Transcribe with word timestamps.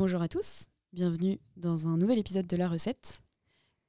Bonjour 0.00 0.22
à 0.22 0.28
tous, 0.28 0.64
bienvenue 0.94 1.38
dans 1.58 1.86
un 1.86 1.98
nouvel 1.98 2.18
épisode 2.18 2.46
de 2.46 2.56
La 2.56 2.70
Recette. 2.70 3.20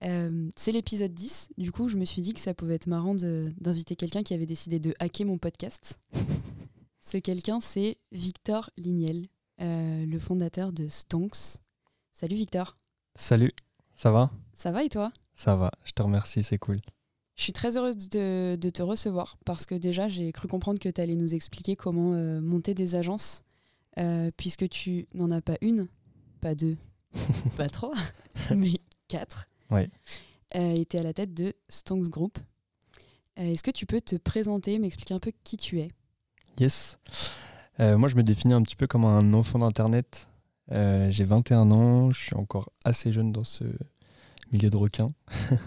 Euh, 0.04 0.50
c'est 0.58 0.74
l'épisode 0.74 1.14
10, 1.14 1.52
du 1.58 1.72
coup 1.72 1.88
je 1.88 1.96
me 1.96 2.04
suis 2.04 2.22
dit 2.22 2.34
que 2.34 2.42
ça 2.42 2.54
pouvait 2.54 2.76
être 2.76 2.88
marrant 2.88 3.16
d'inviter 3.16 3.96
quelqu'un 3.96 4.22
qui 4.22 4.34
avait 4.34 4.46
décidé 4.46 4.82
de 4.82 4.94
hacker 5.00 5.26
mon 5.26 5.38
podcast. 5.38 6.02
Ce 7.00 7.18
quelqu'un, 7.18 7.62
c'est 7.62 7.98
Victor 8.12 8.72
Lignel, 8.76 9.28
euh, 9.62 10.06
le 10.06 10.20
fondateur 10.20 10.74
de 10.74 10.90
Stonks. 10.90 11.62
Salut 12.12 12.36
Victor. 12.36 12.76
Salut, 13.16 13.54
ça 13.96 14.12
va? 14.12 14.32
Ça 14.54 14.74
va 14.74 14.84
et 14.84 14.90
toi? 14.90 15.14
Ça 15.34 15.56
va, 15.56 15.72
je 15.86 15.94
te 15.94 16.02
remercie, 16.02 16.44
c'est 16.44 16.58
cool. 16.58 16.76
Je 17.38 17.44
suis 17.44 17.54
très 17.54 17.78
heureuse 17.78 17.96
de, 17.96 18.58
te 18.58 18.82
recevoir 18.82 19.38
parce 19.46 19.66
que 19.66 19.76
déjà 19.76 20.10
j'ai 20.10 20.34
cru 20.34 20.50
comprendre 20.50 20.80
que 20.80 20.90
tu 20.90 21.00
allais 21.00 21.16
nous 21.16 21.34
expliquer 21.34 21.78
comment 21.78 22.12
euh, 22.16 22.42
monter 22.42 22.74
des 22.74 22.96
agences 22.96 23.46
puisque 24.36 24.68
tu 24.70 25.06
n'en 25.14 25.30
as 25.32 25.42
pas 25.42 25.58
une, 25.62 25.88
pas 26.42 26.56
deux, 26.56 26.76
pas 27.58 27.70
trois, 27.70 27.94
mais 28.56 28.74
quatre. 29.08 29.48
Ouais. 29.70 29.90
Euh, 30.56 30.74
était 30.74 30.98
à 30.98 31.04
la 31.04 31.14
tête 31.14 31.34
de 31.34 31.54
Stonks 31.70 32.10
Group. 32.10 32.38
Euh, 33.40 33.44
est-ce 33.44 33.64
que 33.64 33.72
tu 33.72 33.86
peux 33.86 34.02
te 34.02 34.18
présenter, 34.18 34.80
m'expliquer 34.80 35.14
un 35.14 35.20
peu 35.20 35.32
qui 35.44 35.56
tu 35.56 35.80
es? 35.80 35.92
Yes. 36.60 36.98
Euh, 37.80 37.98
moi, 37.98 38.10
je 38.10 38.16
me 38.16 38.24
définis 38.24 38.54
un 38.54 38.62
petit 38.62 38.76
peu 38.76 38.88
comme 38.88 39.06
un 39.06 39.34
enfant 39.34 39.60
d'Internet. 39.60 40.28
J'ai 40.70 41.26
21 41.26 41.70
ans, 41.72 42.12
je 42.14 42.20
suis 42.20 42.36
encore 42.36 42.72
assez 42.86 43.12
jeune 43.12 43.34
dans 43.34 43.44
ce 43.44 43.66
milieu 44.54 44.70
de 44.70 44.78
requin. 44.78 45.08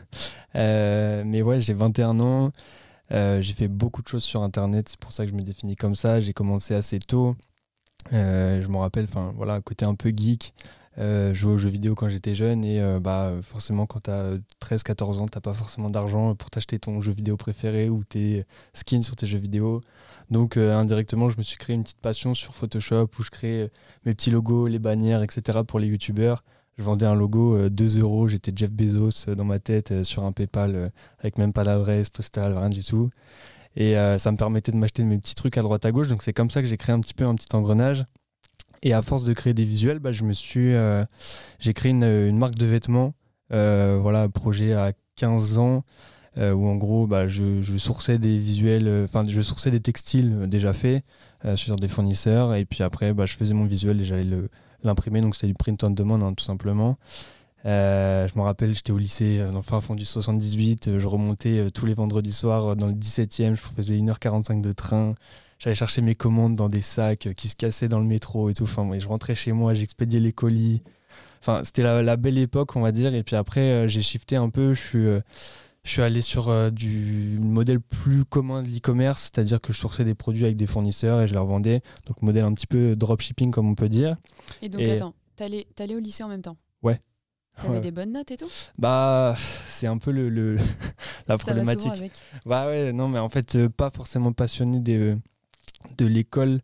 mais 0.54 1.42
ouais, 1.42 1.60
j'ai 1.60 1.74
21 1.74 2.20
ans. 2.20 2.52
j'ai 3.10 3.52
fait 3.52 3.68
beaucoup 3.68 4.00
de 4.00 4.08
choses 4.08 4.24
sur 4.24 4.42
Internet, 4.42 4.88
c'est 4.88 4.98
pour 4.98 5.12
ça 5.12 5.24
que 5.24 5.30
je 5.30 5.36
me 5.36 5.42
définis 5.42 5.76
comme 5.76 5.94
ça. 5.94 6.20
J'ai 6.20 6.32
commencé 6.32 6.74
assez 6.74 7.00
tôt. 7.00 7.36
Je 8.12 8.68
me 8.68 8.76
rappelle, 8.76 9.04
enfin 9.04 9.32
voilà, 9.36 9.60
côté 9.60 9.84
un 9.84 9.94
peu 9.94 10.12
geek. 10.14 10.54
Euh, 10.96 11.34
jouer 11.34 11.54
aux 11.54 11.58
jeux 11.58 11.70
vidéo 11.70 11.96
quand 11.96 12.08
j'étais 12.08 12.36
jeune 12.36 12.64
et 12.64 12.80
euh, 12.80 13.00
bah, 13.00 13.32
forcément 13.42 13.84
quand 13.84 14.04
tu 14.04 14.10
as 14.10 14.34
13-14 14.60 15.18
ans, 15.18 15.26
tu 15.26 15.40
pas 15.40 15.52
forcément 15.52 15.90
d'argent 15.90 16.36
pour 16.36 16.50
t'acheter 16.50 16.78
ton 16.78 17.00
jeu 17.00 17.12
vidéo 17.12 17.36
préféré 17.36 17.88
ou 17.88 18.04
tes 18.04 18.46
skins 18.74 19.02
sur 19.02 19.16
tes 19.16 19.26
jeux 19.26 19.38
vidéo. 19.38 19.80
Donc 20.30 20.56
euh, 20.56 20.76
indirectement, 20.76 21.30
je 21.30 21.36
me 21.36 21.42
suis 21.42 21.56
créé 21.56 21.74
une 21.74 21.82
petite 21.82 22.00
passion 22.00 22.34
sur 22.34 22.54
Photoshop 22.54 23.08
où 23.18 23.22
je 23.24 23.30
crée 23.30 23.70
mes 24.04 24.14
petits 24.14 24.30
logos, 24.30 24.68
les 24.68 24.78
bannières, 24.78 25.22
etc. 25.22 25.60
pour 25.66 25.80
les 25.80 25.88
youtubeurs. 25.88 26.44
Je 26.78 26.82
vendais 26.84 27.06
un 27.06 27.14
logo 27.14 27.68
2 27.68 28.00
euros, 28.00 28.28
j'étais 28.28 28.52
Jeff 28.54 28.70
Bezos 28.70 29.34
dans 29.34 29.44
ma 29.44 29.58
tête 29.58 30.04
sur 30.04 30.24
un 30.24 30.32
PayPal 30.32 30.92
avec 31.18 31.38
même 31.38 31.52
pas 31.52 31.62
d'adresse 31.64 32.10
postale, 32.10 32.56
rien 32.56 32.68
du 32.68 32.82
tout. 32.82 33.10
Et 33.76 33.94
ça 34.18 34.30
me 34.30 34.36
permettait 34.36 34.70
de 34.70 34.76
m'acheter 34.76 35.02
mes 35.02 35.18
petits 35.18 35.34
trucs 35.34 35.58
à 35.58 35.62
droite 35.62 35.84
à 35.84 35.90
gauche. 35.90 36.08
Donc 36.08 36.22
c'est 36.22 36.32
comme 36.32 36.50
ça 36.50 36.62
que 36.62 36.68
j'ai 36.68 36.76
créé 36.76 36.94
un 36.94 37.00
petit 37.00 37.14
peu 37.14 37.24
un 37.24 37.34
petit 37.34 37.54
engrenage. 37.54 38.04
Et 38.84 38.92
à 38.92 39.00
force 39.00 39.24
de 39.24 39.32
créer 39.32 39.54
des 39.54 39.64
visuels, 39.64 39.98
bah, 39.98 40.12
je 40.12 40.24
me 40.24 40.34
suis, 40.34 40.74
euh, 40.74 41.02
j'ai 41.58 41.72
créé 41.72 41.90
une, 41.90 42.36
marque 42.36 42.54
de 42.54 42.66
vêtements. 42.66 43.14
Euh, 43.52 43.98
voilà, 44.00 44.28
projet 44.28 44.74
à 44.74 44.92
15 45.16 45.58
ans. 45.58 45.84
Euh, 46.36 46.52
où 46.52 46.66
en 46.66 46.74
gros 46.74 47.06
bah, 47.06 47.28
je, 47.28 47.62
sourçais 47.76 48.18
des 48.18 48.36
visuels, 48.38 49.04
enfin 49.04 49.24
je 49.24 49.40
sourçais 49.40 49.70
des 49.70 49.78
textiles 49.78 50.48
déjà 50.48 50.72
faits 50.72 51.04
sur 51.54 51.76
des 51.76 51.86
fournisseurs 51.86 52.56
et 52.56 52.64
puis 52.64 52.82
après 52.82 53.14
bah, 53.14 53.24
je 53.24 53.36
faisais 53.36 53.54
mon 53.54 53.66
visuel 53.66 54.00
et 54.00 54.04
j'allais 54.04 54.26
l'imprimer 54.82 55.20
donc 55.20 55.36
c'était 55.36 55.46
du 55.46 55.54
print 55.54 55.84
on 55.84 55.90
demand 55.90 56.20
hein, 56.20 56.34
tout 56.34 56.42
simplement. 56.42 56.98
Je 57.64 58.38
me 58.38 58.42
rappelle, 58.42 58.74
j'étais 58.74 58.92
au 58.92 58.98
lycée 58.98 59.38
dans 59.38 59.56
le 59.56 59.62
fin 59.62 59.80
fond 59.80 59.94
du 59.94 60.04
78, 60.04 60.98
je 60.98 61.06
remontais 61.06 61.66
tous 61.72 61.86
les 61.86 61.94
vendredis 61.94 62.32
soirs 62.32 62.76
dans 62.76 62.86
le 62.86 62.94
17e, 62.94 63.54
je 63.54 63.62
faisais 63.76 63.96
1h45 63.96 64.60
de 64.60 64.72
train, 64.72 65.14
J'allais 65.64 65.76
chercher 65.76 66.02
mes 66.02 66.14
commandes 66.14 66.56
dans 66.56 66.68
des 66.68 66.82
sacs 66.82 67.28
qui 67.36 67.48
se 67.48 67.56
cassaient 67.56 67.88
dans 67.88 68.00
le 68.00 68.04
métro 68.04 68.50
et 68.50 68.54
tout. 68.54 68.64
Enfin, 68.64 68.86
je 68.98 69.08
rentrais 69.08 69.34
chez 69.34 69.52
moi, 69.52 69.72
j'expédiais 69.72 70.20
les 70.20 70.32
colis. 70.32 70.82
Enfin, 71.40 71.62
c'était 71.64 71.82
la, 71.82 72.16
belle 72.16 72.36
époque, 72.36 72.76
on 72.76 72.80
va 72.80 72.92
dire. 72.92 73.14
Et 73.14 73.22
puis 73.22 73.34
après, 73.36 73.60
euh, 73.60 73.88
j'ai 73.88 74.02
shifté 74.02 74.36
un 74.36 74.50
peu. 74.50 74.74
Je 74.74 74.80
suis, 74.80 75.06
euh, 75.06 75.20
je 75.82 75.90
suis 75.90 76.02
allé 76.02 76.20
sur 76.20 76.48
euh, 76.48 76.70
du 76.70 77.38
modèle 77.40 77.80
plus 77.80 78.26
commun 78.26 78.62
de 78.62 78.68
l'e-commerce, 78.68 79.22
c'est-à-dire 79.22 79.60
que 79.60 79.72
je 79.72 79.78
sourçais 79.78 80.04
des 80.04 80.14
produits 80.14 80.44
avec 80.44 80.56
des 80.56 80.66
fournisseurs 80.66 81.22
et 81.22 81.28
je 81.28 81.32
les 81.32 81.38
revendais. 81.38 81.80
Donc, 82.06 82.20
modèle 82.20 82.44
un 82.44 82.52
petit 82.52 82.66
peu 82.66 82.96
dropshipping, 82.96 83.50
comme 83.50 83.68
on 83.68 83.74
peut 83.74 83.88
dire. 83.88 84.16
Et 84.60 84.68
donc, 84.68 84.82
attends, 84.82 85.14
t'allais 85.36 85.66
allais 85.78 85.94
au 85.94 86.00
lycée 86.00 86.24
en 86.24 86.28
même 86.28 86.42
temps? 86.42 86.56
Ouais. 86.82 87.00
T'avais 87.60 87.80
des 87.80 87.90
bonnes 87.90 88.12
notes 88.12 88.30
et 88.30 88.36
tout? 88.36 88.50
Bah, 88.78 89.34
c'est 89.66 89.86
un 89.86 89.98
peu 89.98 90.10
le, 90.10 90.56
la 91.28 91.38
problématique. 91.38 91.92
Bah 92.44 92.66
ouais, 92.66 92.92
non, 92.92 93.08
mais 93.08 93.18
en 93.18 93.28
fait, 93.28 93.68
pas 93.68 93.90
forcément 93.90 94.32
passionné 94.32 94.80
des 94.80 95.16
de 95.98 96.06
l'école. 96.06 96.60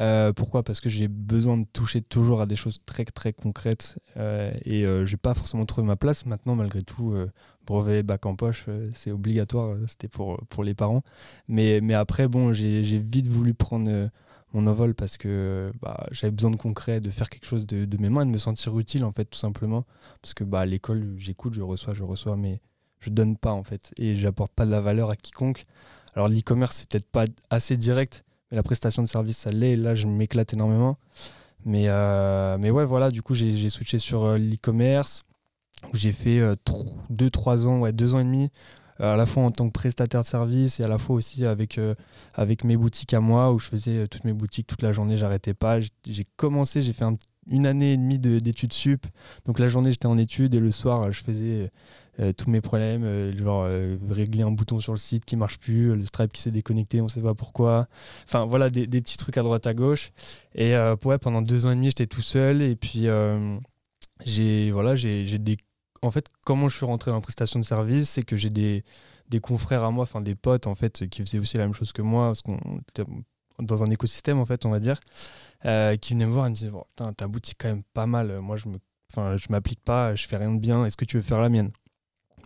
Euh, 0.00 0.32
pourquoi? 0.32 0.62
Parce 0.62 0.80
que 0.80 0.88
j'ai 0.88 1.08
besoin 1.08 1.58
de 1.58 1.66
toucher 1.72 2.00
toujours 2.00 2.40
à 2.40 2.46
des 2.46 2.56
choses 2.56 2.78
très 2.86 3.04
très 3.04 3.32
concrètes 3.32 3.98
euh, 4.16 4.52
et 4.64 4.86
euh, 4.86 5.04
j'ai 5.04 5.16
pas 5.16 5.34
forcément 5.34 5.66
trouvé 5.66 5.86
ma 5.86 5.96
place. 5.96 6.26
Maintenant, 6.26 6.54
malgré 6.54 6.82
tout, 6.82 7.14
brevet, 7.66 8.02
bac 8.02 8.24
en 8.26 8.36
poche, 8.36 8.66
c'est 8.94 9.10
obligatoire, 9.10 9.76
c'était 9.86 10.08
pour, 10.08 10.40
pour 10.48 10.64
les 10.64 10.74
parents. 10.74 11.02
Mais, 11.48 11.80
mais 11.80 11.94
après, 11.94 12.28
bon, 12.28 12.52
j'ai 12.52 12.98
vite 12.98 13.28
voulu 13.28 13.54
prendre 13.54 14.10
mon 14.52 14.66
envol 14.66 14.94
parce 14.94 15.16
que 15.16 15.72
bah, 15.80 16.06
j'avais 16.10 16.32
besoin 16.32 16.50
de 16.50 16.56
concret, 16.56 17.00
de 17.00 17.10
faire 17.10 17.28
quelque 17.28 17.46
chose 17.46 17.66
de, 17.66 17.84
de, 17.84 17.96
mes 17.98 18.08
mains, 18.08 18.26
de 18.26 18.30
me 18.30 18.38
sentir 18.38 18.78
utile 18.78 19.04
en 19.04 19.12
fait, 19.12 19.24
tout 19.24 19.38
simplement. 19.38 19.84
Parce 20.22 20.34
que 20.34 20.44
bah, 20.44 20.60
à 20.60 20.66
l'école, 20.66 21.14
j'écoute, 21.16 21.54
je 21.54 21.62
reçois, 21.62 21.94
je 21.94 22.02
reçois, 22.02 22.36
mais 22.36 22.60
je 22.98 23.10
donne 23.10 23.36
pas 23.36 23.52
en 23.52 23.62
fait 23.62 23.92
et 23.96 24.14
j'apporte 24.14 24.52
pas 24.52 24.66
de 24.66 24.70
la 24.70 24.80
valeur 24.80 25.10
à 25.10 25.16
quiconque. 25.16 25.64
Alors 26.14 26.28
l'e-commerce, 26.28 26.76
c'est 26.76 26.88
peut-être 26.88 27.08
pas 27.08 27.24
assez 27.50 27.76
direct 27.76 28.24
la 28.50 28.62
prestation 28.62 29.02
de 29.02 29.08
service, 29.08 29.38
ça 29.38 29.50
l'est. 29.50 29.76
Là, 29.76 29.94
je 29.94 30.06
m'éclate 30.06 30.52
énormément. 30.54 30.98
Mais, 31.64 31.84
euh, 31.88 32.56
mais 32.58 32.70
ouais, 32.70 32.84
voilà, 32.84 33.10
du 33.10 33.22
coup, 33.22 33.34
j'ai 33.34 33.68
switché 33.68 33.98
sur 33.98 34.24
euh, 34.24 34.38
l'e-commerce. 34.38 35.24
J'ai 35.94 36.12
fait 36.12 36.40
2-3 36.40 37.64
euh, 37.64 37.66
ans, 37.66 37.78
ouais, 37.80 37.92
2 37.92 38.14
ans 38.14 38.20
et 38.20 38.24
demi, 38.24 38.50
à 39.00 39.16
la 39.16 39.26
fois 39.26 39.44
en 39.44 39.50
tant 39.50 39.66
que 39.66 39.72
prestataire 39.72 40.20
de 40.20 40.26
service 40.26 40.80
et 40.80 40.84
à 40.84 40.88
la 40.88 40.98
fois 40.98 41.16
aussi 41.16 41.44
avec, 41.44 41.80
avec 42.34 42.64
mes 42.64 42.76
boutiques 42.76 43.14
à 43.14 43.20
moi, 43.20 43.52
où 43.52 43.58
je 43.58 43.66
faisais 43.66 44.06
toutes 44.08 44.24
mes 44.24 44.32
boutiques 44.32 44.66
toute 44.66 44.82
la 44.82 44.92
journée, 44.92 45.16
j'arrêtais 45.16 45.54
pas. 45.54 45.78
J'ai 45.80 46.26
commencé, 46.36 46.82
j'ai 46.82 46.92
fait 46.92 47.04
une 47.48 47.66
année 47.66 47.94
et 47.94 47.96
demie 47.96 48.18
d'études 48.18 48.72
sup. 48.72 49.06
Donc 49.46 49.58
la 49.58 49.68
journée, 49.68 49.92
j'étais 49.92 50.06
en 50.06 50.18
études 50.18 50.54
et 50.54 50.60
le 50.60 50.70
soir, 50.70 51.10
je 51.12 51.22
faisais 51.22 51.70
euh, 52.20 52.32
tous 52.32 52.50
mes 52.50 52.60
problèmes, 52.60 53.04
euh, 53.04 53.36
genre 53.36 53.64
euh, 53.66 53.96
régler 54.10 54.42
un 54.42 54.50
bouton 54.50 54.78
sur 54.78 54.92
le 54.92 54.98
site 54.98 55.24
qui 55.24 55.36
marche 55.36 55.58
plus, 55.58 55.94
le 55.94 56.04
Stripe 56.04 56.32
qui 56.32 56.42
s'est 56.42 56.50
déconnecté, 56.50 57.00
on 57.00 57.08
sait 57.08 57.22
pas 57.22 57.34
pourquoi. 57.34 57.88
Enfin 58.24 58.44
voilà, 58.44 58.68
des, 58.68 58.86
petits 58.86 59.16
trucs 59.16 59.38
à 59.38 59.42
droite 59.42 59.66
à 59.66 59.74
gauche. 59.74 60.12
Et 60.54 60.74
ouais, 61.04 61.18
pendant 61.18 61.42
deux 61.42 61.66
ans 61.66 61.72
et 61.72 61.76
demi, 61.76 61.86
j'étais 61.86 62.06
tout 62.06 62.22
seul. 62.22 62.62
Et 62.62 62.76
puis 62.76 63.06
j'ai 64.24 64.70
voilà, 64.70 64.94
j'ai 64.94 65.38
des 65.38 65.56
en 66.02 66.10
fait, 66.10 66.26
comment 66.44 66.68
je 66.68 66.76
suis 66.76 66.86
rentré 66.86 67.10
dans 67.10 67.16
la 67.16 67.20
prestation 67.20 67.60
de 67.60 67.64
service, 67.64 68.10
c'est 68.10 68.22
que 68.22 68.36
j'ai 68.36 68.50
des, 68.50 68.84
confrères 69.42 69.84
à 69.84 69.90
moi, 69.90 70.02
enfin 70.02 70.20
des 70.20 70.34
potes 70.34 70.66
en 70.66 70.74
fait, 70.74 71.08
qui 71.08 71.22
faisaient 71.22 71.38
aussi 71.38 71.56
la 71.56 71.64
même 71.64 71.74
chose 71.74 71.92
que 71.92 72.02
moi, 72.02 72.26
parce 72.28 72.42
qu'on 72.42 72.58
était 72.88 73.04
dans 73.58 73.82
un 73.82 73.86
écosystème 73.86 74.38
en 74.38 74.44
fait, 74.44 74.64
on 74.66 74.70
va 74.70 74.80
dire, 74.80 75.00
qui 76.00 76.14
venaient 76.14 76.26
me 76.26 76.32
voir 76.32 76.46
et 76.46 76.50
me 76.50 76.54
disaient 76.54 76.70
bon, 76.70 76.84
ta 76.94 77.28
boutique 77.28 77.58
quand 77.60 77.68
même 77.68 77.82
pas 77.94 78.06
mal. 78.06 78.40
Moi, 78.40 78.56
je 78.56 78.68
me, 78.68 78.78
je 79.36 79.46
m'applique 79.50 79.82
pas, 79.84 80.14
je 80.14 80.26
fais 80.26 80.36
rien 80.36 80.52
de 80.52 80.58
bien. 80.58 80.84
Est-ce 80.84 80.96
que 80.96 81.04
tu 81.04 81.16
veux 81.16 81.22
faire 81.22 81.40
la 81.40 81.48
mienne? 81.48 81.70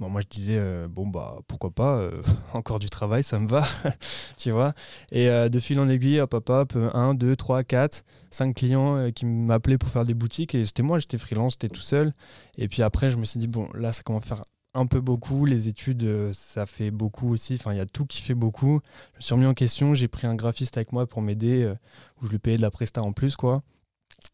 Moi, 0.01 0.21
je 0.21 0.27
disais, 0.29 0.57
euh, 0.57 0.89
bon, 0.89 1.07
bah, 1.07 1.39
pourquoi 1.47 1.71
pas, 1.71 1.97
euh, 1.97 2.23
encore 2.53 2.79
du 2.79 2.89
travail, 2.89 3.23
ça 3.23 3.39
me 3.39 3.49
va, 3.49 3.65
tu 4.37 4.51
vois. 4.51 4.75
Et 5.13 5.29
euh, 5.29 5.49
de 5.49 5.59
fil 5.61 5.79
en 5.81 5.89
aiguille, 5.89 6.21
hop, 6.21 6.35
hop, 6.35 6.51
hop, 6.51 6.77
1, 6.77 7.15
2, 7.15 7.37
3, 7.37 7.65
4, 7.65 8.05
5 8.31 8.55
clients 8.55 9.11
qui 9.13 9.27
m'appelaient 9.27 9.79
pour 9.79 9.89
faire 9.89 10.05
des 10.05 10.15
boutiques. 10.15 10.55
Et 10.55 10.65
c'était 10.65 10.83
moi, 10.83 10.99
j'étais 10.99 11.19
freelance, 11.19 11.53
j'étais 11.53 11.69
tout 11.69 11.83
seul. 11.83 12.13
Et 12.59 12.69
puis 12.69 12.83
après, 12.83 13.11
je 13.11 13.17
me 13.17 13.25
suis 13.25 13.39
dit, 13.39 13.49
bon, 13.49 13.69
là, 13.75 13.93
ça 13.93 14.03
commence 14.03 14.25
à 14.25 14.27
faire 14.27 14.43
un 14.75 14.87
peu 14.87 15.01
beaucoup. 15.01 15.47
Les 15.47 15.69
études, 15.69 16.33
ça 16.33 16.67
fait 16.67 16.91
beaucoup 16.91 17.33
aussi. 17.33 17.55
Enfin, 17.55 17.73
il 17.73 17.79
y 17.79 17.81
a 17.81 17.87
tout 17.87 18.07
qui 18.07 18.21
fait 18.23 18.35
beaucoup. 18.35 18.81
Je 19.15 19.19
me 19.19 19.23
suis 19.23 19.35
remis 19.35 19.47
en 19.47 19.55
question. 19.55 19.95
J'ai 19.95 20.09
pris 20.09 20.27
un 20.27 20.35
graphiste 20.35 20.77
avec 20.77 20.93
moi 20.93 21.07
pour 21.07 21.23
m'aider, 21.23 21.73
où 22.21 22.27
je 22.27 22.31
lui 22.31 22.39
payais 22.39 22.57
de 22.57 22.63
la 22.63 22.71
presta 22.71 23.03
en 23.03 23.13
plus, 23.13 23.37
quoi. 23.37 23.63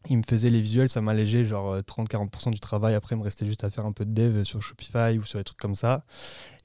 Il 0.09 0.17
me 0.17 0.23
faisait 0.23 0.49
les 0.49 0.61
visuels, 0.61 0.89
ça 0.89 1.01
m'allégeait 1.01 1.45
genre 1.45 1.77
30-40% 1.77 2.47
euh, 2.47 2.51
du 2.51 2.59
travail. 2.59 2.95
Après, 2.95 3.15
il 3.15 3.19
me 3.19 3.23
restait 3.23 3.45
juste 3.45 3.63
à 3.63 3.69
faire 3.69 3.85
un 3.85 3.91
peu 3.91 4.05
de 4.05 4.11
dev 4.11 4.43
sur 4.43 4.61
Shopify 4.61 5.17
ou 5.17 5.23
sur 5.23 5.37
des 5.37 5.43
trucs 5.43 5.59
comme 5.59 5.75
ça. 5.75 6.01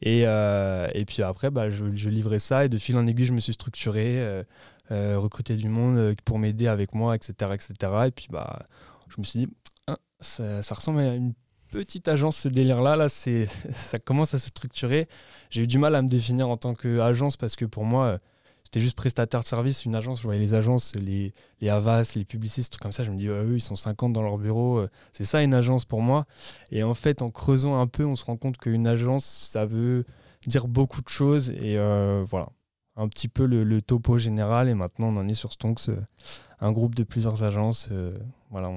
Et, 0.03 0.23
euh, 0.27 0.89
et 0.95 1.05
puis 1.05 1.23
après, 1.23 1.51
bah, 1.51 1.69
je, 1.71 1.85
livrais 2.09 2.39
ça 2.39 2.65
et 2.65 2.69
de 2.69 2.79
fil 2.79 2.97
en 2.97 3.07
aiguille, 3.07 3.27
je 3.27 3.33
me 3.33 3.41
suis 3.41 3.53
structuré, 3.53 4.45
euh, 4.91 5.19
recruté 5.19 5.57
du 5.57 5.69
monde 5.69 6.15
pour 6.25 6.39
m'aider 6.39 6.67
avec 6.67 6.95
moi, 6.95 7.15
etc., 7.15 7.53
etc. 7.53 7.93
Et 8.07 8.11
puis 8.11 8.29
bah, 8.31 8.61
je 9.09 9.17
me 9.19 9.25
suis 9.25 9.41
dit, 9.41 9.49
hein, 9.87 9.99
ça, 10.21 10.63
ça, 10.63 10.75
ressemble 10.75 11.01
à 11.01 11.15
une 11.15 11.35
petite 11.71 12.09
agence 12.09 12.37
ce 12.37 12.49
délire-là. 12.49 12.97
Là, 12.97 13.09
c'est 13.09 13.47
ça 13.71 13.99
commence 13.99 14.33
à 14.35 14.39
se 14.39 14.49
structurer. 14.49 15.09
J'ai 15.51 15.63
eu 15.63 15.67
du 15.67 15.79
mal 15.79 15.95
à 15.95 16.03
me 16.03 16.09
définir 16.09 16.49
en 16.49 16.57
tant 16.57 16.75
qu'agence 16.75 17.37
parce 17.37 17.57
que 17.57 17.65
pour 17.65 17.85
moi 17.85 18.19
J'étais 18.67 18.81
juste 18.81 18.97
prestataire 18.97 19.43
de 19.43 19.45
service, 19.45 19.85
une 19.85 19.95
agence. 19.95 20.19
Je 20.19 20.25
voyais 20.25 20.41
les 20.41 20.55
agences, 20.55 20.93
les, 20.97 21.33
les 21.61 21.69
Havas, 21.69 22.15
les 22.17 22.25
publicistes, 22.25 22.73
trucs 22.73 22.83
comme 22.83 22.91
ça. 22.91 23.05
Je 23.05 23.13
me 23.13 23.17
dis, 23.17 23.29
eux, 23.29 23.55
ils 23.55 23.61
sont 23.61 23.77
50 23.77 24.13
dans 24.13 24.23
leur 24.23 24.39
bureau. 24.39 24.79
Euh, 24.79 24.91
c'est 25.13 25.25
ça 25.25 25.41
une 25.45 25.55
agence 25.55 25.85
pour 25.85 26.03
moi. 26.03 26.27
Et 26.73 26.83
en 26.83 26.95
fait, 26.95 27.23
en 27.23 27.31
creusant 27.31 27.81
un 27.81 27.87
peu, 27.87 28.05
on 28.05 28.17
se 28.17 28.25
rend 28.25 28.37
compte 28.37 28.59
qu'une 28.59 28.89
agence, 28.89 29.25
ça 29.25 29.67
veut 29.67 30.05
dire 30.49 30.67
beaucoup 30.67 31.01
de 31.01 31.09
choses. 31.09 31.51
Et 31.51 31.79
euh, 31.79 32.25
voilà, 32.27 32.49
un 32.97 33.07
petit 33.07 33.29
peu 33.29 33.47
le, 33.47 33.81
topo 33.83 34.19
général. 34.19 34.69
Et 34.69 34.75
maintenant, 34.75 35.15
on 35.15 35.17
en 35.17 35.29
est 35.29 35.35
sur 35.35 35.53
Stonks, 35.53 35.89
euh, 35.89 36.01
un 36.59 36.73
groupe 36.73 36.97
de 36.97 37.05
plusieurs 37.05 37.45
agences. 37.45 37.89
voilà, 38.51 38.73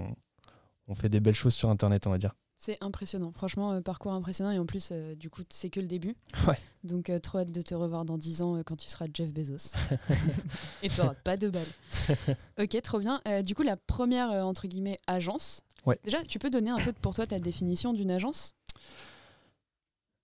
on 0.88 0.94
fait 0.94 1.10
des 1.10 1.20
belles 1.20 1.34
choses 1.34 1.56
sur 1.56 1.72
Internet, 1.72 2.06
on 2.06 2.12
va 2.12 2.20
dire. 2.20 2.36
C'est 2.62 2.78
impressionnant, 2.82 3.32
franchement, 3.32 3.72
euh, 3.72 3.80
parcours 3.80 4.12
impressionnant 4.12 4.52
et 4.52 4.60
en 4.60 4.66
plus, 4.66 4.90
euh, 4.92 5.16
du 5.16 5.30
coup, 5.30 5.44
c'est 5.50 5.70
que 5.70 5.80
le 5.80 5.88
début. 5.88 6.18
Donc, 6.84 7.10
euh, 7.10 7.18
trop 7.18 7.38
hâte 7.38 7.54
de 7.54 7.62
te 7.62 7.74
revoir 7.74 8.04
dans 8.04 8.18
10 8.18 8.42
ans 8.42 8.62
quand 8.66 8.76
tu 8.76 8.90
seras 8.90 9.06
Jeff 9.14 9.32
Bezos. 9.32 9.78
et 10.84 10.90
tu 10.90 11.00
n'auras 11.00 11.14
pas 11.14 11.38
de 11.38 11.48
balles. 11.48 12.28
ok, 12.60 12.82
trop 12.82 13.00
bien. 13.00 13.22
du 13.46 13.56
coup, 13.56 13.64
la 13.64 13.78
première, 13.78 14.32
entre 14.46 14.68
guillemets, 14.68 15.00
agence. 15.08 15.64
Déjà, 16.04 16.22
tu 16.24 16.38
peux 16.38 16.50
donner 16.50 16.70
un 16.70 16.80
peu 16.80 16.92
pour 16.92 17.16
toi 17.16 17.26
ta 17.26 17.40
définition 17.40 17.94
d'une 17.94 18.12
agence? 18.12 18.56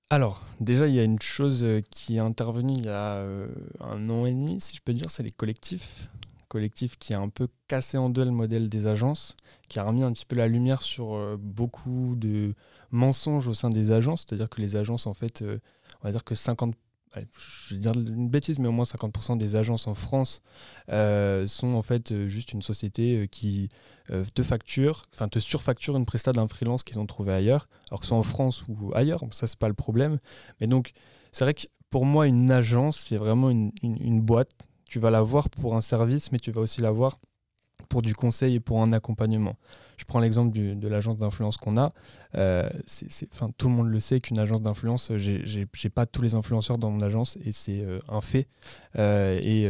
Alors, 0.09 0.43
déjà, 0.59 0.87
il 0.87 0.93
y 0.93 0.99
a 0.99 1.03
une 1.03 1.21
chose 1.21 1.65
qui 1.89 2.17
est 2.17 2.19
intervenue 2.19 2.73
il 2.75 2.85
y 2.85 2.89
a 2.89 3.25
un 3.79 4.09
an 4.09 4.25
et 4.25 4.31
demi, 4.31 4.59
si 4.59 4.75
je 4.75 4.81
peux 4.81 4.93
dire, 4.93 5.09
c'est 5.09 5.23
les 5.23 5.31
collectifs 5.31 6.09
collectif 6.55 6.97
qui 6.97 7.13
a 7.13 7.19
un 7.19 7.27
peu 7.27 7.49
cassé 7.67 7.97
en 7.97 8.09
deux 8.09 8.23
le 8.23 8.31
modèle 8.31 8.69
des 8.69 8.87
agences, 8.87 9.35
qui 9.67 9.77
a 9.77 9.83
remis 9.83 10.03
un 10.03 10.13
petit 10.13 10.25
peu 10.25 10.37
la 10.37 10.47
lumière 10.47 10.81
sur 10.81 11.13
euh, 11.13 11.35
beaucoup 11.37 12.15
de 12.15 12.53
mensonges 12.91 13.49
au 13.49 13.53
sein 13.53 13.69
des 13.69 13.91
agences, 13.91 14.21
c'est-à-dire 14.25 14.49
que 14.49 14.61
les 14.61 14.77
agences, 14.77 15.05
en 15.05 15.13
fait, 15.13 15.41
euh, 15.41 15.59
on 16.01 16.07
va 16.07 16.11
dire 16.11 16.23
que 16.23 16.33
50, 16.33 16.73
je 17.13 17.75
vais 17.75 17.81
dire 17.81 17.91
une 17.93 18.29
bêtise, 18.29 18.57
mais 18.59 18.69
au 18.69 18.71
moins 18.71 18.85
50% 18.85 19.37
des 19.37 19.57
agences 19.57 19.85
en 19.87 19.95
France 19.95 20.41
euh, 20.93 21.45
sont 21.45 21.73
en 21.73 21.81
fait 21.81 22.27
juste 22.27 22.53
une 22.53 22.61
société 22.61 23.27
qui 23.29 23.69
te 24.33 24.43
facture, 24.43 25.03
enfin 25.13 25.27
te 25.27 25.39
surfacture 25.39 25.97
une 25.97 26.05
prestat 26.05 26.31
d'un 26.31 26.47
freelance 26.47 26.83
qu'ils 26.83 26.99
ont 26.99 27.05
trouvé 27.05 27.33
ailleurs, 27.33 27.67
alors 27.89 27.99
que 27.99 28.05
ce 28.05 28.09
soit 28.09 28.17
en 28.17 28.23
France 28.23 28.63
ou 28.67 28.93
ailleurs, 28.95 29.21
ça 29.31 29.47
c'est 29.47 29.59
pas 29.59 29.67
le 29.67 29.73
problème. 29.73 30.19
Mais 30.61 30.67
donc, 30.67 30.93
c'est 31.33 31.43
vrai 31.43 31.53
que 31.53 31.63
pour 31.89 32.05
moi, 32.05 32.27
une 32.27 32.51
agence, 32.51 32.97
c'est 32.97 33.17
vraiment 33.17 33.49
une, 33.49 33.71
une 33.81 34.21
boîte 34.21 34.69
tu 34.85 34.99
vas 34.99 35.09
l'avoir 35.09 35.49
pour 35.49 35.75
un 35.75 35.81
service, 35.81 36.31
mais 36.31 36.39
tu 36.39 36.51
vas 36.51 36.61
aussi 36.61 36.81
l'avoir 36.81 37.13
pour 37.89 38.01
du 38.01 38.13
conseil 38.13 38.55
et 38.55 38.59
pour 38.59 38.81
un 38.81 38.93
accompagnement. 38.93 39.57
Je 39.97 40.03
prends 40.03 40.19
l'exemple 40.19 40.57
de 40.57 40.87
l'agence 40.87 41.17
d'influence 41.17 41.57
qu'on 41.57 41.77
a. 41.77 41.93
Euh, 42.35 42.69
tout 43.57 43.69
le 43.69 43.73
monde 43.73 43.87
le 43.87 43.99
sait 43.99 44.19
qu'une 44.19 44.39
agence 44.39 44.61
d'influence, 44.61 45.11
j'ai 45.15 45.89
pas 45.89 46.05
tous 46.05 46.21
les 46.21 46.35
influenceurs 46.35 46.77
dans 46.77 46.91
mon 46.91 47.01
agence 47.01 47.37
et 47.45 47.51
c'est 47.51 47.81
euh, 47.81 47.99
un 48.09 48.21
fait. 48.21 48.47
Euh, 48.97 49.39
et 49.41 49.65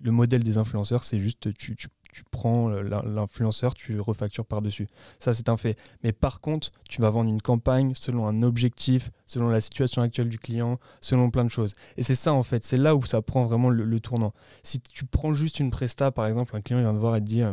le 0.00 0.12
modèle 0.12 0.42
des 0.42 0.58
influenceurs, 0.58 1.04
c'est 1.04 1.18
juste 1.18 1.52
tu, 1.54 1.76
tu 2.16 2.24
prends 2.30 2.70
l'influenceur, 2.70 3.74
tu 3.74 4.00
refactures 4.00 4.46
par-dessus. 4.46 4.88
Ça, 5.18 5.34
c'est 5.34 5.50
un 5.50 5.58
fait. 5.58 5.76
Mais 6.02 6.12
par 6.12 6.40
contre, 6.40 6.72
tu 6.88 7.02
vas 7.02 7.10
vendre 7.10 7.28
une 7.28 7.42
campagne 7.42 7.92
selon 7.94 8.26
un 8.26 8.42
objectif, 8.42 9.10
selon 9.26 9.50
la 9.50 9.60
situation 9.60 10.00
actuelle 10.00 10.30
du 10.30 10.38
client, 10.38 10.78
selon 11.02 11.30
plein 11.30 11.44
de 11.44 11.50
choses. 11.50 11.74
Et 11.98 12.02
c'est 12.02 12.14
ça, 12.14 12.32
en 12.32 12.42
fait, 12.42 12.64
c'est 12.64 12.78
là 12.78 12.96
où 12.96 13.04
ça 13.04 13.20
prend 13.20 13.44
vraiment 13.44 13.68
le, 13.68 14.00
tournant. 14.00 14.32
Si 14.62 14.80
tu 14.80 15.04
prends 15.04 15.34
juste 15.34 15.60
une 15.60 15.70
presta, 15.70 16.10
par 16.10 16.26
exemple, 16.26 16.56
un 16.56 16.62
client 16.62 16.80
vient 16.80 16.94
te 16.94 16.98
voir 16.98 17.16
et 17.16 17.20
te 17.20 17.26
dit, 17.26 17.42
euh, 17.42 17.52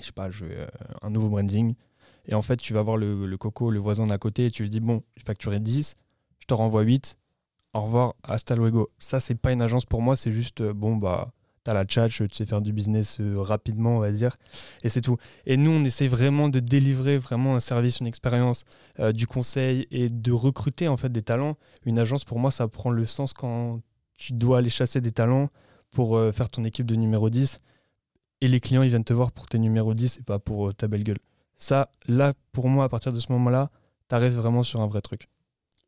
je 0.00 0.06
sais 0.06 0.12
pas, 0.12 0.30
je 0.30 0.46
veux 0.46 0.58
euh, 0.58 0.66
un 1.02 1.10
nouveau 1.10 1.28
branding. 1.28 1.74
Et 2.24 2.34
en 2.34 2.40
fait, 2.40 2.56
tu 2.56 2.72
vas 2.72 2.80
voir 2.80 2.96
le, 2.96 3.36
coco, 3.36 3.70
le 3.70 3.78
voisin 3.78 4.06
d'à 4.06 4.16
côté, 4.16 4.46
et 4.46 4.50
tu 4.50 4.62
lui 4.62 4.70
dis, 4.70 4.80
bon, 4.80 5.02
j'ai 5.18 5.24
facturé 5.24 5.60
10, 5.60 5.96
je 6.40 6.46
te 6.46 6.54
renvoie 6.54 6.80
8, 6.80 7.18
au 7.74 7.82
revoir, 7.82 8.14
hasta 8.22 8.56
luego. 8.56 8.90
Ça, 8.98 9.20
c'est 9.20 9.34
pas 9.34 9.52
une 9.52 9.60
agence 9.60 9.84
pour 9.84 10.00
moi, 10.00 10.16
c'est 10.16 10.32
juste, 10.32 10.62
euh, 10.62 10.72
bon, 10.72 10.96
bah 10.96 11.34
as 11.70 11.74
la 11.74 11.84
chat, 11.86 12.08
tu 12.08 12.26
sais 12.32 12.46
faire 12.46 12.60
du 12.60 12.72
business 12.72 13.18
euh, 13.20 13.40
rapidement, 13.40 13.96
on 13.96 14.00
va 14.00 14.10
dire, 14.10 14.36
et 14.82 14.88
c'est 14.88 15.00
tout. 15.00 15.16
Et 15.46 15.56
nous, 15.56 15.70
on 15.70 15.84
essaie 15.84 16.08
vraiment 16.08 16.48
de 16.48 16.60
délivrer 16.60 17.18
vraiment 17.18 17.56
un 17.56 17.60
service, 17.60 18.00
une 18.00 18.06
expérience, 18.06 18.64
euh, 19.00 19.12
du 19.12 19.26
conseil 19.26 19.86
et 19.90 20.08
de 20.08 20.32
recruter 20.32 20.88
en 20.88 20.96
fait 20.96 21.10
des 21.10 21.22
talents. 21.22 21.56
Une 21.84 21.98
agence, 21.98 22.24
pour 22.24 22.38
moi, 22.38 22.50
ça 22.50 22.68
prend 22.68 22.90
le 22.90 23.04
sens 23.04 23.32
quand 23.32 23.80
tu 24.16 24.32
dois 24.32 24.58
aller 24.58 24.70
chasser 24.70 25.00
des 25.00 25.12
talents 25.12 25.48
pour 25.90 26.16
euh, 26.16 26.32
faire 26.32 26.48
ton 26.48 26.64
équipe 26.64 26.86
de 26.86 26.96
numéro 26.96 27.30
10 27.30 27.58
et 28.40 28.48
les 28.48 28.58
clients, 28.58 28.82
ils 28.82 28.88
viennent 28.88 29.04
te 29.04 29.12
voir 29.12 29.30
pour 29.30 29.46
tes 29.46 29.58
numéros 29.58 29.94
10 29.94 30.18
et 30.18 30.22
pas 30.22 30.40
pour 30.40 30.74
ta 30.74 30.88
belle 30.88 31.04
gueule. 31.04 31.18
Ça, 31.56 31.92
là, 32.08 32.32
pour 32.50 32.68
moi, 32.68 32.84
à 32.84 32.88
partir 32.88 33.12
de 33.12 33.20
ce 33.20 33.30
moment-là, 33.30 33.70
tu 34.08 34.16
arrives 34.16 34.34
vraiment 34.34 34.64
sur 34.64 34.80
un 34.80 34.88
vrai 34.88 35.00
truc. 35.00 35.28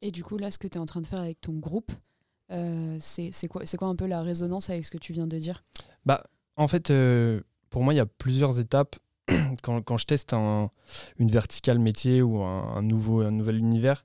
Et 0.03 0.13
du 0.13 0.23
coup, 0.23 0.37
là, 0.37 0.53
ce 0.53 0.59
que 0.59 0.69
tu 0.69 0.75
es 0.75 0.81
en 0.81 0.87
train 0.87 1.01
de 1.01 1.07
faire 1.07 1.19
avec 1.19 1.41
ton 1.41 1.55
groupe, 1.55 1.91
euh, 2.51 2.97
c'est 3.01 3.49
quoi, 3.49 3.63
quoi 3.79 3.89
un 3.89 3.97
peu 3.97 4.07
la 4.07 4.23
résonance 4.23 4.71
avec 4.71 4.85
ce 4.85 4.91
que 4.91 4.99
tu 4.99 5.13
viens 5.13 5.27
de 5.27 5.39
dire? 5.39 5.65
Bah, 6.05 6.25
En 6.57 6.69
fait, 6.69 6.91
euh, 6.91 7.41
pour 7.71 7.83
moi, 7.83 7.95
il 7.95 7.97
y 7.97 8.01
a 8.01 8.07
plusieurs 8.07 8.61
étapes. 8.61 8.97
quand, 9.63 9.81
quand, 9.83 9.97
je 9.97 10.05
teste 10.05 10.35
un, 10.35 10.71
une 11.19 11.31
verticale 11.31 11.79
métier 11.79 12.21
ou 12.21 12.43
un, 12.43 12.83
nouveau, 12.83 13.23
un 13.23 13.31
nouvel 13.31 13.57
univers, 13.57 14.05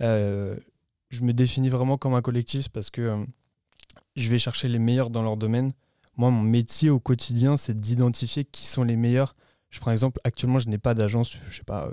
euh, 0.00 0.56
je 1.08 1.22
me 1.22 1.32
définis 1.32 1.70
vraiment 1.70 1.98
comme 1.98 2.14
un 2.14 2.22
collectif 2.22 2.68
parce 2.68 2.88
que 2.88 3.26
je 4.14 4.30
vais 4.30 4.38
chercher 4.38 4.68
les 4.68 4.78
meilleurs 4.78 5.10
dans 5.10 5.22
leur 5.22 5.36
domaine. 5.36 5.72
Moi, 6.16 6.30
mon 6.30 6.42
métier 6.42 6.88
au 6.90 7.00
quotidien, 7.00 7.56
c'est 7.56 7.78
d'identifier 7.78 8.44
qui 8.44 8.64
sont 8.66 8.84
les 8.84 8.96
meilleurs. 8.96 9.34
Je 9.70 9.80
prends 9.80 9.90
exemple, 9.90 10.20
actuellement, 10.22 10.58
je 10.58 10.68
n'ai 10.68 10.78
pas 10.78 10.94
d'agence, 10.94 11.36
je 11.48 11.56
sais 11.56 11.64
pas, 11.64 11.90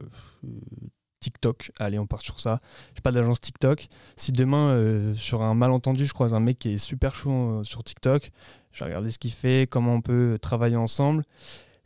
TikTok. 1.27 1.71
Allez, 1.77 1.99
on 1.99 2.07
part 2.07 2.21
sur 2.21 2.39
ça. 2.39 2.59
J'ai 2.95 3.01
pas 3.01 3.11
d'agence 3.11 3.41
TikTok. 3.41 3.89
Si 4.15 4.31
demain, 4.31 4.69
euh, 4.69 5.13
sur 5.13 5.41
un 5.41 5.53
malentendu, 5.53 6.05
je 6.05 6.13
croise 6.13 6.33
un 6.33 6.39
mec 6.39 6.57
qui 6.57 6.69
est 6.73 6.77
super 6.77 7.15
chaud 7.15 7.59
euh, 7.59 7.63
sur 7.63 7.83
TikTok, 7.83 8.31
je 8.71 8.79
vais 8.79 8.85
regarder 8.85 9.11
ce 9.11 9.19
qu'il 9.19 9.31
fait, 9.31 9.67
comment 9.69 9.93
on 9.95 10.01
peut 10.01 10.37
travailler 10.41 10.77
ensemble. 10.77 11.23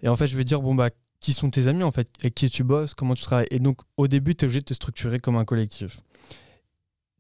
Et 0.04 0.08
en 0.10 0.16
fait, 0.16 0.28
je 0.28 0.38
vais 0.38 0.44
dire, 0.44 0.62
bon, 0.62 0.76
bah, 0.76 0.90
qui 1.20 1.34
sont 1.34 1.50
tes 1.50 1.68
amis 1.68 1.84
en 1.84 1.92
fait? 1.92 2.08
Avec 2.22 2.36
qui 2.36 2.50
tu 2.52 2.64
bosses? 2.64 2.94
Comment 2.94 3.16
tu 3.16 3.24
travailles? 3.24 3.48
Et 3.50 3.60
donc, 3.60 3.80
au 3.98 4.08
début, 4.08 4.36
tu 4.36 4.46
es 4.46 4.48
obligé 4.48 4.60
de 4.60 4.66
te 4.66 4.74
structurer 4.76 5.20
comme 5.20 5.38
un 5.38 5.46
collectif. 5.46 6.02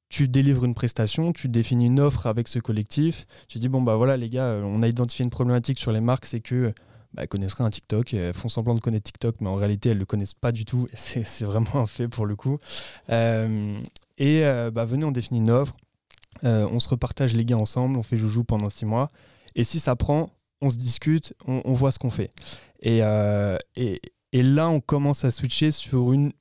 Tu 0.09 0.27
délivres 0.27 0.65
une 0.65 0.75
prestation, 0.75 1.33
tu 1.33 1.47
définis 1.47 1.87
une 1.87 1.99
offre 1.99 2.27
avec 2.27 2.49
ce 2.49 2.59
collectif. 2.59 3.25
Tu 3.47 3.57
dis, 3.57 3.69
bon, 3.69 3.81
bah 3.81 3.95
voilà, 3.95 4.15
les 4.15 4.29
gars, 4.29 4.45
euh, 4.45 4.67
on 4.69 4.83
a 4.83 4.87
identifié 4.87 5.23
une 5.23 5.31
problématique 5.31 5.79
sur 5.79 5.91
les 5.91 6.01
marques, 6.01 6.25
c'est 6.25 6.41
que 6.41 6.73
bah, 7.13 7.27
connaisseraient 7.27 7.63
un 7.63 7.69
TikTok, 7.69 8.13
elles 8.13 8.33
font 8.33 8.47
semblant 8.47 8.73
de 8.73 8.79
connaître 8.79 9.03
TikTok, 9.03 9.35
mais 9.41 9.49
en 9.49 9.55
réalité, 9.55 9.89
elles 9.89 9.95
ne 9.95 9.99
le 9.99 10.05
connaissent 10.05 10.33
pas 10.33 10.51
du 10.51 10.65
tout. 10.65 10.87
C'est 10.93 11.43
vraiment 11.43 11.75
un 11.75 11.85
fait 11.85 12.07
pour 12.07 12.25
le 12.25 12.35
coup. 12.35 12.57
Euh, 13.09 13.77
et 14.17 14.45
euh, 14.45 14.71
bah, 14.71 14.85
venez, 14.85 15.05
on 15.05 15.11
définit 15.11 15.39
une 15.39 15.51
offre, 15.51 15.75
euh, 16.43 16.67
on 16.71 16.79
se 16.79 16.89
repartage 16.89 17.33
les 17.33 17.45
gars 17.45 17.57
ensemble, 17.57 17.97
on 17.97 18.03
fait 18.03 18.17
joujou 18.17 18.43
pendant 18.43 18.69
six 18.69 18.85
mois. 18.85 19.11
Et 19.55 19.63
si 19.63 19.79
ça 19.79 19.95
prend, 19.95 20.27
on 20.61 20.69
se 20.69 20.77
discute, 20.77 21.33
on, 21.47 21.73
voit 21.73 21.91
ce 21.91 21.99
qu'on 21.99 22.11
fait. 22.11 22.31
Et, 22.81 22.99
là, 22.99 24.69
on 24.69 24.79
commence 24.79 25.25
à 25.25 25.31
switcher 25.31 25.71
sur 25.71 26.13
une 26.13 26.31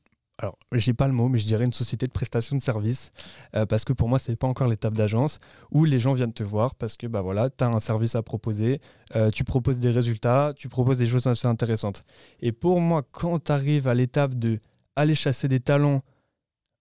alors 0.40 0.58
j'ai 0.72 0.94
pas 0.94 1.06
le 1.06 1.12
mot, 1.12 1.28
mais 1.28 1.38
je 1.38 1.44
dirais 1.44 1.64
une 1.64 1.72
société 1.72 2.06
de 2.06 2.12
prestation 2.12 2.56
de 2.56 2.62
services, 2.62 3.12
euh, 3.54 3.66
parce 3.66 3.84
que 3.84 3.92
pour 3.92 4.08
moi, 4.08 4.18
c'est 4.18 4.36
pas 4.36 4.46
encore 4.46 4.68
l'étape 4.68 4.94
d'agence, 4.94 5.38
où 5.70 5.84
les 5.84 6.00
gens 6.00 6.14
viennent 6.14 6.32
te 6.32 6.42
voir 6.42 6.74
parce 6.74 6.96
que 6.96 7.06
bah 7.06 7.20
voilà, 7.20 7.50
tu 7.50 7.62
as 7.62 7.68
un 7.68 7.78
service 7.78 8.14
à 8.14 8.22
proposer, 8.22 8.80
euh, 9.16 9.30
tu 9.30 9.44
proposes 9.44 9.78
des 9.78 9.90
résultats, 9.90 10.54
tu 10.56 10.70
proposes 10.70 10.98
des 10.98 11.06
choses 11.06 11.26
assez 11.26 11.46
intéressantes. 11.46 12.04
Et 12.40 12.52
pour 12.52 12.80
moi, 12.80 13.02
quand 13.12 13.44
tu 13.44 13.52
arrives 13.52 13.86
à 13.86 13.92
l'étape 13.92 14.34
de 14.34 14.58
aller 14.96 15.14
chasser 15.14 15.46
des 15.46 15.60
talents, 15.60 16.02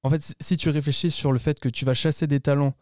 en 0.04 0.10
fait, 0.10 0.34
si 0.40 0.56
tu 0.56 0.70
réfléchis 0.70 1.12
sur 1.12 1.34
le 1.34 1.40
fait 1.40 1.60
que 1.60 1.68
tu 1.68 1.84
vas 1.84 1.94
chasser 1.94 2.28
des 2.28 2.40
talents 2.40 2.74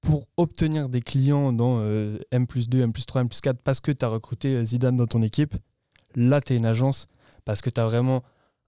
pour 0.00 0.28
obtenir 0.36 0.88
des 0.88 1.00
clients 1.00 1.52
dans 1.52 1.78
euh, 1.80 2.18
M 2.30 2.46
plus 2.46 2.68
2, 2.68 2.80
M 2.80 2.92
plus 2.92 3.06
3, 3.06 3.22
M 3.22 3.28
plus 3.28 3.40
4, 3.40 3.58
parce 3.58 3.80
que 3.80 3.90
tu 3.90 4.04
as 4.04 4.08
recruté 4.08 4.64
Zidane 4.64 4.96
dans 4.96 5.08
ton 5.08 5.22
équipe, 5.22 5.56
là, 6.14 6.40
tu 6.40 6.52
es 6.52 6.56
une 6.56 6.66
agence, 6.66 7.08
parce 7.44 7.60
que 7.60 7.70
tu 7.70 7.80
as 7.80 7.86
vraiment 7.86 8.22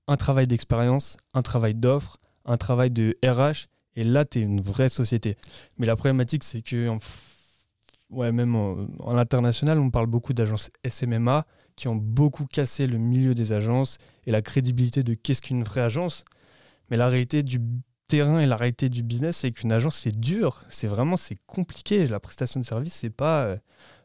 un 0.09 0.17
travail 0.17 0.47
d'expérience, 0.47 1.17
un 1.35 1.43
travail 1.43 1.75
d'offre, 1.75 2.17
un 2.45 2.57
travail 2.57 2.91
de 2.91 3.17
RH, 3.25 3.69
et 3.97 4.05
là, 4.05 4.25
tu 4.25 4.39
es 4.39 4.43
une 4.43 4.61
vraie 4.61 4.89
société. 4.89 5.37
Mais 5.79 5.87
la 5.87 5.97
problématique, 5.97 6.45
c'est 6.45 6.63
que, 6.63 6.87
ouais, 8.11 8.31
même 8.31 8.55
en, 8.55 9.17
international, 9.17 9.79
on 9.79 9.91
parle 9.91 10.07
beaucoup 10.07 10.35
d'agences 10.35 10.71
SMMA 10.87 11.47
qui 11.77 11.89
ont 11.89 11.97
beaucoup 11.97 12.47
cassé 12.47 12.87
le 12.87 12.99
milieu 12.99 13.35
des 13.35 13.53
agences 13.53 13.99
et 14.27 14.31
la 14.31 14.43
crédibilité 14.43 15.03
de 15.03 15.15
qu'est-ce 15.15 15.43
qu'une 15.43 15.63
vraie 15.63 15.81
agence. 15.81 16.25
Mais 16.91 16.97
la 16.97 17.09
réalité 17.09 17.43
du 17.43 17.61
terrain 18.07 18.39
et 18.39 18.47
la 18.47 18.57
réalité 18.57 18.89
du 18.89 19.03
business, 19.03 19.39
c'est 19.39 19.51
qu'une 19.51 19.73
agence, 19.73 19.97
c'est 19.97 20.19
dur. 20.19 20.65
C'est 20.69 20.87
vraiment, 20.87 21.17
c'est 21.17 21.39
compliqué. 21.47 22.07
La 22.07 22.21
prestation 22.21 22.61
de 22.61 22.65
service, 22.65 22.95
c'est 22.95 23.11
pas. 23.11 23.57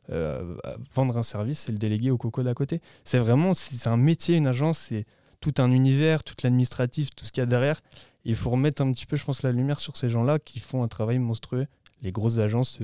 Euh, 0.10 0.58
vendre 0.94 1.16
un 1.16 1.24
service 1.24 1.70
et 1.70 1.72
le 1.72 1.78
déléguer 1.78 2.10
au 2.10 2.18
coco 2.18 2.44
d'à 2.44 2.54
côté. 2.54 2.82
C'est 3.06 3.20
vraiment, 3.20 3.54
c'est 3.54 3.88
un 3.88 3.98
métier, 3.98 4.36
une 4.36 4.48
agence, 4.48 4.80
c'est 4.80 5.06
tout 5.42 5.54
un 5.58 5.72
univers, 5.72 6.24
tout 6.24 6.36
l'administratif, 6.44 7.10
tout 7.16 7.26
ce 7.26 7.32
qu'il 7.32 7.42
y 7.42 7.44
a 7.44 7.48
derrière. 7.48 7.82
il 8.24 8.36
faut 8.36 8.52
remettre 8.52 8.82
un 8.82 8.92
petit 8.92 9.06
peu, 9.06 9.18
je 9.18 9.26
pense, 9.26 9.44
la 9.44 9.52
lumière 9.52 9.80
sur 9.80 9.98
ces 9.98 10.10
gens-là 10.10 10.40
qui 10.40 10.60
font 10.60 10.84
un 10.84 10.88
travail 10.88 11.20
monstrueux. 11.20 11.68
Les 12.02 12.12
grosses 12.12 12.38
agences 12.38 12.80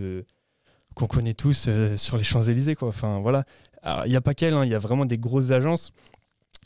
qu'on 0.96 1.08
connaît 1.08 1.34
tous 1.34 1.70
sur 1.96 2.18
les 2.18 2.24
Champs-Élysées, 2.24 2.76
quoi. 2.76 2.90
Enfin, 2.90 3.20
voilà. 3.20 3.46
Il 4.06 4.10
n'y 4.10 4.16
a 4.16 4.22
pas 4.22 4.34
qu'elles, 4.34 4.54
hein, 4.54 4.66
il 4.66 4.72
y 4.72 4.76
a 4.76 4.80
vraiment 4.80 5.06
des 5.06 5.18
grosses 5.18 5.52
agences. 5.52 5.94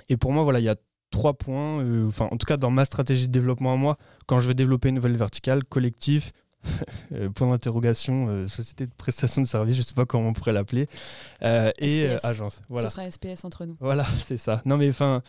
Et 0.10 0.18
pour 0.18 0.32
moi, 0.32 0.44
voilà, 0.44 0.60
il 0.60 0.66
y 0.66 0.70
a 0.70 0.76
trois 1.12 1.34
points, 1.34 1.82
euh, 1.82 2.08
enfin 2.08 2.28
en 2.32 2.38
tout 2.38 2.46
cas 2.46 2.58
dans 2.58 2.72
ma 2.72 2.86
stratégie 2.86 3.28
de 3.28 3.32
développement 3.32 3.74
à 3.74 3.76
moi, 3.76 3.98
quand 4.26 4.40
je 4.40 4.48
veux 4.48 4.56
développer 4.56 4.90
une 4.90 4.96
nouvelle 4.96 5.18
verticale, 5.18 5.64
collectif, 5.66 6.32
euh, 7.14 7.30
point 7.30 7.50
d'interrogation, 7.50 8.28
euh, 8.30 8.48
société 8.48 8.86
de 8.88 8.92
prestation 8.98 9.42
de 9.42 9.48
services, 9.48 9.76
je 9.76 9.82
ne 9.82 9.86
sais 9.86 9.94
pas 9.94 10.06
comment 10.06 10.30
on 10.30 10.34
pourrait 10.34 10.54
l'appeler, 10.54 10.88
et 11.42 12.08
agence. 12.24 12.62
Voilà. 12.70 12.90
Ce 12.90 12.96
sera 12.96 13.10
SPS 13.10 13.46
entre 13.46 13.66
nous. 13.66 13.76
Voilà, 13.80 14.06
c'est 14.26 14.38
ça. 14.38 14.62
Non 14.66 14.78
mais 14.78 14.90
enfin, 14.90 15.22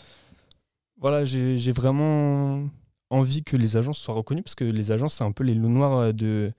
voilà, 1.02 1.24
j'ai 1.24 1.72
vraiment 1.72 2.68
envie 3.10 3.44
que 3.44 3.58
les 3.58 3.76
agences 3.76 3.98
soient 3.98 4.14
reconnues, 4.14 4.42
parce 4.42 4.54
que 4.54 4.64
les 4.64 4.90
agences, 4.90 5.14
c'est 5.14 5.24
un 5.24 5.32
peu 5.32 5.44
les 5.44 5.54
loups 5.54 5.68
noirs 5.68 6.14
de, 6.14 6.54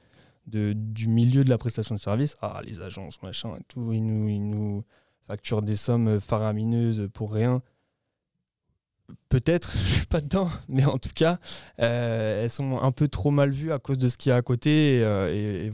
du 0.45 1.07
milieu 1.07 1.43
de 1.43 1.49
la 1.49 1.57
prestation 1.57 1.95
de 1.95 1.99
services. 1.99 2.35
Ah, 2.41 2.61
les 2.63 2.79
agences, 2.81 3.21
machin, 3.23 3.57
tout, 3.67 3.91
ils 3.91 4.05
nous, 4.05 4.29
ils 4.29 4.83
facturent 5.27 5.63
des 5.63 5.75
sommes 5.75 6.19
faramineuses 6.19 7.09
pour 7.13 7.33
rien 7.33 7.63
peut-être, 9.29 9.77
je 9.85 9.93
suis 9.93 10.05
pas 10.05 10.21
dedans, 10.21 10.49
mais 10.67 10.85
en 10.85 10.97
tout 10.97 11.11
cas, 11.13 11.39
euh, 11.79 12.43
elles 12.43 12.49
sont 12.49 12.79
un 12.79 12.91
peu 12.91 13.07
trop 13.07 13.31
mal 13.31 13.51
vues 13.51 13.71
à 13.71 13.79
cause 13.79 13.97
de 13.97 14.07
ce 14.07 14.17
qu'il 14.17 14.29
y 14.29 14.33
a 14.33 14.37
à 14.37 14.41
côté. 14.41 15.01
Euh. 15.03 15.69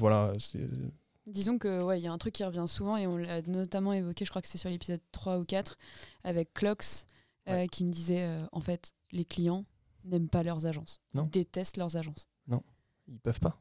Disons 1.28 1.58
que 1.58 1.82
ouais, 1.84 2.00
il 2.00 2.04
y 2.04 2.08
a 2.08 2.12
un 2.12 2.18
truc 2.18 2.34
qui 2.34 2.44
revient 2.44 2.66
souvent 2.68 2.98
et 2.98 3.06
on 3.06 3.18
l'a 3.18 3.42
notamment 3.44 3.94
évoqué, 3.94 4.26
je 4.26 4.30
crois 4.30 4.42
que 4.42 4.48
c'est 4.48 4.58
sur 4.58 4.70
l'épisode 4.70 5.02
3 5.12 5.38
ou 5.38 5.46
4 5.46 5.78
avec 6.24 6.54
Clocks 6.54 7.06
euh, 7.50 7.68
qui 7.68 7.86
me 7.86 7.92
disait 7.92 8.28
en 8.52 8.62
fait 8.62 8.94
les 9.12 9.26
clients 9.26 9.66
n'aiment 10.06 10.30
pas 10.30 10.44
leurs 10.44 10.66
agences, 10.66 11.02
non. 11.14 11.26
ils 11.26 11.30
détestent 11.30 11.78
leurs 11.78 11.98
agences. 11.98 12.28
Non, 12.48 12.64
ils 13.08 13.20
peuvent 13.20 13.40
pas. 13.40 13.58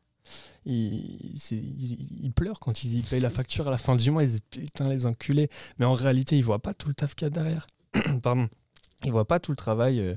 Ils, 0.67 1.37
ils, 1.51 2.33
pleurent 2.33 2.61
quand 2.61 2.85
ils 2.85 3.03
payent 3.03 3.21
la 3.21 3.31
facture 3.31 3.69
à 3.69 3.71
la 3.71 3.79
fin 3.79 3.97
du 3.97 4.11
mois, 4.11 4.25
ils 4.25 4.29
disent 4.29 4.41
putain 4.51 4.89
les 4.89 5.07
enculés. 5.07 5.49
Mais 5.79 5.87
en 5.87 5.95
réalité, 5.95 6.37
ils 6.37 6.45
voient 6.45 6.59
pas 6.59 6.75
tout 6.75 6.89
le 6.89 6.95
taf 6.95 7.15
qu'il 7.15 7.25
y 7.25 7.29
a 7.29 7.31
derrière. 7.31 7.67
Pardon. 8.23 8.49
Ils 9.05 9.13
voient 9.13 9.29
pas 9.29 9.39
tout 9.39 9.53
le 9.53 9.57
travail 9.57 10.01
euh, 10.01 10.17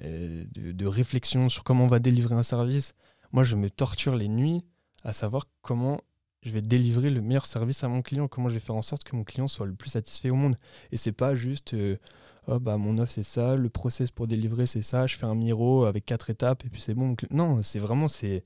euh, 0.00 0.44
de, 0.52 0.86
réflexion 0.86 1.48
sur 1.48 1.62
comment 1.62 1.84
on 1.84 1.88
va 1.88 2.00
délivrer 2.00 2.34
un 2.34 2.42
service. 2.42 2.94
Moi, 3.32 3.44
je 3.44 3.54
me 3.54 3.70
torture 3.70 4.16
les 4.16 4.28
nuits 4.28 4.64
à 5.04 5.12
savoir 5.12 5.44
comment 5.62 6.00
je 6.42 6.50
vais 6.50 6.62
délivrer 6.62 7.10
le 7.10 7.20
meilleur 7.20 7.46
service 7.46 7.84
à 7.84 7.88
mon 7.88 8.02
client, 8.02 8.28
comment 8.28 8.48
je 8.48 8.54
vais 8.54 8.60
faire 8.60 8.74
en 8.74 8.82
sorte 8.82 9.04
que 9.04 9.14
mon 9.14 9.24
client 9.24 9.46
soit 9.46 9.66
le 9.66 9.74
plus 9.74 9.90
satisfait 9.90 10.30
au 10.30 10.34
monde. 10.34 10.56
Et 10.90 10.96
c'est 10.96 11.12
pas 11.12 11.34
juste, 11.34 11.74
euh, 11.74 11.98
oh, 12.46 12.58
bah, 12.58 12.76
mon 12.76 12.98
offre 12.98 13.12
c'est 13.12 13.22
ça, 13.22 13.56
le 13.56 13.68
process 13.68 14.10
pour 14.10 14.26
délivrer 14.26 14.66
c'est 14.66 14.82
ça, 14.82 15.06
je 15.06 15.16
fais 15.16 15.26
un 15.26 15.34
miro 15.34 15.84
avec 15.84 16.06
quatre 16.06 16.30
étapes 16.30 16.64
et 16.64 16.68
puis 16.68 16.80
c'est 16.80 16.94
bon. 16.94 17.16
Non, 17.30 17.62
c'est 17.62 17.78
vraiment, 17.78 18.08
c'est 18.08 18.44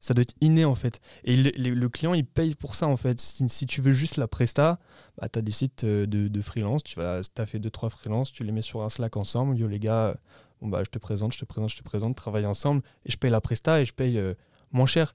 ça 0.00 0.14
doit 0.14 0.22
être 0.22 0.34
inné 0.40 0.64
en 0.64 0.74
fait. 0.74 1.00
Et 1.24 1.36
le, 1.36 1.88
client 1.88 2.14
il 2.14 2.24
paye 2.24 2.54
pour 2.54 2.74
ça 2.74 2.86
en 2.86 2.96
fait. 2.96 3.20
Si, 3.20 3.66
tu 3.66 3.80
veux 3.80 3.92
juste 3.92 4.16
la 4.16 4.28
presta, 4.28 4.78
bah, 5.20 5.28
tu 5.28 5.38
as 5.38 5.42
des 5.42 5.50
sites 5.50 5.84
euh, 5.84 6.06
de, 6.06 6.40
freelance, 6.40 6.84
tu 6.84 6.96
vas 6.98 7.20
fait 7.46 7.58
2-3 7.58 7.90
freelance, 7.90 8.32
tu 8.32 8.44
les 8.44 8.52
mets 8.52 8.62
sur 8.62 8.82
un 8.82 8.88
Slack 8.88 9.16
ensemble, 9.16 9.56
yo 9.56 9.66
les 9.66 9.80
gars, 9.80 10.16
bon, 10.60 10.68
bah, 10.68 10.82
je 10.84 10.90
te 10.90 10.98
présente, 10.98 11.32
je 11.32 11.38
te 11.38 11.44
présente, 11.44 11.70
je 11.70 11.78
te 11.78 11.82
présente, 11.82 12.16
travaille 12.16 12.46
ensemble 12.46 12.82
et 13.04 13.10
je 13.10 13.16
paye 13.16 13.30
la 13.30 13.40
presta 13.40 13.80
et 13.80 13.84
je 13.84 13.92
paye 13.92 14.18
euh, 14.18 14.34
moins 14.72 14.86
cher. 14.86 15.14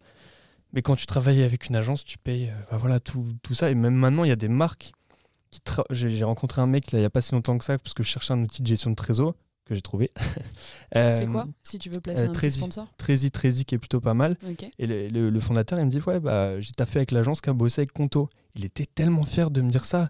Mais 0.73 0.81
quand 0.81 0.95
tu 0.95 1.05
travailles 1.05 1.43
avec 1.43 1.69
une 1.69 1.75
agence, 1.75 2.03
tu 2.03 2.17
payes 2.17 2.49
euh, 2.49 2.71
bah, 2.71 2.77
voilà, 2.77 2.99
tout, 2.99 3.25
tout, 3.43 3.53
ça. 3.53 3.69
Et 3.69 3.75
même 3.75 3.95
maintenant, 3.95 4.23
il 4.23 4.29
y 4.29 4.31
a 4.33 4.37
des 4.37 4.47
marques 4.49 4.91
J'ai 5.91 6.23
rencontré 6.23 6.61
un 6.61 6.67
mec 6.67 6.91
là, 6.91 6.99
il 6.99 7.01
n'y 7.01 7.05
a 7.05 7.09
pas 7.09 7.21
si 7.21 7.33
longtemps 7.33 7.57
que 7.57 7.65
ça 7.65 7.77
parce 7.77 7.93
que 7.93 8.03
je 8.03 8.09
cherchais 8.09 8.33
un 8.33 8.41
outil 8.41 8.61
de 8.61 8.67
gestion 8.67 8.89
de 8.89 8.95
trésor 8.95 9.35
que 9.65 9.75
j'ai 9.75 9.81
trouvé. 9.81 10.11
c'est 10.93 11.27
quoi 11.27 11.47
Si 11.63 11.79
tu 11.79 11.89
veux 11.89 12.01
placer 12.01 12.25
euh, 12.25 12.31
un 12.31 12.49
sponsor 12.49 12.87
Trési, 12.97 13.31
Trési 13.31 13.65
qui 13.65 13.75
est 13.75 13.77
plutôt 13.77 14.01
pas 14.01 14.13
mal. 14.13 14.37
Et 14.79 14.87
le, 14.87 15.39
fondateur, 15.39 15.79
il 15.79 15.85
me 15.85 15.89
dit 15.89 16.01
Ouais, 16.05 16.19
bah, 16.19 16.59
j'ai 16.59 16.73
taffé 16.73 16.99
avec 16.99 17.11
l'agence 17.11 17.41
qui 17.41 17.49
a 17.49 17.53
bossé 17.53 17.81
avec 17.81 17.93
Conto. 17.93 18.29
Il 18.55 18.65
était 18.65 18.85
tellement 18.85 19.23
fier 19.23 19.51
de 19.51 19.61
me 19.61 19.69
dire 19.69 19.85
ça. 19.85 20.09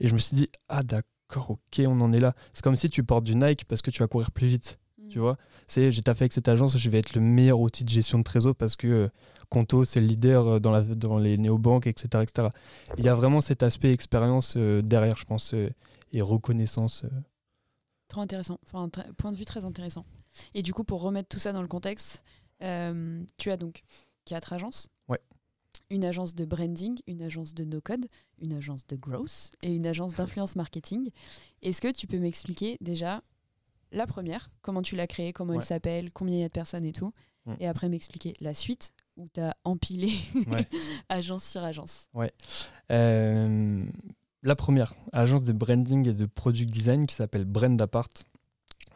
Et 0.00 0.08
je 0.08 0.14
me 0.14 0.18
suis 0.18 0.34
dit 0.34 0.48
Ah, 0.68 0.82
d'accord, 0.82 1.50
ok, 1.50 1.82
on 1.86 2.00
en 2.00 2.12
est 2.12 2.20
là. 2.20 2.34
C'est 2.52 2.62
comme 2.62 2.76
si 2.76 2.90
tu 2.90 3.04
portes 3.04 3.24
du 3.24 3.36
Nike 3.36 3.64
parce 3.66 3.82
que 3.82 3.90
tu 3.90 4.00
vas 4.00 4.08
courir 4.08 4.30
plus 4.30 4.46
vite. 4.46 4.78
Hmm. 4.98 5.08
Tu 5.08 5.18
vois 5.18 5.36
C'est 5.66 5.90
j'ai 5.90 6.02
taffé 6.02 6.24
avec 6.24 6.32
cette 6.32 6.48
agence, 6.48 6.78
je 6.78 6.90
vais 6.90 6.98
être 6.98 7.14
le 7.14 7.20
meilleur 7.20 7.60
outil 7.60 7.84
de 7.84 7.90
gestion 7.90 8.18
de 8.18 8.24
trésor 8.24 8.54
parce 8.54 8.76
que. 8.76 8.86
Euh, 8.86 9.08
Conto, 9.48 9.84
c'est 9.84 10.00
le 10.00 10.06
leader 10.06 10.46
euh, 10.46 10.58
dans, 10.58 10.70
la, 10.70 10.82
dans 10.82 11.18
les 11.18 11.38
néobanques, 11.38 11.86
etc., 11.86 12.22
etc. 12.22 12.48
Il 12.98 13.04
y 13.04 13.08
a 13.08 13.14
vraiment 13.14 13.40
cet 13.40 13.62
aspect 13.62 13.90
expérience 13.92 14.56
derrière, 14.56 15.16
je 15.16 15.24
pense, 15.24 15.54
et 16.12 16.20
reconnaissance 16.20 17.04
Trop 18.08 18.20
intéressant, 18.20 18.60
enfin, 18.62 18.88
point 19.16 19.32
de 19.32 19.36
vue 19.36 19.44
très 19.44 19.64
intéressant. 19.64 20.04
Et 20.54 20.62
du 20.62 20.72
coup, 20.72 20.84
pour 20.84 21.02
remettre 21.02 21.28
tout 21.28 21.38
ça 21.38 21.52
dans 21.52 21.62
le 21.62 21.68
contexte, 21.68 22.24
euh, 22.62 23.22
tu 23.36 23.50
as 23.50 23.56
donc 23.56 23.82
quatre 24.24 24.52
agences. 24.52 24.88
Ouais. 25.08 25.20
Une 25.90 26.04
agence 26.04 26.34
de 26.34 26.44
branding, 26.44 26.98
une 27.06 27.22
agence 27.22 27.54
de 27.54 27.64
no-code, 27.64 28.06
une 28.38 28.52
agence 28.52 28.86
de 28.86 28.96
growth 28.96 29.56
et 29.62 29.74
une 29.74 29.86
agence 29.86 30.14
d'influence 30.14 30.54
marketing. 30.56 31.10
Est-ce 31.62 31.80
que 31.80 31.90
tu 31.90 32.06
peux 32.06 32.18
m'expliquer 32.18 32.76
déjà 32.80 33.22
la 33.92 34.06
première, 34.06 34.50
comment 34.62 34.82
tu 34.82 34.94
l'as 34.96 35.06
créée, 35.06 35.32
comment 35.32 35.54
elle 35.54 35.62
s'appelle, 35.62 36.10
combien 36.12 36.36
il 36.36 36.40
y 36.40 36.44
a 36.44 36.48
de 36.48 36.52
personnes 36.52 36.84
et 36.84 36.92
tout, 36.92 37.12
mm. 37.46 37.54
et 37.60 37.66
après 37.66 37.88
m'expliquer 37.88 38.34
la 38.40 38.52
suite 38.52 38.92
où 39.16 39.28
tu 39.32 39.40
as 39.40 39.56
empilé 39.64 40.12
agence 41.08 41.44
sur 41.44 41.62
agence. 41.64 42.08
Ouais. 42.14 42.32
Euh, 42.92 43.84
la 44.42 44.56
première, 44.56 44.94
agence 45.12 45.44
de 45.44 45.52
branding 45.52 46.08
et 46.08 46.14
de 46.14 46.26
product 46.26 46.70
design 46.70 47.06
qui 47.06 47.14
s'appelle 47.14 47.44
Brand 47.44 47.80
Apart. 47.80 48.10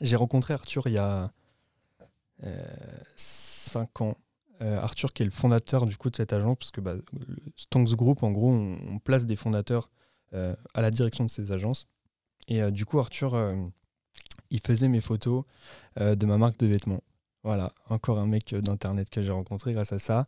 J'ai 0.00 0.16
rencontré 0.16 0.54
Arthur 0.54 0.86
il 0.86 0.92
y 0.92 0.98
a 0.98 1.32
5 3.16 3.88
euh, 4.00 4.04
ans. 4.04 4.16
Euh, 4.62 4.78
Arthur 4.78 5.14
qui 5.14 5.22
est 5.22 5.24
le 5.24 5.30
fondateur 5.30 5.86
du 5.86 5.96
coup 5.96 6.10
de 6.10 6.16
cette 6.16 6.34
agence, 6.34 6.56
parce 6.58 6.70
que 6.70 6.82
bah, 6.82 6.94
Stonks 7.56 7.94
Group, 7.94 8.22
en 8.22 8.30
gros, 8.30 8.50
on, 8.50 8.98
place 8.98 9.24
des 9.24 9.36
fondateurs 9.36 9.90
à 10.32 10.80
la 10.80 10.92
direction 10.92 11.24
de 11.24 11.30
ces 11.30 11.50
agences. 11.50 11.88
Et 12.46 12.70
du 12.70 12.84
coup, 12.84 13.00
Arthur, 13.00 13.52
il 14.50 14.60
faisait 14.60 14.86
mes 14.86 15.00
photos 15.00 15.44
de 15.98 16.26
ma 16.26 16.38
marque 16.38 16.58
de 16.58 16.66
vêtements. 16.66 17.02
Voilà, 17.42 17.72
encore 17.88 18.18
un 18.18 18.26
mec 18.26 18.54
d'internet 18.54 19.08
que 19.08 19.22
j'ai 19.22 19.32
rencontré 19.32 19.72
grâce 19.72 19.92
à 19.92 19.98
ça. 19.98 20.26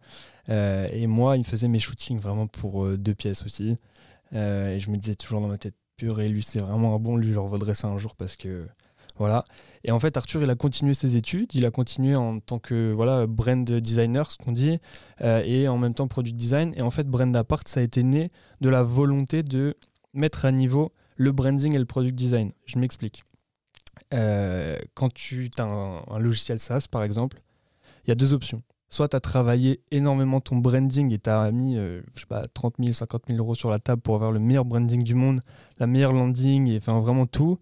et 0.49 1.07
moi, 1.07 1.37
il 1.37 1.45
faisait 1.45 1.69
mes 1.69 1.78
shootings 1.78 2.19
vraiment 2.19 2.47
pour 2.47 2.88
deux 2.97 3.14
pièces 3.14 3.45
aussi. 3.45 3.76
Euh, 4.35 4.75
et 4.75 4.81
je 4.81 4.90
me 4.90 4.97
disais 4.97 5.14
toujours 5.14 5.40
dans 5.40 5.49
ma 5.49 5.59
tête, 5.59 5.75
purée, 5.97 6.28
lui 6.28 6.42
c'est 6.42 6.59
vraiment 6.59 6.95
un 6.95 6.99
bon, 6.99 7.16
lui 7.16 7.33
je 7.33 7.38
revaudrais 7.38 7.75
ça 7.75 7.88
un 7.88 7.99
jour 7.99 8.16
parce 8.16 8.37
que 8.37 8.66
voilà. 9.19 9.45
Et 9.85 9.90
en 9.90 10.00
fait, 10.00 10.16
Arthur, 10.16 10.42
il 10.42 10.49
a 10.49 10.54
continué 10.54 10.95
ses 10.95 11.16
études. 11.16 11.54
Il 11.54 11.66
a 11.66 11.71
continué 11.71 12.16
en 12.16 12.40
tant 12.40 12.59
que 12.59 12.92
voilà 12.92 13.26
brand 13.26 13.62
designer, 13.62 14.31
ce 14.31 14.38
qu'on 14.38 14.52
dit, 14.52 14.78
euh, 15.21 15.42
et 15.45 15.69
en 15.69 15.76
même 15.76 15.92
temps 15.92 16.09
product 16.09 16.35
design. 16.35 16.73
Et 16.76 16.83
en 16.83 16.90
fait, 16.90 17.07
Brand 17.07 17.35
Apart, 17.37 17.64
ça 17.66 17.81
a 17.81 17.83
été 17.83 18.02
né 18.02 18.31
de 18.62 18.71
la 18.71 18.83
volonté 18.83 19.42
de 19.42 19.76
mettre 20.14 20.47
à 20.47 20.50
niveau 20.50 20.92
le 21.16 21.31
branding 21.31 21.75
et 21.75 21.78
le 21.78 21.85
product 21.85 22.14
design. 22.14 22.52
Je 22.64 22.78
m'explique. 22.78 23.23
Euh, 24.14 24.78
quand 24.94 25.12
tu 25.12 25.50
as 25.59 25.64
un, 25.64 26.18
logiciel 26.18 26.59
SaaS, 26.59 26.87
par 26.90 27.02
exemple, 27.02 27.40
il 28.04 28.11
y 28.11 28.12
a 28.12 28.14
deux 28.14 28.35
options 28.35 28.62
soit 28.92 29.09
tu 29.09 29.16
as 29.16 29.21
travaillé 29.21 29.80
énormément 29.90 30.40
ton 30.40 30.56
branding 30.56 31.12
et 31.12 31.18
tu 31.18 31.30
as 31.30 31.50
mis 31.50 31.78
euh, 31.78 32.02
je 32.14 32.21
sais 32.21 32.26
pas, 32.26 32.47
30 32.52 32.75
000, 32.78 32.92
50 32.92 33.23
000 33.26 33.38
euros 33.38 33.54
sur 33.54 33.71
la 33.71 33.78
table 33.78 34.02
pour 34.02 34.14
avoir 34.14 34.30
le 34.30 34.38
meilleur 34.38 34.66
branding 34.66 35.02
du 35.02 35.14
monde, 35.14 35.40
la 35.78 35.87
meilleure 35.87 36.12
landing, 36.12 36.68
et 36.68 36.76
enfin 36.76 37.00
vraiment 37.00 37.26
tout. 37.26 37.59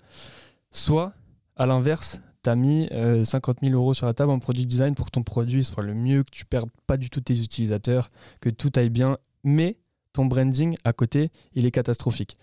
Soit, 0.72 1.12
à 1.56 1.66
l'inverse, 1.66 2.20
tu 2.42 2.50
as 2.50 2.56
mis 2.56 2.88
50 3.24 3.58
euh, 3.62 3.68
000 3.68 3.80
euros 3.80 3.94
sur 3.94 4.06
la 4.06 4.14
table 4.14 4.32
en 4.32 4.40
produit 4.40 4.66
design 4.66 4.96
pour 4.96 5.06
que 5.06 5.12
ton 5.12 5.22
produit 5.22 5.62
soit 5.62 5.84
le 5.84 5.94
mieux, 5.94 6.24
que 6.24 6.30
tu 6.30 6.44
perdes 6.44 6.70
pas 6.88 6.96
du 6.96 7.10
tout 7.10 7.20
tes 7.20 7.40
utilisateurs, 7.40 8.10
que 8.40 8.50
tout 8.50 8.72
aille 8.74 8.90
bien, 8.90 9.16
mais 9.44 9.78
ton 10.12 10.26
branding 10.26 10.74
à 10.82 10.92
côté, 10.92 11.30
il 11.54 11.64
est 11.64 11.70
catastrophique. 11.70 12.38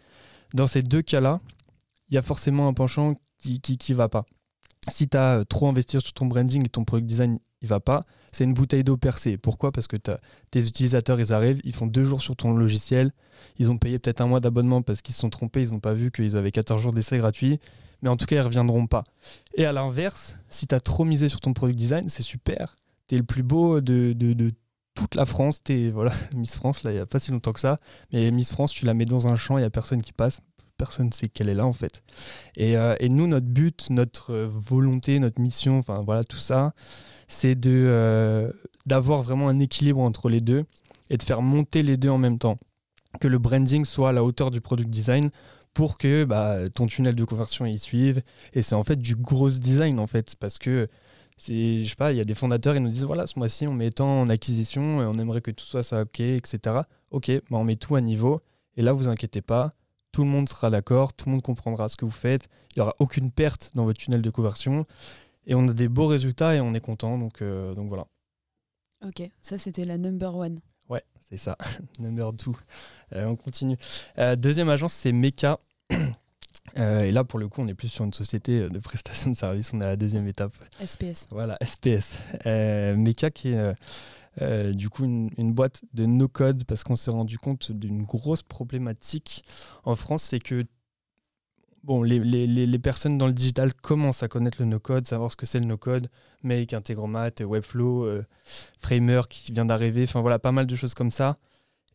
Dans 0.54 0.68
ces 0.68 0.82
deux 0.82 1.02
cas-là, 1.02 1.42
il 2.10 2.16
y 2.16 2.18
a 2.18 2.22
forcément 2.22 2.70
un 2.70 2.74
penchant 2.74 3.16
qui, 3.60 3.94
va 3.94 4.10
pas. 4.10 4.26
Si 4.90 5.08
tu 5.08 5.18
as 5.18 5.40
euh, 5.40 5.44
trop 5.44 5.68
investi 5.68 6.00
sur 6.00 6.14
ton 6.14 6.26
branding 6.26 6.66
et 6.66 6.70
ton 6.70 6.86
product 6.86 7.08
design, 7.08 7.40
il 7.62 7.68
va 7.68 7.80
pas, 7.80 8.04
c'est 8.32 8.44
une 8.44 8.54
bouteille 8.54 8.84
d'eau 8.84 8.98
percée. 8.98 9.38
Pourquoi? 9.38 9.72
Parce 9.72 9.88
que 9.88 9.98
tes 9.98 10.60
utilisateurs, 10.60 11.20
ils 11.20 11.34
arrivent, 11.34 11.60
ils 11.64 11.74
font 11.74 11.88
deux 11.88 12.04
jours 12.04 12.22
sur 12.22 12.36
ton 12.36 12.54
logiciel, 12.54 13.12
ils 13.58 13.72
ont 13.72 13.78
payé 13.78 13.98
peut-être 14.00 14.22
un 14.22 14.28
mois 14.28 14.40
d'abonnement 14.40 14.82
parce 14.82 15.02
qu'ils 15.02 15.16
se 15.16 15.22
sont 15.22 15.30
trompés, 15.30 15.64
ils 15.64 15.72
n'ont 15.72 15.80
pas 15.80 15.94
vu 15.94 16.12
qu'ils 16.12 16.38
avaient 16.38 16.52
14 16.52 16.82
jours 16.82 16.94
d'essai 16.94 17.18
gratuit, 17.18 17.60
mais 18.02 18.10
en 18.10 18.16
tout 18.16 18.26
cas, 18.26 18.36
ils 18.36 18.42
reviendront 18.42 18.88
pas. 18.88 19.04
Et 19.56 19.66
à 19.66 19.74
l'inverse, 19.74 20.38
si 20.50 20.68
tu 20.68 20.76
as 20.76 20.80
trop 20.80 21.04
misé 21.04 21.30
sur 21.30 21.40
ton 21.40 21.54
product 21.54 21.78
design, 21.78 22.10
c'est 22.10 22.24
super. 22.24 22.76
Tu 23.08 23.16
es 23.16 23.18
le 23.18 23.24
plus 23.24 23.44
beau 23.44 23.82
de, 23.82 24.14
toute 24.94 25.16
la 25.16 25.26
France. 25.26 25.64
Tu 25.64 25.90
voilà, 25.90 26.14
Miss 26.36 26.56
France, 26.56 26.84
là, 26.84 26.92
il 26.92 26.96
n'y 26.96 27.00
a 27.00 27.06
pas 27.06 27.20
si 27.20 27.32
longtemps 27.32 27.54
que 27.54 27.60
ça. 27.60 27.78
Mais 28.14 28.30
Miss 28.32 28.52
France, 28.52 28.72
tu 28.72 28.86
la 28.86 28.94
mets 28.94 29.06
dans 29.06 29.28
un 29.28 29.36
champ, 29.36 29.58
il 29.58 29.62
n'y 29.62 29.68
a 29.68 29.72
personne 29.72 30.02
qui 30.02 30.14
passe 30.14 30.40
personne 30.78 31.08
ne 31.08 31.14
sait 31.14 31.30
qu'elle 31.30 31.50
est 31.50 31.54
là 31.56 31.66
en 31.66 31.74
fait. 31.74 32.04
Et, 32.56 32.78
euh, 32.78 32.96
et, 33.00 33.10
nous, 33.10 33.28
notre 33.28 33.48
but, 33.48 33.90
notre 33.90 34.34
volonté, 34.36 35.20
notre 35.20 35.42
mission, 35.42 35.80
enfin 35.80 36.02
voilà, 36.06 36.24
tout 36.24 36.38
ça, 36.38 36.74
c'est 37.28 37.56
de 37.56 37.72
euh, 37.72 38.52
d'avoir 38.86 39.24
vraiment 39.24 39.50
un 39.50 39.60
équilibre 39.60 40.00
entre 40.02 40.30
les 40.30 40.42
deux 40.42 40.66
et 41.10 41.18
de 41.18 41.24
faire 41.24 41.42
monter 41.42 41.84
les 41.84 41.98
deux 41.98 42.10
en 42.10 42.18
même 42.18 42.40
temps. 42.40 42.58
que 43.22 43.28
le 43.28 43.40
branding 43.40 43.86
soit 43.86 44.10
à 44.10 44.12
la 44.12 44.24
hauteur 44.24 44.52
du 44.52 44.62
product 44.62 44.90
design 44.90 45.32
pour 45.74 45.98
que 45.98 46.24
bah, 46.24 46.70
ton 46.74 46.88
tunnel 46.88 47.16
de 47.16 47.24
conversion 47.24 47.66
y 47.66 47.80
suive. 47.80 48.22
Et 48.54 48.62
c'est 48.62 48.76
en 48.76 48.84
fait 48.84 48.98
du 48.98 49.16
gros 49.16 49.50
design 49.50 50.00
en 50.00 50.08
fait, 50.08 50.36
parce 50.40 50.58
que 50.58 50.88
je 51.40 51.84
sais 51.88 51.96
pas, 51.96 52.12
il 52.12 52.18
y 52.18 52.22
a 52.22 52.24
des 52.24 52.34
fondateurs 52.34 52.74
qui 52.74 52.80
nous 52.80 52.90
disent 52.90 53.04
voilà, 53.04 53.28
ce 53.28 53.38
mois-ci 53.38 53.68
on 53.68 53.74
met 53.74 53.92
tant 53.92 54.22
en 54.22 54.30
acquisition, 54.30 55.02
et 55.02 55.06
on 55.06 55.14
aimerait 55.20 55.42
que 55.42 55.52
tout 55.52 55.66
soit 55.66 55.84
ça 55.84 56.02
ok, 56.02 56.20
etc. 56.20 56.78
Ok, 57.12 57.32
bah 57.50 57.58
on 57.58 57.64
met 57.64 57.76
tout 57.76 57.96
à 57.96 58.02
niveau. 58.02 58.42
Et 58.78 58.82
là, 58.82 58.94
vous 58.94 59.08
inquiétez 59.08 59.42
pas, 59.42 59.74
tout 60.18 60.24
le 60.24 60.32
monde 60.32 60.50
sera 60.50 60.72
d'accord, 60.72 61.14
tout 61.14 61.28
le 61.28 61.34
monde 61.34 61.44
comprendra 61.44 61.90
ce 61.90 61.96
que 61.96 62.04
vous 62.04 62.10
faites. 62.10 62.50
Il 62.72 62.80
n'y 62.80 62.82
aura 62.82 62.96
aucune 62.98 63.30
perte 63.30 63.70
dans 63.76 63.86
votre 63.86 64.00
tunnel 64.00 64.24
de 64.24 64.32
conversion. 64.32 64.88
Et 65.46 65.54
on 65.54 65.68
a 65.68 65.74
des 65.74 65.88
beaux 65.88 66.08
résultats 66.08 66.56
et 66.56 66.60
on 66.60 66.74
est 66.74 66.80
content. 66.80 67.20
Donc, 67.20 67.44
euh, 67.44 67.76
donc 67.76 67.88
voilà. 67.88 68.08
Ok, 69.06 69.22
ça 69.44 69.60
c'était 69.60 69.86
la 69.86 70.00
number 70.00 70.36
one. 70.36 70.60
Ouais, 70.90 71.04
c'est 71.20 71.38
ça. 71.38 71.56
number 72.00 72.36
two. 72.36 72.58
Euh, 73.14 73.28
on 73.28 73.36
continue. 73.36 73.78
Euh, 74.18 74.36
deuxième 74.36 74.70
agence, 74.70 74.94
c'est 74.94 75.12
Meka. 75.12 75.60
et 76.76 77.12
là, 77.12 77.24
pour 77.24 77.38
le 77.38 77.48
coup, 77.48 77.62
on 77.62 77.68
est 77.68 77.76
plus 77.76 77.90
sur 77.90 78.04
une 78.04 78.14
société 78.14 78.68
de 78.68 78.80
prestation 78.80 79.30
de 79.30 79.36
services. 79.36 79.72
On 79.72 79.82
est 79.82 79.86
à 79.86 79.90
la 79.90 79.98
deuxième 79.98 80.28
étape. 80.28 80.56
SPS. 80.84 81.28
Voilà, 81.30 81.60
SPS. 81.64 82.24
Meka 82.44 83.30
qui 83.30 83.50
est 83.50 83.76
euh, 84.42 84.74
du 84.74 84.90
coup, 84.90 85.04
une, 85.04 85.54
boîte 85.54 85.82
de 85.94 86.06
no-code 86.06 86.64
parce 86.66 86.84
qu'on 86.84 86.96
s'est 86.96 87.12
rendu 87.12 87.38
compte 87.38 87.72
d'une 87.72 88.04
grosse 88.04 88.44
problématique 88.44 89.44
en 89.84 89.96
France, 89.96 90.24
c'est 90.24 90.40
que 90.40 90.66
bon, 91.84 92.04
les, 92.04 92.20
les, 92.20 92.80
personnes 92.80 93.18
dans 93.18 93.28
le 93.28 93.34
digital 93.34 93.74
commencent 93.74 94.22
à 94.22 94.28
connaître 94.28 94.62
le 94.62 94.66
no-code, 94.68 95.08
savoir 95.08 95.32
ce 95.32 95.38
que 95.38 95.46
c'est 95.46 95.60
le 95.60 95.66
no-code, 95.66 96.10
Make, 96.44 96.74
Integromat, 96.74 97.32
Webflow, 97.40 98.06
euh, 98.06 98.26
Framer 98.78 99.22
qui 99.30 99.52
vient 99.52 99.66
d'arriver, 99.66 100.04
enfin 100.04 100.22
voilà, 100.22 100.38
pas 100.38 100.52
mal 100.52 100.68
de 100.68 100.76
choses 100.76 100.94
comme 100.94 101.12
ça. 101.12 101.38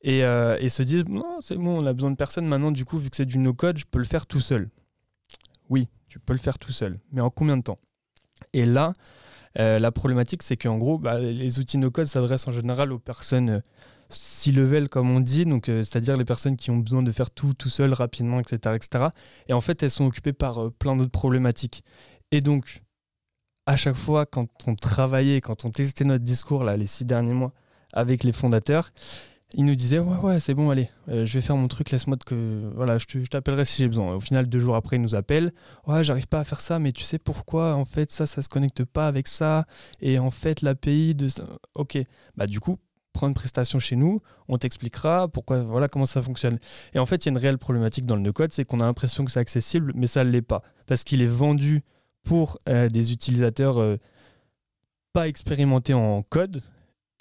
Et, 0.01 0.25
euh, 0.25 0.57
et 0.59 0.69
se 0.69 0.83
disent, 0.83 1.05
non, 1.09 1.41
c'est 1.41 1.57
bon, 1.57 1.81
on 1.81 1.87
a 1.87 1.93
besoin 1.93 2.11
de 2.11 2.17
personne 2.17 2.47
maintenant, 2.47 2.73
du 2.73 2.85
coup, 2.85 2.99
vu 2.99 3.09
que 3.09 3.17
c'est 3.17 3.27
du 3.27 3.39
no-code, 3.39 3.79
je 3.79 3.85
peux 3.89 3.99
le 3.99 4.05
faire 4.05 4.27
tout 4.27 4.41
seul. 4.41 4.69
Oui, 5.69 5.89
tu 6.09 6.19
peux 6.19 6.33
le 6.33 6.41
faire 6.41 6.59
tout 6.59 6.73
seul, 6.73 6.99
mais 7.13 7.21
en 7.21 7.31
combien 7.31 7.57
de 7.57 7.63
temps? 7.63 7.79
Et 8.53 8.67
là, 8.67 8.93
euh, 9.59 9.78
la 9.78 9.92
problématique, 9.92 10.42
c'est 10.42 10.56
qu'en 10.56 10.78
gros, 10.78 10.99
bah, 10.99 11.18
les 11.18 11.59
outils 11.59 11.78
no-code 11.78 12.06
s'adressent 12.06 12.49
en 12.49 12.52
général 12.52 12.92
aux 12.92 12.99
personnes 12.99 13.62
si 14.09 14.52
euh, 14.56 14.87
comme 14.88 15.11
on 15.11 15.21
dit, 15.21 15.47
donc 15.47 15.68
euh, 15.68 15.82
c'est-à-dire 15.82 16.16
les 16.16 16.25
personnes 16.25 16.56
qui 16.56 16.71
ont 16.71 16.76
besoin 16.76 17.02
de 17.02 17.12
faire 17.12 17.30
tout 17.30 17.54
tout 17.54 17.71
seul 17.71 17.92
rapidement, 17.92 18.40
etc., 18.40 18.76
etc. 18.76 19.06
Et 19.49 19.52
en 19.52 19.61
fait, 19.61 19.82
elles 19.82 19.90
sont 19.90 20.06
occupées 20.06 20.32
par 20.32 20.71
plein 20.73 20.97
d'autres 20.97 21.11
problématiques. 21.11 21.82
Et 22.30 22.40
donc, 22.40 22.82
à 23.66 23.76
chaque 23.76 23.97
fois, 23.97 24.26
quand 24.26 24.49
on 24.66 24.75
travaillait, 24.75 25.40
quand 25.40 25.64
on 25.64 25.71
testait 25.71 26.04
notre 26.04 26.25
discours 26.25 26.64
là 26.64 26.76
les 26.76 26.87
six 26.87 27.04
derniers 27.04 27.35
mois 27.35 27.52
avec 27.92 28.25
les 28.25 28.32
fondateurs, 28.32 28.90
il 29.54 29.64
nous 29.64 29.75
disait 29.75 29.99
ouais 29.99 30.16
ouais 30.18 30.40
c'est 30.40 30.54
bon 30.54 30.71
allez 30.71 30.88
euh, 31.09 31.26
je 31.26 31.35
vais 31.35 31.40
faire 31.40 31.56
mon 31.56 31.68
truc 31.68 31.90
laisse-moi 31.90 32.16
que 32.25 32.71
voilà 32.75 32.99
je 32.99 33.26
t'appellerai 33.26 33.64
si 33.64 33.82
j'ai 33.82 33.88
besoin. 33.88 34.14
Au 34.14 34.21
final 34.21 34.49
deux 34.49 34.59
jours 34.59 34.76
après 34.76 34.97
il 34.97 35.02
nous 35.02 35.14
appelle. 35.14 35.52
Ouais 35.87 36.04
j'arrive 36.04 36.26
pas 36.26 36.40
à 36.40 36.44
faire 36.44 36.61
ça 36.61 36.78
mais 36.78 36.92
tu 36.92 37.02
sais 37.02 37.18
pourquoi 37.18 37.75
en 37.75 37.85
fait 37.85 38.11
ça 38.11 38.26
ça 38.26 38.42
se 38.42 38.49
connecte 38.49 38.85
pas 38.85 39.09
avec 39.09 39.28
ça? 39.28 39.66
Et 40.00 40.18
en 40.18 40.30
fait 40.30 40.62
l'API 40.62 41.14
de 41.14 41.28
ok. 41.75 41.99
Bah 42.37 42.47
du 42.47 42.61
coup 42.61 42.78
prends 43.12 43.28
une 43.28 43.35
prestation 43.35 43.78
chez 43.78 43.97
nous 43.97 44.23
on 44.49 44.56
t'expliquera 44.56 45.28
pourquoi 45.28 45.62
voilà 45.62 45.88
comment 45.88 46.06
ça 46.06 46.23
fonctionne. 46.23 46.59
Et 46.94 46.99
en 46.99 47.06
fait 47.06 47.25
il 47.25 47.28
y 47.28 47.30
a 47.30 47.32
une 47.32 47.38
réelle 47.38 47.59
problématique 47.59 48.06
dans 48.06 48.16
le 48.16 48.23
no 48.23 48.32
code 48.32 48.52
c'est 48.52 48.64
qu'on 48.64 48.80
a 48.80 48.87
l'impression 48.87 49.25
que 49.25 49.30
c'est 49.30 49.40
accessible 49.40 49.92
mais 49.94 50.06
ça 50.06 50.25
ne 50.25 50.30
l'est 50.30 50.42
pas. 50.42 50.62
Parce 50.87 51.04
qu'il 51.04 51.21
est 51.21 51.26
vendu 51.26 51.82
pour 52.23 52.59
euh, 52.68 52.88
des 52.88 53.12
utilisateurs 53.12 53.78
euh, 53.80 53.97
pas 55.12 55.28
expérimentés 55.28 55.94
en 55.94 56.23
code. 56.23 56.62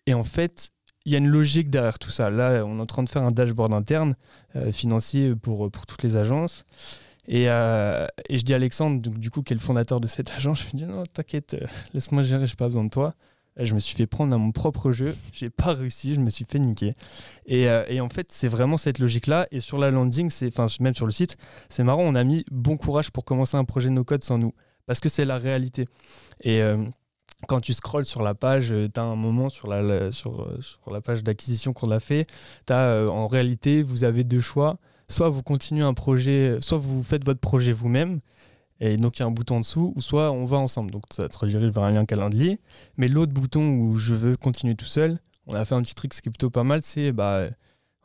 Et 0.07 0.13
en 0.13 0.23
fait 0.23 0.71
il 1.05 1.11
y 1.11 1.15
a 1.15 1.17
une 1.17 1.27
logique 1.27 1.69
derrière 1.69 1.99
tout 1.99 2.11
ça. 2.11 2.29
Là, 2.29 2.63
on 2.65 2.77
est 2.77 2.81
en 2.81 2.85
train 2.85 3.03
de 3.03 3.09
faire 3.09 3.23
un 3.23 3.31
dashboard 3.31 3.73
interne 3.73 4.15
euh, 4.55 4.71
financier 4.71 5.35
pour, 5.35 5.69
pour 5.71 5.85
toutes 5.85 6.03
les 6.03 6.17
agences. 6.17 6.65
Et, 7.27 7.49
euh, 7.49 8.05
je 8.29 8.41
dis 8.41 8.53
à 8.53 8.57
Alexandre, 8.57 9.01
du 9.09 9.31
coup, 9.31 9.41
qui 9.41 9.53
est 9.53 9.55
le 9.55 9.61
fondateur 9.61 9.99
de 9.99 10.07
cette 10.07 10.31
agence, 10.35 10.61
je 10.61 10.65
lui 10.65 10.73
dis 10.73 10.85
non, 10.85 11.03
t'inquiète, 11.11 11.55
euh, 11.55 11.65
laisse-moi 11.93 12.23
gérer, 12.23 12.45
j'ai 12.45 12.55
pas 12.55 12.67
besoin 12.67 12.83
de 12.83 12.89
toi. 12.89 13.15
je 13.57 13.73
me 13.73 13.79
suis 13.79 13.95
fait 13.95 14.07
prendre 14.07 14.33
à 14.33 14.37
mon 14.37 14.51
propre 14.51 14.91
jeu, 14.91 15.15
j'ai 15.33 15.49
pas 15.49 15.73
réussi, 15.73 16.15
je 16.15 16.19
me 16.19 16.29
suis 16.29 16.45
fait 16.47 16.59
niquer. 16.59 16.93
Et, 17.45 17.63
et 17.63 18.01
en 18.01 18.09
fait, 18.09 18.31
c'est 18.31 18.47
vraiment 18.47 18.77
cette 18.77 18.99
logique-là. 18.99 19.47
Et 19.51 19.59
sur 19.59 19.77
la 19.77 19.91
landing, 19.91 20.31
enfin 20.47 20.67
même 20.79 20.95
sur 20.95 21.05
le 21.05 21.11
site, 21.11 21.37
c'est 21.69 21.83
marrant, 21.83 22.03
on 22.03 22.15
a 22.15 22.23
mis 22.23 22.45
bon 22.51 22.77
courage 22.77 23.11
pour 23.11 23.25
commencer 23.25 23.57
un 23.57 23.65
projet 23.65 23.89
no 23.89 24.03
code 24.03 24.23
sans 24.23 24.37
nous, 24.37 24.53
parce 24.85 24.99
que 24.99 25.09
c'est 25.09 25.25
la 25.25 25.37
réalité. 25.37 25.87
Et 26.43 26.61
quand 27.47 27.61
tu 27.61 27.73
scrolles 27.73 28.05
sur 28.05 28.21
la 28.21 28.33
page, 28.33 28.71
euh, 28.71 28.87
tu 28.93 28.99
as 28.99 29.03
un 29.03 29.15
moment 29.15 29.49
sur 29.49 29.67
la, 29.67 30.11
sur, 30.11 30.41
euh, 30.41 30.59
sur 30.61 30.91
la 30.91 31.01
page 31.01 31.23
d'acquisition 31.23 31.73
qu'on 31.73 31.91
a 31.91 31.99
fait, 31.99 32.25
euh, 32.69 33.07
en 33.07 33.27
réalité, 33.27 33.81
vous 33.81 34.03
avez 34.03 34.23
deux 34.23 34.41
choix. 34.41 34.77
Soit 35.09 35.29
vous 35.29 35.43
continuez 35.43 35.83
un 35.83 35.93
projet, 35.93 36.57
soit 36.61 36.77
vous 36.77 37.03
faites 37.03 37.25
votre 37.25 37.41
projet 37.41 37.73
vous-même, 37.73 38.21
et 38.79 38.95
donc 38.95 39.19
il 39.19 39.23
y 39.23 39.23
a 39.23 39.27
un 39.27 39.31
bouton 39.31 39.57
en 39.57 39.59
dessous, 39.59 39.93
ou 39.95 40.01
soit 40.01 40.31
on 40.31 40.45
va 40.45 40.57
ensemble. 40.57 40.91
Donc 40.91 41.03
ça 41.11 41.27
te 41.27 41.37
redirige 41.37 41.71
vers 41.71 41.83
un 41.83 41.91
lien 41.91 42.05
calendrier. 42.05 42.59
Mais 42.95 43.09
l'autre 43.09 43.33
bouton 43.33 43.75
où 43.75 43.97
je 43.97 44.13
veux 44.13 44.37
continuer 44.37 44.75
tout 44.75 44.85
seul, 44.85 45.19
on 45.47 45.53
a 45.53 45.65
fait 45.65 45.75
un 45.75 45.81
petit 45.81 45.95
truc 45.95 46.11
qui 46.13 46.19
est 46.19 46.31
plutôt 46.31 46.49
pas 46.49 46.63
mal, 46.63 46.81
c'est 46.81 47.11
bah, 47.11 47.47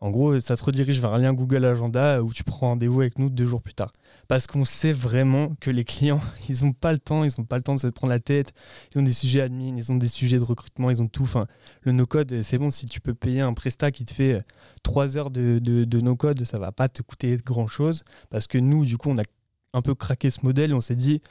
en 0.03 0.11
gros, 0.11 0.39
ça 0.41 0.57
te 0.57 0.63
redirige 0.63 1.01
vers 1.01 1.15
un 1.15 1.19
lien 1.19 1.33
Google 1.33 1.65
Agenda 1.65 2.23
où 2.23 2.31
tu 2.31 2.45
prends 2.45 2.69
rendez-vous 2.69 3.01
avec 3.01 3.19
nous 3.19 3.31
deux 3.31 3.47
jours 3.47 3.63
plus 3.63 3.73
tard. 3.73 3.93
Parce 4.29 4.47
qu'on 4.47 4.67
sait 4.67 4.93
vraiment 4.93 5.55
que 5.59 5.71
les 5.71 5.85
clients, 5.85 6.21
ils 6.51 6.65
n'ont 6.65 6.75
pas 6.75 6.93
le 6.93 6.99
temps, 6.99 7.25
ils 7.25 7.31
n'ont 7.39 7.47
pas 7.47 7.57
le 7.57 7.63
temps 7.63 7.75
de 7.75 7.81
se 7.81 7.87
prendre 7.87 8.11
la 8.11 8.19
tête. 8.19 8.53
Ils 8.93 8.99
ont 8.99 9.03
des 9.03 9.13
sujets 9.13 9.41
admin, 9.41 9.75
ils 9.77 9.93
ont 9.93 9.97
des 9.97 10.09
sujets 10.09 10.37
de 10.37 10.45
recrutement, 10.45 10.91
ils 10.91 11.03
ont 11.03 11.09
tout. 11.09 11.23
Enfin, 11.23 11.47
le 11.81 11.93
no-code, 11.93 12.43
c'est 12.43 12.59
bon, 12.59 12.71
si 12.71 12.85
tu 12.85 13.01
peux 13.01 13.15
payer 13.15 13.41
un 13.41 13.55
prestat 13.55 13.91
qui 13.91 14.05
te 14.05 14.13
fait 14.13 14.45
trois 14.83 15.17
heures 15.17 15.31
de, 15.31 15.59
de, 15.61 16.01
no-code, 16.01 16.45
ça 16.45 16.59
va 16.59 16.73
pas 16.73 16.91
te 16.91 17.01
coûter 17.01 17.39
grand-chose. 17.39 18.05
Parce 18.29 18.47
que 18.47 18.59
nous, 18.59 18.85
du 18.85 18.99
coup, 18.99 19.09
on 19.09 19.17
a 19.17 19.25
un 19.73 19.81
peu 19.81 19.95
craqué 19.95 20.29
ce 20.29 20.45
modèle 20.45 20.73
et 20.73 20.75
on 20.75 20.83
s'est 20.83 20.95
dit, 20.95 21.23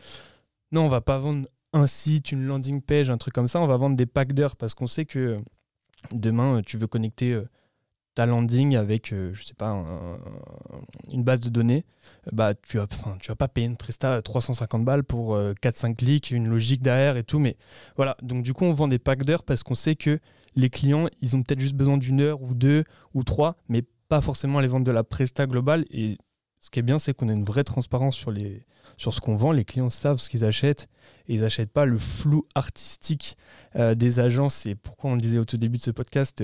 non, 0.71 0.85
on 0.85 0.89
va 0.89 1.01
pas 1.01 1.19
vendre 1.19 1.47
un 1.73 1.85
site, 1.85 2.31
une 2.31 2.45
landing 2.45 2.81
page, 2.81 3.11
un 3.11 3.17
truc 3.17 3.35
comme 3.35 3.47
ça, 3.47 3.61
on 3.61 3.67
va 3.67 3.77
vendre 3.77 3.95
des 3.95 4.07
packs 4.07 4.33
d'heures 4.33 4.55
parce 4.55 4.73
qu'on 4.73 4.87
sait 4.87 5.05
que 5.05 5.37
demain, 6.11 6.61
tu 6.65 6.77
veux 6.77 6.87
connecter 6.87 7.39
ta 8.15 8.25
landing 8.25 8.75
avec, 8.75 9.09
je 9.09 9.15
euh, 9.15 9.33
je 9.33 9.43
sais 9.43 9.53
pas, 9.53 9.85
une 11.11 11.23
base 11.23 11.41
de 11.41 11.49
données, 11.49 11.85
bah, 12.31 12.53
tu 12.55 12.77
vas, 12.77 12.87
tu 13.19 13.27
vas 13.27 13.35
pas 13.35 13.49
payer 13.49 13.67
une 13.67 13.75
presta 13.75 14.21
350 14.21 14.83
balles 14.85 15.03
pour 15.03 15.37
4-5 15.37 15.91
euh, 15.91 15.93
clics, 15.93 16.31
une 16.31 16.47
logique 16.47 16.81
derrière 16.81 17.17
et 17.17 17.23
tout. 17.23 17.39
Mais 17.39 17.57
voilà, 17.97 18.15
donc 18.21 18.41
du 18.43 18.53
coup, 18.53 18.63
on 18.63 18.73
vend 18.73 18.87
des 18.87 18.99
packs 18.99 19.23
d'heures 19.23 19.43
parce 19.43 19.63
qu'on 19.63 19.75
sait 19.75 19.95
que 19.95 20.19
les 20.55 20.69
clients, 20.69 21.07
ils 21.21 21.35
ont 21.35 21.43
peut-être 21.43 21.59
juste 21.59 21.75
besoin 21.75 21.97
d'une 21.97 22.21
heure 22.21 22.41
ou 22.41 22.53
deux 22.53 22.85
ou 23.13 23.23
trois, 23.23 23.57
mais 23.67 23.83
pas 24.07 24.21
forcément 24.21 24.61
les 24.61 24.67
vendre 24.67 24.85
de 24.85 24.91
la 24.91 25.03
presta 25.03 25.45
globale. 25.45 25.83
Et 25.91 26.17
ce 26.61 26.69
qui 26.69 26.79
est 26.79 26.83
bien, 26.83 26.97
c'est 26.97 27.13
qu'on 27.13 27.27
a 27.27 27.33
une 27.33 27.43
vraie 27.43 27.65
transparence 27.65 28.15
sur, 28.15 28.31
les, 28.31 28.65
sur 28.95 29.13
ce 29.13 29.19
qu'on 29.19 29.35
vend. 29.35 29.51
Les 29.51 29.65
clients 29.65 29.89
savent 29.89 30.17
ce 30.17 30.29
qu'ils 30.29 30.45
achètent 30.45 30.87
et 31.27 31.33
ils 31.33 31.41
n'achètent 31.41 31.73
pas 31.73 31.85
le 31.85 31.97
flou 31.97 32.45
artistique 32.55 33.35
euh, 33.75 33.93
des 33.93 34.19
agences. 34.19 34.65
Et 34.65 34.75
pourquoi 34.75 35.11
on 35.11 35.17
disait 35.17 35.37
au 35.37 35.45
tout 35.45 35.57
début 35.57 35.77
de 35.77 35.83
ce 35.83 35.91
podcast 35.91 36.41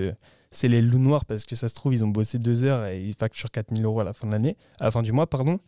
c'est 0.51 0.67
les 0.67 0.81
loups 0.81 0.99
noirs 0.99 1.25
parce 1.25 1.45
que 1.45 1.55
ça 1.55 1.69
se 1.69 1.75
trouve, 1.75 1.93
ils 1.93 2.03
ont 2.03 2.09
bossé 2.09 2.37
deux 2.37 2.65
heures 2.65 2.85
et 2.85 3.01
ils 3.01 3.15
facturent 3.15 3.51
4000 3.51 3.85
euros 3.85 4.01
à 4.01 4.03
la 4.03 4.13
fin 4.13 4.27
de 4.27 4.33
l'année, 4.33 4.57
à 4.79 4.91
fin 4.91 5.01
du 5.01 5.13
mois, 5.13 5.27
pardon. 5.27 5.59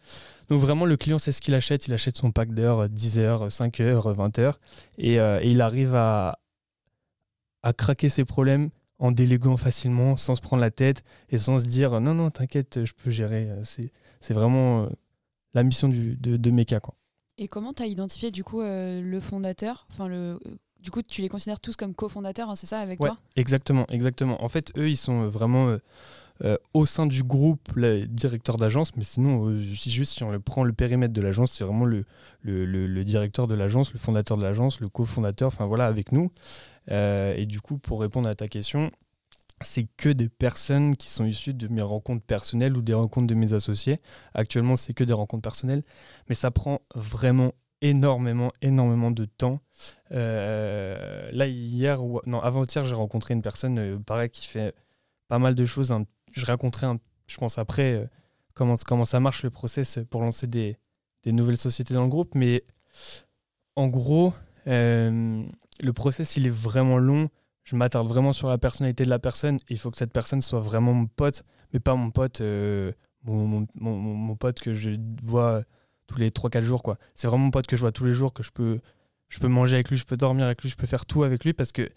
Donc 0.49 0.59
vraiment, 0.59 0.85
le 0.85 0.97
client 0.97 1.17
sait 1.17 1.31
ce 1.31 1.41
qu'il 1.41 1.55
achète. 1.55 1.87
Il 1.87 1.93
achète 1.93 2.17
son 2.17 2.31
pack 2.31 2.53
d'heures, 2.53 2.89
10 2.89 3.19
heures, 3.19 3.51
5 3.51 3.79
heures, 3.79 4.13
20 4.13 4.39
heures. 4.39 4.59
Euh, 5.01 5.39
et, 5.41 5.51
il 5.51 5.61
arrive 5.61 5.95
à, 5.95 6.39
à 7.61 7.71
craquer 7.71 8.09
ses 8.09 8.25
problèmes 8.25 8.69
en 8.99 9.11
déléguant 9.11 9.57
facilement, 9.57 10.15
sans 10.15 10.35
se 10.35 10.41
prendre 10.41 10.61
la 10.61 10.71
tête 10.71 11.03
et 11.29 11.37
sans 11.37 11.59
se 11.59 11.65
dire 11.65 12.01
non, 12.01 12.13
non, 12.13 12.29
t'inquiète, 12.29 12.83
je 12.83 12.93
peux 12.93 13.09
gérer. 13.09 13.49
C'est 13.63 14.33
vraiment 14.33 14.83
euh, 14.83 14.89
la 15.53 15.63
mission 15.63 15.87
du, 15.87 16.17
de, 16.17 16.35
de. 16.35 16.79
Quoi. 16.79 16.95
Et 17.37 17.47
comment 17.47 17.73
tu 17.73 17.83
as 17.83 17.87
identifié 17.87 18.31
du 18.31 18.43
coup 18.43 18.61
euh, 18.61 19.01
le 19.01 19.19
fondateur, 19.19 19.87
enfin 19.89 20.07
le 20.07 20.39
du 20.83 20.91
coup, 20.91 21.01
tu 21.01 21.21
les 21.21 21.29
considères 21.29 21.61
tous 21.61 21.75
comme 21.77 21.95
cofondateurs, 21.95 22.49
hein, 22.49 22.55
c'est 22.55 22.67
ça, 22.67 22.79
avec 22.79 22.99
toi? 22.99 23.17
Exactement, 23.37 23.85
exactement. 23.87 24.43
En 24.43 24.49
fait, 24.49 24.71
eux, 24.77 24.89
ils 24.89 24.97
sont 24.97 25.27
vraiment 25.29 25.69
euh, 25.69 25.77
euh, 26.43 26.57
au 26.73 26.85
sein 26.85 27.07
du 27.07 27.23
groupe 27.23 27.73
les 27.77 28.05
directeurs 28.05 28.57
d'agence, 28.57 28.93
mais 28.97 29.05
sinon, 29.05 29.47
euh, 29.47 29.61
juste 29.61 30.13
si 30.13 30.23
on 30.23 30.39
prend 30.41 30.65
le 30.65 30.73
périmètre 30.73 31.13
de 31.13 31.21
l'agence, 31.21 31.53
c'est 31.53 31.63
vraiment 31.63 31.85
le, 31.85 32.05
le, 32.43 33.03
directeur 33.05 33.47
de 33.47 33.55
l'agence, 33.55 33.93
le 33.93 33.99
fondateur 33.99 34.37
de 34.37 34.43
l'agence, 34.43 34.81
le 34.81 34.89
cofondateur, 34.89 35.47
enfin 35.47 35.65
voilà, 35.65 35.87
avec 35.87 36.11
nous. 36.11 36.31
et 36.89 37.45
du 37.47 37.61
coup, 37.61 37.77
pour 37.77 38.01
répondre 38.01 38.27
à 38.27 38.33
ta 38.33 38.49
question, 38.49 38.91
c'est 39.61 39.87
que 39.95 40.09
des 40.09 40.27
personnes 40.27 40.97
qui 40.97 41.09
sont 41.09 41.23
issues 41.23 41.53
de 41.53 41.69
mes 41.69 41.81
rencontres 41.81 42.25
personnelles 42.25 42.75
ou 42.75 42.81
des 42.81 42.93
rencontres 42.93 43.27
de 43.27 43.35
mes 43.35 43.53
associés. 43.53 44.01
Actuellement, 44.33 44.75
c'est 44.75 44.93
que 44.93 45.05
des 45.05 45.13
rencontres 45.13 45.43
personnelles, 45.43 45.83
mais 46.27 46.35
ça 46.35 46.51
prend 46.51 46.81
vraiment 46.93 47.53
énormément, 47.83 48.51
énormément 48.61 49.11
de 49.11 49.25
temps. 49.25 49.59
Euh, 50.11 51.29
là, 51.33 51.47
hier, 51.47 52.03
ou 52.03 52.21
non, 52.25 52.39
avant-hier, 52.39 52.85
j'ai 52.85 52.95
rencontré 52.95 53.33
une 53.33 53.41
personne, 53.41 53.77
euh, 53.77 53.99
pareil, 53.99 54.29
qui 54.29 54.47
fait 54.47 54.73
pas 55.27 55.37
mal 55.37 55.53
de 55.53 55.65
choses. 55.65 55.91
je 56.33 56.45
raconterai, 56.45 56.87
je 57.27 57.37
pense, 57.37 57.57
après 57.57 57.93
euh, 57.93 58.05
comment, 58.53 58.75
comment 58.87 59.03
ça 59.03 59.19
marche 59.19 59.43
le 59.43 59.49
process 59.49 59.99
pour 60.09 60.21
lancer 60.21 60.47
des, 60.47 60.77
nouvelles 61.25 61.57
sociétés 61.57 61.93
dans 61.93 62.03
le 62.03 62.09
groupe. 62.09 62.35
Mais 62.35 62.63
en 63.75 63.87
gros, 63.87 64.33
le 64.65 65.91
process, 65.93 66.37
il 66.37 66.47
est 66.47 66.55
vraiment 66.55 66.97
long. 66.97 67.29
je 67.63 67.75
m'attarde 67.75 68.07
vraiment 68.07 68.31
sur 68.31 68.49
la 68.49 68.57
personnalité 68.57 69.03
de 69.03 69.09
la 69.09 69.19
personne. 69.19 69.57
il 69.69 69.77
faut 69.77 69.91
que 69.91 69.97
cette 69.97 70.13
personne 70.13 70.41
soit 70.41 70.61
vraiment 70.61 70.93
mon 70.93 71.07
pote, 71.07 71.43
mais 71.73 71.79
pas 71.81 71.95
mon 71.95 72.11
pote, 72.11 72.41
mon, 73.25 73.67
mon, 73.75 74.35
pote 74.37 74.61
que 74.61 74.73
je 74.73 74.91
vois 75.21 75.63
tous 76.13 76.19
les 76.19 76.29
3-4 76.29 76.61
jours. 76.61 76.83
quoi. 76.83 76.97
C'est 77.15 77.27
vraiment 77.27 77.45
mon 77.45 77.51
pote 77.51 77.67
que 77.67 77.75
je 77.75 77.81
vois 77.81 77.91
tous 77.91 78.05
les 78.05 78.13
jours, 78.13 78.33
que 78.33 78.43
je 78.43 78.51
peux, 78.51 78.79
je 79.29 79.39
peux 79.39 79.47
manger 79.47 79.75
avec 79.75 79.89
lui, 79.89 79.97
je 79.97 80.05
peux 80.05 80.17
dormir 80.17 80.45
avec 80.45 80.61
lui, 80.61 80.69
je 80.69 80.75
peux 80.75 80.87
faire 80.87 81.05
tout 81.05 81.23
avec 81.23 81.43
lui 81.43 81.53
parce 81.53 81.71
que 81.71 81.89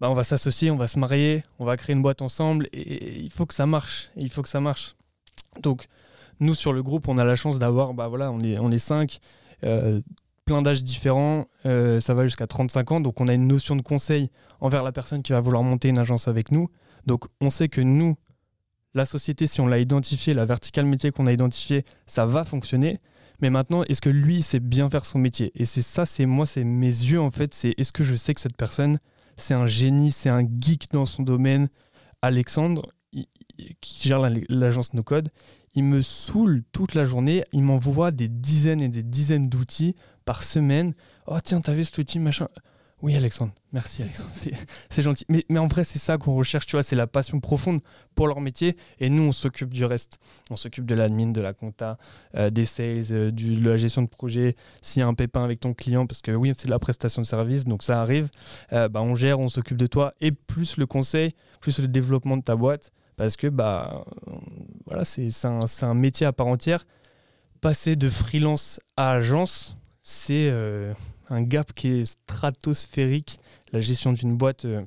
bah, 0.00 0.10
on 0.10 0.14
va 0.14 0.24
s'associer, 0.24 0.70
on 0.70 0.76
va 0.76 0.88
se 0.88 0.98
marier, 0.98 1.42
on 1.58 1.64
va 1.64 1.76
créer 1.76 1.94
une 1.94 2.02
boîte 2.02 2.22
ensemble 2.22 2.68
et 2.72 3.20
il 3.20 3.30
faut 3.30 3.46
que 3.46 3.54
ça 3.54 3.66
marche. 3.66 4.10
Il 4.16 4.30
faut 4.30 4.42
que 4.42 4.48
ça 4.48 4.60
marche. 4.60 4.94
Donc, 5.60 5.86
nous, 6.40 6.54
sur 6.54 6.72
le 6.72 6.82
groupe, 6.82 7.08
on 7.08 7.18
a 7.18 7.24
la 7.24 7.36
chance 7.36 7.58
d'avoir, 7.58 7.94
bah 7.94 8.08
voilà, 8.08 8.32
on 8.32 8.40
est, 8.40 8.58
on 8.58 8.70
est 8.70 8.78
cinq, 8.78 9.18
euh, 9.64 10.00
plein 10.44 10.62
d'âges 10.62 10.82
différents, 10.82 11.46
euh, 11.66 12.00
ça 12.00 12.14
va 12.14 12.24
jusqu'à 12.24 12.46
35 12.46 12.92
ans, 12.92 13.00
donc 13.00 13.20
on 13.20 13.28
a 13.28 13.34
une 13.34 13.46
notion 13.46 13.76
de 13.76 13.82
conseil 13.82 14.28
envers 14.60 14.82
la 14.82 14.90
personne 14.90 15.22
qui 15.22 15.32
va 15.32 15.40
vouloir 15.40 15.62
monter 15.62 15.88
une 15.88 15.98
agence 15.98 16.26
avec 16.26 16.50
nous. 16.50 16.68
Donc, 17.06 17.26
on 17.40 17.50
sait 17.50 17.68
que 17.68 17.80
nous, 17.80 18.16
la 18.94 19.04
société, 19.04 19.46
si 19.46 19.60
on 19.60 19.66
l'a 19.66 19.78
identifié, 19.78 20.34
la 20.34 20.44
verticale 20.44 20.84
métier 20.84 21.10
qu'on 21.10 21.26
a 21.26 21.32
identifié, 21.32 21.84
ça 22.06 22.26
va 22.26 22.44
fonctionner. 22.44 23.00
Mais 23.42 23.50
maintenant, 23.50 23.82
est-ce 23.82 24.00
que 24.00 24.08
lui 24.08 24.40
sait 24.40 24.60
bien 24.60 24.88
faire 24.88 25.04
son 25.04 25.18
métier? 25.18 25.50
Et 25.54 25.64
c'est 25.64 25.82
ça, 25.82 26.06
c'est 26.06 26.26
moi, 26.26 26.46
c'est 26.46 26.62
mes 26.64 26.86
yeux 26.86 27.20
en 27.20 27.30
fait. 27.30 27.52
C'est 27.52 27.74
est-ce 27.76 27.92
que 27.92 28.04
je 28.04 28.14
sais 28.14 28.32
que 28.32 28.40
cette 28.40 28.56
personne, 28.56 29.00
c'est 29.36 29.52
un 29.52 29.66
génie, 29.66 30.12
c'est 30.12 30.28
un 30.28 30.42
geek 30.42 30.92
dans 30.92 31.04
son 31.04 31.24
domaine? 31.24 31.66
Alexandre, 32.22 32.92
qui 33.80 34.08
gère 34.08 34.20
l'agence 34.48 34.94
No 34.94 35.02
Code, 35.02 35.30
il 35.74 35.82
me 35.82 36.02
saoule 36.02 36.62
toute 36.70 36.94
la 36.94 37.04
journée. 37.04 37.44
Il 37.52 37.62
m'envoie 37.62 38.12
des 38.12 38.28
dizaines 38.28 38.80
et 38.80 38.88
des 38.88 39.02
dizaines 39.02 39.48
d'outils 39.48 39.96
par 40.24 40.44
semaine. 40.44 40.94
Oh 41.26 41.38
tiens, 41.42 41.60
t'as 41.60 41.74
vu 41.74 41.84
cet 41.84 41.98
outil, 41.98 42.20
machin? 42.20 42.48
Oui, 43.02 43.16
Alexandre. 43.16 43.52
Merci, 43.72 44.02
Alexandre. 44.02 44.30
C'est 44.88 45.02
gentil. 45.02 45.26
Mais, 45.28 45.44
en 45.58 45.66
vrai, 45.66 45.82
c'est 45.82 45.98
ça 45.98 46.18
qu'on 46.18 46.36
recherche, 46.36 46.66
tu 46.66 46.76
vois. 46.76 46.84
C'est 46.84 46.94
la 46.94 47.08
passion 47.08 47.40
profonde 47.40 47.80
pour 48.14 48.28
leur 48.28 48.40
métier. 48.40 48.76
Et 49.00 49.10
nous, 49.10 49.24
on 49.24 49.32
s'occupe 49.32 49.70
du 49.74 49.84
reste. 49.84 50.20
On 50.50 50.56
s'occupe 50.56 50.86
de 50.86 50.94
l'admin, 50.94 51.32
de 51.32 51.40
la 51.40 51.52
compta, 51.52 51.98
euh, 52.36 52.50
des 52.50 52.64
sales, 52.64 53.02
euh, 53.10 53.30
de 53.32 53.68
la 53.68 53.76
gestion 53.76 54.02
de 54.02 54.06
projet. 54.06 54.54
S'il 54.82 55.00
y 55.00 55.02
a 55.02 55.08
un 55.08 55.14
pépin 55.14 55.42
avec 55.42 55.58
ton 55.58 55.74
client, 55.74 56.06
parce 56.06 56.22
que 56.22 56.30
oui, 56.30 56.52
c'est 56.56 56.66
de 56.66 56.70
la 56.70 56.78
prestation 56.78 57.22
de 57.22 57.26
service, 57.26 57.64
donc 57.64 57.82
ça 57.82 58.00
arrive, 58.00 58.30
euh, 58.72 58.88
bah, 58.88 59.02
on 59.02 59.16
gère, 59.16 59.40
on 59.40 59.48
s'occupe 59.48 59.78
de 59.78 59.88
toi. 59.88 60.14
Et 60.20 60.30
plus 60.30 60.76
le 60.76 60.86
conseil, 60.86 61.34
plus 61.60 61.80
le 61.80 61.88
développement 61.88 62.36
de 62.36 62.42
ta 62.42 62.54
boîte 62.54 62.92
parce 63.16 63.36
que 63.36 63.46
bah, 63.48 64.04
voilà, 64.86 65.04
c'est 65.04 65.28
un, 65.44 65.94
métier 65.94 66.26
à 66.26 66.32
part 66.32 66.46
entière. 66.46 66.84
Passer 67.60 67.94
de 67.94 68.08
freelance 68.08 68.80
à 68.96 69.12
agence, 69.12 69.76
c'est 70.02 70.50
un 71.28 71.42
gap 71.42 71.72
qui 71.72 71.88
est 71.88 72.04
stratosphérique. 72.04 73.38
La 73.72 73.80
gestion 73.80 74.12
d'une 74.12 74.36
boîte, 74.36 74.64
euh, 74.64 74.82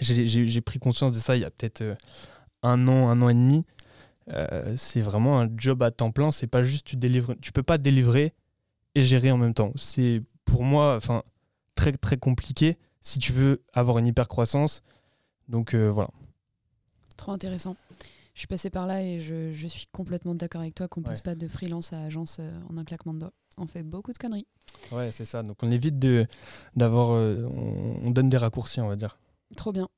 j'ai 0.00 0.60
pris 0.60 0.78
conscience 0.78 1.12
de 1.12 1.18
ça 1.18 1.36
il 1.36 1.42
y 1.42 1.44
a 1.44 1.50
peut-être 1.50 1.82
euh, 1.82 1.94
un 2.62 2.88
an, 2.88 3.08
un 3.08 3.22
an 3.22 3.28
et 3.28 3.34
demi. 3.34 3.64
c'est 4.76 5.00
vraiment 5.00 5.40
un 5.40 5.48
job 5.56 5.82
à 5.82 5.90
temps 5.90 6.10
plein. 6.10 6.30
C'est 6.30 6.46
pas 6.48 6.62
juste 6.62 6.86
tu 6.86 6.96
délivres, 6.96 7.34
tu 7.40 7.52
peux 7.52 7.62
pas 7.62 7.78
délivrer 7.78 8.32
et 8.94 9.02
gérer 9.04 9.30
en 9.30 9.38
même 9.38 9.54
temps. 9.54 9.72
C'est 9.76 10.22
pour 10.44 10.64
moi, 10.64 10.96
enfin, 10.96 11.22
très 11.74 11.92
très 11.92 12.16
compliqué 12.16 12.78
si 13.02 13.18
tu 13.18 13.32
veux 13.32 13.62
avoir 13.72 13.98
une 13.98 14.06
hyper 14.06 14.28
croissance. 14.28 14.82
Donc 15.48 15.74
voilà. 15.74 16.10
Trop 17.16 17.32
intéressant. 17.32 17.76
Je 18.36 18.40
suis 18.40 18.48
passée 18.48 18.68
par 18.68 18.86
là 18.86 19.02
et 19.02 19.18
je, 19.18 19.66
suis 19.66 19.88
complètement 19.92 20.34
d'accord 20.34 20.60
avec 20.60 20.74
toi 20.74 20.88
qu'on 20.88 21.00
ne 21.00 21.06
passe 21.06 21.22
pas 21.22 21.34
de 21.34 21.48
freelance 21.48 21.94
à 21.94 22.02
agence 22.02 22.36
euh, 22.38 22.52
en 22.68 22.76
un 22.76 22.84
claquement 22.84 23.14
de 23.14 23.20
doigts. 23.20 23.32
On 23.58 23.66
fait 23.66 23.82
beaucoup 23.82 24.12
de 24.12 24.18
conneries. 24.18 24.46
Ouais, 24.92 25.10
c'est 25.10 25.24
ça. 25.24 25.42
Donc 25.42 25.58
on 25.62 25.70
évite 25.70 25.98
de 25.98 26.26
d'avoir, 26.74 27.12
euh, 27.12 27.44
on, 28.02 28.10
donne 28.10 28.28
des 28.28 28.36
raccourcis, 28.36 28.80
on 28.80 28.88
va 28.88 28.96
dire. 28.96 29.18
Trop 29.56 29.72
bien. 29.72 29.88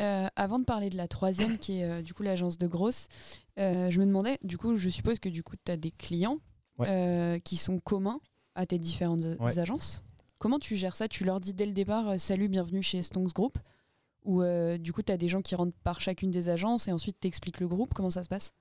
Euh, 0.00 0.28
avant 0.36 0.58
de 0.58 0.64
parler 0.64 0.90
de 0.90 0.96
la 0.96 1.08
troisième, 1.08 1.58
qui 1.58 1.80
est 1.80 2.02
du 2.02 2.14
coup 2.14 2.22
l'agence 2.22 2.56
de 2.58 2.66
grosse, 2.66 3.08
je 3.56 3.98
me 3.98 4.06
demandais, 4.06 4.38
du 4.44 4.56
coup, 4.56 4.76
je 4.76 4.88
suppose 4.88 5.18
que 5.18 5.28
du 5.28 5.42
coup, 5.42 5.56
tu 5.64 5.72
as 5.72 5.76
des 5.76 5.90
clients 5.90 6.38
qui 7.44 7.56
sont 7.56 7.80
communs 7.80 8.20
à 8.54 8.66
tes 8.66 8.78
différentes 8.78 9.24
agences. 9.56 10.04
Comment 10.38 10.60
tu 10.60 10.76
gères 10.76 10.94
ça? 10.94 11.08
Tu 11.08 11.24
leur 11.24 11.40
dis 11.40 11.52
dès 11.52 11.66
le 11.66 11.72
départ, 11.72 12.20
salut, 12.20 12.48
bienvenue 12.48 12.82
chez 12.82 13.02
Stonks 13.02 13.32
Group? 13.32 13.58
Ou 14.24 14.42
euh, 14.42 14.78
du 14.78 14.92
coup, 14.92 15.02
tu 15.02 15.10
as 15.10 15.16
des 15.16 15.28
gens 15.28 15.42
qui 15.42 15.54
rentrent 15.54 15.76
par 15.82 16.00
chacune 16.00 16.30
des 16.30 16.48
agences 16.48 16.86
et 16.86 16.92
ensuite 16.92 17.16
tu 17.20 17.26
expliques 17.26 17.60
le 17.60 17.66
groupe? 17.66 17.94
Comment 17.94 18.10
ça 18.10 18.22
se 18.22 18.28
passe? 18.28 18.52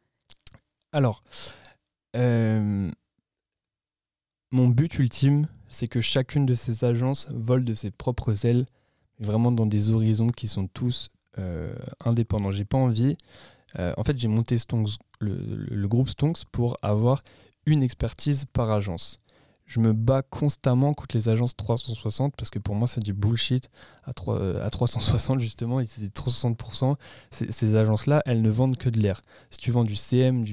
Alors, 0.93 1.23
euh, 2.15 2.89
mon 4.51 4.69
but 4.69 4.97
ultime, 4.99 5.47
c'est 5.69 5.87
que 5.87 6.01
chacune 6.01 6.45
de 6.45 6.55
ces 6.55 6.85
agences 6.85 7.27
vole 7.31 7.65
de 7.65 7.73
ses 7.73 7.91
propres 7.91 8.45
ailes, 8.45 8.65
vraiment 9.19 9.51
dans 9.51 9.65
des 9.65 9.89
horizons 9.89 10.29
qui 10.29 10.47
sont 10.47 10.67
tous 10.67 11.09
euh, 11.37 11.73
indépendants. 12.05 12.51
J'ai 12.51 12.65
pas 12.65 12.77
envie. 12.77 13.17
en 13.77 14.03
fait, 14.03 14.17
j'ai 14.17 14.27
monté 14.27 14.55
le, 15.19 15.87
groupe 15.87 16.09
Stonks 16.09 16.45
pour 16.51 16.77
avoir 16.81 17.21
une 17.65 17.83
expertise 17.83 18.45
par 18.53 18.71
agence 18.71 19.19
je 19.67 19.81
me 19.81 19.93
bats 19.93 20.21
constamment 20.21 20.93
contre 20.93 21.15
les 21.15 21.29
agences 21.29 21.55
360 21.55 22.35
parce 22.35 22.49
que 22.49 22.57
pour 22.57 22.73
moi 22.73 22.87
c'est 22.87 23.03
du 23.03 23.13
bullshit 23.13 23.69
à, 24.05 24.13
3, 24.13 24.61
à 24.61 24.69
360 24.69 25.39
justement 25.41 25.79
et 25.79 25.85
c'est 25.85 26.05
360% 26.05 26.95
ces, 27.31 27.75
agences 27.75 28.07
là 28.07 28.23
elles 28.25 28.41
ne 28.41 28.49
vendent 28.49 28.77
que 28.77 28.89
de 28.89 28.99
l'air 28.99 29.21
si 29.51 29.59
tu 29.59 29.71
vends 29.71 29.83
du 29.83 29.95
CM 29.95 30.45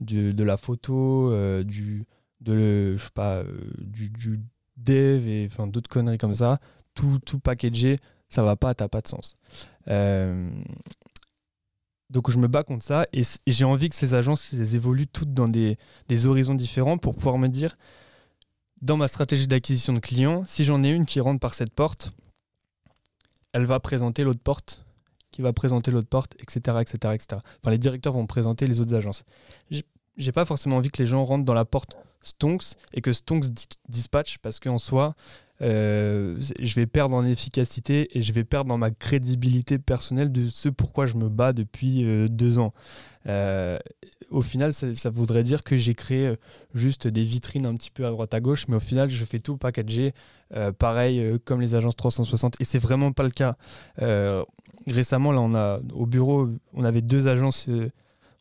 de 0.00 0.44
la 0.44 0.56
photo 0.56 1.32
euh, 1.32 1.64
du 1.64 2.04
de 2.42 2.96
je 2.96 3.02
sais 3.02 3.10
pas 3.14 3.36
euh, 3.36 3.44
du, 3.78 4.10
du, 4.10 4.40
dev 4.76 5.28
et 5.28 5.46
enfin 5.50 5.66
d'autres 5.66 5.88
conneries 5.88 6.18
comme 6.18 6.34
ça 6.34 6.58
tout 6.94 7.18
tout 7.24 7.38
packagé 7.38 7.96
ça 8.28 8.42
va 8.42 8.56
pas 8.56 8.74
t'as 8.74 8.88
pas 8.88 9.00
de 9.00 9.08
sens 9.08 9.36
euh, 9.88 10.50
donc 12.10 12.30
je 12.30 12.38
me 12.38 12.48
bats 12.48 12.64
contre 12.64 12.84
ça 12.84 13.06
et, 13.12 13.22
j'ai 13.46 13.64
envie 13.64 13.88
que 13.88 13.94
ces 13.94 14.14
agences 14.14 14.52
elles 14.52 14.74
évoluent 14.74 15.06
toutes 15.06 15.32
dans 15.34 15.48
des, 15.48 15.76
des 16.08 16.26
horizons 16.26 16.54
différents 16.54 16.98
pour 16.98 17.14
pouvoir 17.14 17.38
me 17.38 17.48
dire 17.48 17.76
dans 18.82 18.96
ma 18.96 19.08
stratégie 19.08 19.46
d'acquisition 19.46 19.92
de 19.92 20.00
clients, 20.00 20.42
si 20.44 20.64
j'en 20.64 20.82
ai 20.82 20.90
une 20.90 21.06
qui 21.06 21.20
rentre 21.20 21.40
par 21.40 21.54
cette 21.54 21.72
porte, 21.72 22.12
elle 23.52 23.64
va 23.64 23.78
présenter 23.78 24.24
l'autre 24.24 24.42
porte, 24.42 24.84
qui 25.30 25.40
va 25.40 25.52
présenter 25.52 25.92
l'autre 25.92 26.08
porte, 26.08 26.34
etc., 26.40 26.78
etc., 26.80 27.14
etc. 27.14 27.40
Enfin, 27.62 27.70
les 27.70 27.78
directeurs 27.78 28.12
vont 28.12 28.26
présenter 28.26 28.66
les 28.66 28.80
autres 28.80 28.94
agences. 28.94 29.24
J'ai 30.16 30.32
pas 30.32 30.44
forcément 30.44 30.76
envie 30.76 30.90
que 30.90 31.00
les 31.00 31.06
gens 31.06 31.24
rentrent 31.24 31.44
dans 31.44 31.54
la 31.54 31.64
porte 31.64 31.96
Stonks 32.22 32.74
et 32.94 33.00
que 33.00 33.12
Stonks 33.12 33.46
dispatch 33.88 34.38
parce 34.38 34.60
qu'en 34.60 34.78
soi, 34.78 35.14
euh, 35.62 36.36
je 36.58 36.74
vais 36.74 36.86
perdre 36.86 37.14
en 37.14 37.24
efficacité 37.24 38.16
et 38.18 38.22
je 38.22 38.32
vais 38.32 38.42
perdre 38.42 38.68
dans 38.68 38.78
ma 38.78 38.90
crédibilité 38.90 39.78
personnelle 39.78 40.32
de 40.32 40.48
ce 40.48 40.68
pourquoi 40.68 41.06
je 41.06 41.14
me 41.14 41.28
bats 41.28 41.52
depuis 41.52 42.04
euh, 42.04 42.26
deux 42.28 42.58
ans. 42.58 42.72
Euh, 43.28 43.78
au 44.30 44.42
final, 44.42 44.72
ça, 44.72 45.10
voudrait 45.10 45.44
dire 45.44 45.62
que 45.62 45.76
j'ai 45.76 45.94
créé 45.94 46.34
juste 46.74 47.06
des 47.06 47.22
vitrines 47.22 47.66
un 47.66 47.74
petit 47.74 47.90
peu 47.90 48.06
à 48.06 48.10
droite 48.10 48.34
à 48.34 48.40
gauche, 48.40 48.66
mais 48.66 48.76
au 48.76 48.80
final, 48.80 49.10
je 49.10 49.24
fais 49.26 49.38
tout 49.38 49.58
packager, 49.58 50.14
pareil 50.78 51.38
comme 51.44 51.60
les 51.60 51.74
agences 51.74 51.96
360. 51.96 52.58
Et 52.58 52.64
c'est 52.64 52.78
vraiment 52.78 53.12
pas 53.12 53.24
le 53.24 53.30
cas. 53.30 53.56
récemment, 54.86 55.32
là, 55.32 55.40
on 55.42 55.54
a 55.54 55.80
au 55.92 56.06
bureau, 56.06 56.48
on 56.72 56.82
avait 56.82 57.02
deux 57.02 57.28
agences 57.28 57.68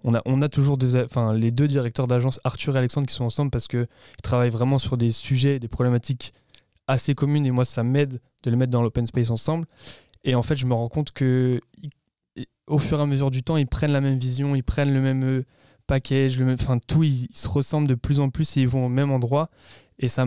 on 0.03 0.13
a, 0.13 0.21
on 0.25 0.41
a 0.41 0.49
toujours 0.49 0.77
enfin, 1.05 1.33
les 1.33 1.51
deux 1.51 1.67
directeurs 1.67 2.07
d'agence, 2.07 2.39
Arthur 2.43 2.75
et 2.75 2.79
Alexandre, 2.79 3.07
qui 3.07 3.13
sont 3.13 3.25
ensemble 3.25 3.51
parce 3.51 3.67
qu'ils 3.67 3.87
travaillent 4.23 4.49
vraiment 4.49 4.77
sur 4.77 4.97
des 4.97 5.11
sujets, 5.11 5.59
des 5.59 5.67
problématiques 5.67 6.33
assez 6.87 7.13
communes 7.13 7.45
et 7.45 7.51
moi 7.51 7.63
ça 7.63 7.83
m'aide 7.83 8.19
de 8.43 8.49
les 8.49 8.57
mettre 8.57 8.71
dans 8.71 8.81
l'open 8.81 9.05
space 9.05 9.29
ensemble. 9.29 9.67
Et 10.23 10.35
en 10.35 10.41
fait, 10.41 10.55
je 10.55 10.65
me 10.65 10.73
rends 10.73 10.87
compte 10.87 11.11
que 11.11 11.61
au 12.67 12.77
fur 12.77 12.99
et 12.99 13.01
à 13.01 13.05
mesure 13.05 13.31
du 13.31 13.43
temps, 13.43 13.57
ils 13.57 13.67
prennent 13.67 13.91
la 13.91 14.01
même 14.01 14.17
vision, 14.17 14.55
ils 14.55 14.63
prennent 14.63 14.93
le 14.93 15.01
même 15.01 15.23
euh, 15.23 15.45
package, 15.87 16.39
le 16.39 16.53
enfin 16.53 16.79
tout, 16.79 17.03
ils, 17.03 17.27
se 17.33 17.47
ressemblent 17.47 17.87
de 17.87 17.95
plus 17.95 18.19
en 18.19 18.29
plus 18.29 18.55
et 18.57 18.61
ils 18.61 18.67
vont 18.67 18.85
au 18.85 18.89
même 18.89 19.11
endroit. 19.11 19.49
Et 19.99 20.07
ça, 20.07 20.25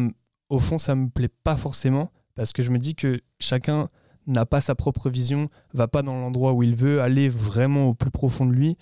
au 0.51 0.59
fond, 0.59 0.79
ça 0.79 0.95
me 0.95 1.09
plaît 1.09 1.31
pas 1.43 1.57
forcément 1.57 2.13
parce 2.35 2.53
que 2.53 2.63
je 2.63 2.71
me 2.71 2.79
dis 2.79 2.95
que 2.95 3.21
chacun 3.39 3.89
n'a 4.27 4.47
pas 4.47 4.61
sa 4.61 4.75
propre 4.75 5.11
vision, 5.11 5.49
va 5.73 5.89
pas 5.89 6.03
dans 6.03 6.15
l'endroit 6.15 6.53
où 6.53 6.63
il 6.63 6.75
veut, 6.75 7.01
aller 7.01 7.29
vraiment 7.29 7.89
au 7.89 7.95
plus 7.95 8.11
profond 8.11 8.47
de 8.47 8.53
lui. 8.53 8.77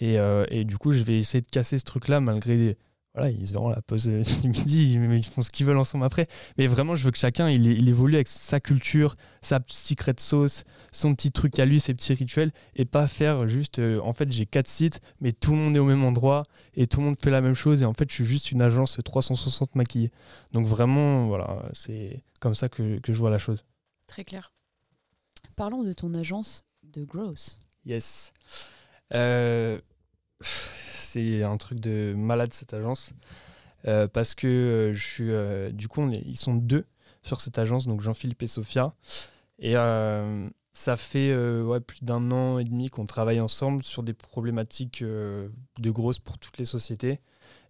Et, 0.00 0.18
euh, 0.18 0.44
et 0.48 0.64
du 0.64 0.78
coup, 0.78 0.92
je 0.92 1.02
vais 1.02 1.18
essayer 1.18 1.42
de 1.42 1.48
casser 1.48 1.78
ce 1.78 1.84
truc-là 1.84 2.20
malgré 2.20 2.76
voilà, 3.14 3.30
ils 3.30 3.48
se 3.48 3.52
verront 3.52 3.70
la 3.70 3.82
pause 3.82 4.06
du 4.42 4.48
midi, 4.48 4.92
ils 4.92 5.24
font 5.24 5.42
ce 5.42 5.50
qu'ils 5.50 5.66
veulent 5.66 5.78
ensemble 5.78 6.04
après. 6.04 6.28
Mais 6.58 6.68
vraiment, 6.68 6.94
je 6.94 7.04
veux 7.04 7.10
que 7.10 7.18
chacun 7.18 7.50
il, 7.50 7.88
évolue 7.88 8.14
avec 8.14 8.28
sa 8.28 8.60
culture, 8.60 9.16
sa 9.42 9.58
secret 9.66 10.14
sauce, 10.18 10.64
son 10.92 11.14
petit 11.14 11.32
truc 11.32 11.58
à 11.58 11.64
lui, 11.64 11.80
ses 11.80 11.92
petits 11.92 12.14
rituels, 12.14 12.52
et 12.76 12.84
pas 12.84 13.08
faire 13.08 13.48
juste. 13.48 13.80
Euh, 13.80 13.98
en 14.02 14.12
fait, 14.12 14.30
j'ai 14.30 14.46
quatre 14.46 14.68
sites, 14.68 15.00
mais 15.20 15.32
tout 15.32 15.52
le 15.52 15.58
monde 15.58 15.76
est 15.76 15.80
au 15.80 15.84
même 15.84 16.04
endroit 16.04 16.44
et 16.74 16.86
tout 16.86 17.00
le 17.00 17.06
monde 17.06 17.18
fait 17.20 17.30
la 17.30 17.40
même 17.40 17.54
chose. 17.54 17.82
Et 17.82 17.84
en 17.84 17.94
fait, 17.94 18.08
je 18.08 18.14
suis 18.14 18.24
juste 18.24 18.52
une 18.52 18.62
agence 18.62 18.98
360 19.04 19.74
maquillée. 19.74 20.12
Donc 20.52 20.66
vraiment, 20.66 21.26
voilà, 21.26 21.64
c'est 21.72 22.22
comme 22.38 22.54
ça 22.54 22.68
que, 22.68 23.00
que 23.00 23.12
je 23.12 23.18
vois 23.18 23.30
la 23.30 23.38
chose. 23.38 23.64
Très 24.06 24.24
clair. 24.24 24.52
Parlons 25.56 25.82
de 25.82 25.92
ton 25.92 26.14
agence 26.14 26.64
de 26.84 27.04
growth. 27.04 27.58
Yes. 27.84 28.32
Euh 29.12 29.80
c'est 30.40 31.42
un 31.42 31.56
truc 31.56 31.80
de 31.80 32.14
malade 32.16 32.52
cette 32.52 32.74
agence. 32.74 33.12
Euh, 33.86 34.08
parce 34.08 34.34
que 34.34 34.46
euh, 34.46 34.92
je 34.92 35.02
suis. 35.02 35.30
Euh, 35.30 35.70
du 35.70 35.88
coup, 35.88 36.08
ils 36.10 36.36
sont 36.36 36.54
deux 36.54 36.86
sur 37.22 37.40
cette 37.40 37.58
agence, 37.58 37.86
donc 37.86 38.00
Jean-Philippe 38.00 38.42
et 38.42 38.46
Sophia. 38.46 38.92
Et 39.58 39.74
ça 40.72 40.96
fait 40.96 41.36
ouais, 41.36 41.80
plus 41.80 42.02
d'un 42.02 42.30
an 42.30 42.58
et 42.58 42.64
demi 42.64 42.88
qu'on 42.88 43.04
travaille 43.04 43.40
ensemble 43.40 43.82
sur 43.82 44.02
des 44.02 44.14
problématiques 44.14 45.04
de 45.04 45.90
grosses 45.90 46.18
pour 46.18 46.38
toutes 46.38 46.56
les 46.56 46.64
sociétés. 46.64 47.20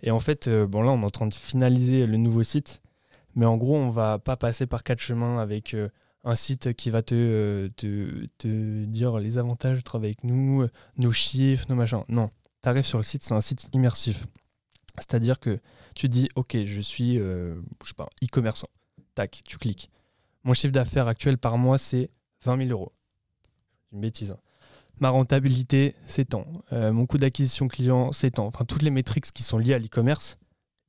Et 0.03 0.13
en 0.13 0.21
fait, 0.21 0.49
bon 0.49 0.83
là, 0.83 0.93
on 0.93 1.03
est 1.03 1.05
en 1.05 1.11
train 1.11 1.27
de 1.27 1.35
finaliser 1.35 2.07
le 2.07 2.17
nouveau 2.17 2.45
site. 2.45 2.81
Mais 3.35 3.47
en 3.47 3.57
gros, 3.57 3.77
on 3.77 3.91
va 3.91 4.21
pas 4.21 4.37
passer 4.37 4.67
par 4.67 4.85
quatre 4.85 5.01
chemins 5.01 5.39
avec 5.39 5.75
un 6.23 6.35
site 6.37 6.75
qui 6.75 6.91
va 6.91 7.03
te, 7.03 7.69
te, 7.77 8.27
te, 8.39 8.85
dire 8.85 9.19
les 9.19 9.39
avantages 9.39 9.79
de 9.79 9.83
travailler 9.83 10.11
avec 10.11 10.23
nous, 10.23 10.65
nos 10.97 11.13
chiffres, 11.13 11.67
nos 11.69 11.75
machins. 11.75 12.05
Non, 12.09 12.31
tu 12.63 12.69
arrives 12.69 12.85
sur 12.85 12.99
le 12.99 13.05
site, 13.05 13.23
c'est 13.23 13.35
un 13.35 13.41
site 13.41 13.69
immersif. 13.73 14.27
C'est-à-dire 14.97 15.41
que 15.41 15.61
tu 15.95 16.09
dis, 16.09 16.29
OK, 16.35 16.57
je 16.65 16.81
suis, 16.81 17.19
euh, 17.19 17.61
je 17.85 17.93
e-commerçant. 17.93 18.69
Tac, 19.15 19.43
tu 19.45 19.59
cliques. 19.59 19.91
Mon 20.45 20.55
chiffre 20.55 20.73
d'affaires 20.73 21.09
actuel 21.09 21.39
par 21.39 21.59
mois, 21.59 21.79
c'est 21.79 22.11
20 22.45 22.59
000 22.59 22.71
euros. 22.71 22.93
Une 23.93 24.01
bêtise. 24.01 24.33
Hein. 24.33 24.39
Ma 24.99 25.09
rentabilité, 25.11 25.95
c'est 26.07 26.27
tant. 26.27 26.47
Euh, 26.73 26.93
mon 26.93 27.07
coût 27.07 27.19
d'acquisition 27.19 27.69
client, 27.69 28.13
c'est 28.13 28.33
tant. 28.33 28.47
Enfin, 28.47 28.65
toutes 28.65 28.83
les 28.83 28.91
métriques 28.91 29.33
qui 29.33 29.43
sont 29.43 29.59
liées 29.59 29.75
à 29.75 29.79
l'e-commerce. 29.79 30.39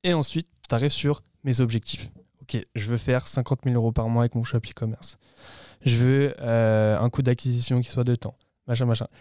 Et 0.03 0.13
ensuite, 0.13 0.47
tu 0.69 0.89
sur 0.89 1.23
mes 1.43 1.61
objectifs. 1.61 2.09
OK, 2.41 2.65
je 2.75 2.89
veux 2.89 2.97
faire 2.97 3.27
50 3.27 3.61
000 3.63 3.75
euros 3.75 3.91
par 3.91 4.09
mois 4.09 4.23
avec 4.23 4.35
mon 4.35 4.43
shop 4.43 4.59
e-commerce. 4.59 5.17
Je 5.85 5.95
veux 5.95 6.35
euh, 6.39 6.99
un 6.99 7.09
coût 7.09 7.21
d'acquisition 7.21 7.81
qui 7.81 7.89
soit 7.89 8.03
de 8.03 8.15
temps 8.15 8.35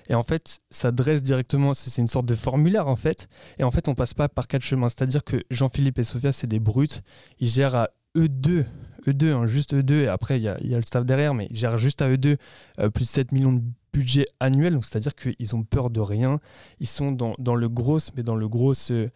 Et 0.08 0.14
en 0.14 0.22
fait, 0.22 0.60
ça 0.70 0.92
dresse 0.92 1.22
directement, 1.22 1.74
c'est 1.74 2.00
une 2.00 2.06
sorte 2.06 2.26
de 2.26 2.34
formulaire 2.34 2.88
en 2.88 2.96
fait. 2.96 3.28
Et 3.58 3.64
en 3.64 3.70
fait, 3.70 3.88
on 3.88 3.94
passe 3.94 4.14
pas 4.14 4.28
par 4.28 4.46
quatre 4.46 4.62
chemins. 4.62 4.88
C'est-à-dire 4.88 5.24
que 5.24 5.42
Jean-Philippe 5.50 5.98
et 5.98 6.04
Sophia, 6.04 6.32
c'est 6.32 6.46
des 6.46 6.60
brutes. 6.60 7.02
Ils 7.38 7.48
gèrent 7.48 7.74
à 7.74 7.90
eux 8.16 8.28
deux, 8.28 8.66
eux 9.08 9.14
deux, 9.14 9.32
hein, 9.32 9.46
juste 9.46 9.74
eux 9.74 9.82
deux. 9.82 10.02
Et 10.02 10.08
après, 10.08 10.38
il 10.38 10.42
y 10.42 10.48
a, 10.48 10.56
le 10.60 10.82
staff 10.82 11.04
derrière, 11.04 11.34
mais 11.34 11.46
ils 11.50 11.56
gèrent 11.56 11.78
juste 11.78 12.02
à 12.02 12.08
eux 12.08 12.18
deux 12.18 12.36
euh, 12.78 12.90
plus 12.90 13.04
de 13.04 13.08
7 13.08 13.32
millions 13.32 13.52
de 13.52 13.62
budget 13.92 14.26
annuel. 14.40 14.78
C'est-à-dire 14.82 15.14
qu'ils 15.14 15.54
ont 15.54 15.62
peur 15.62 15.90
de 15.90 16.00
rien. 16.00 16.40
Ils 16.80 16.88
sont 16.88 17.12
dans, 17.12 17.34
dans 17.38 17.54
le 17.54 17.68
gros, 17.68 17.98
mais 18.16 18.22
dans 18.22 18.36
le 18.36 18.48
gros. 18.48 18.72
Euh, 18.90 19.08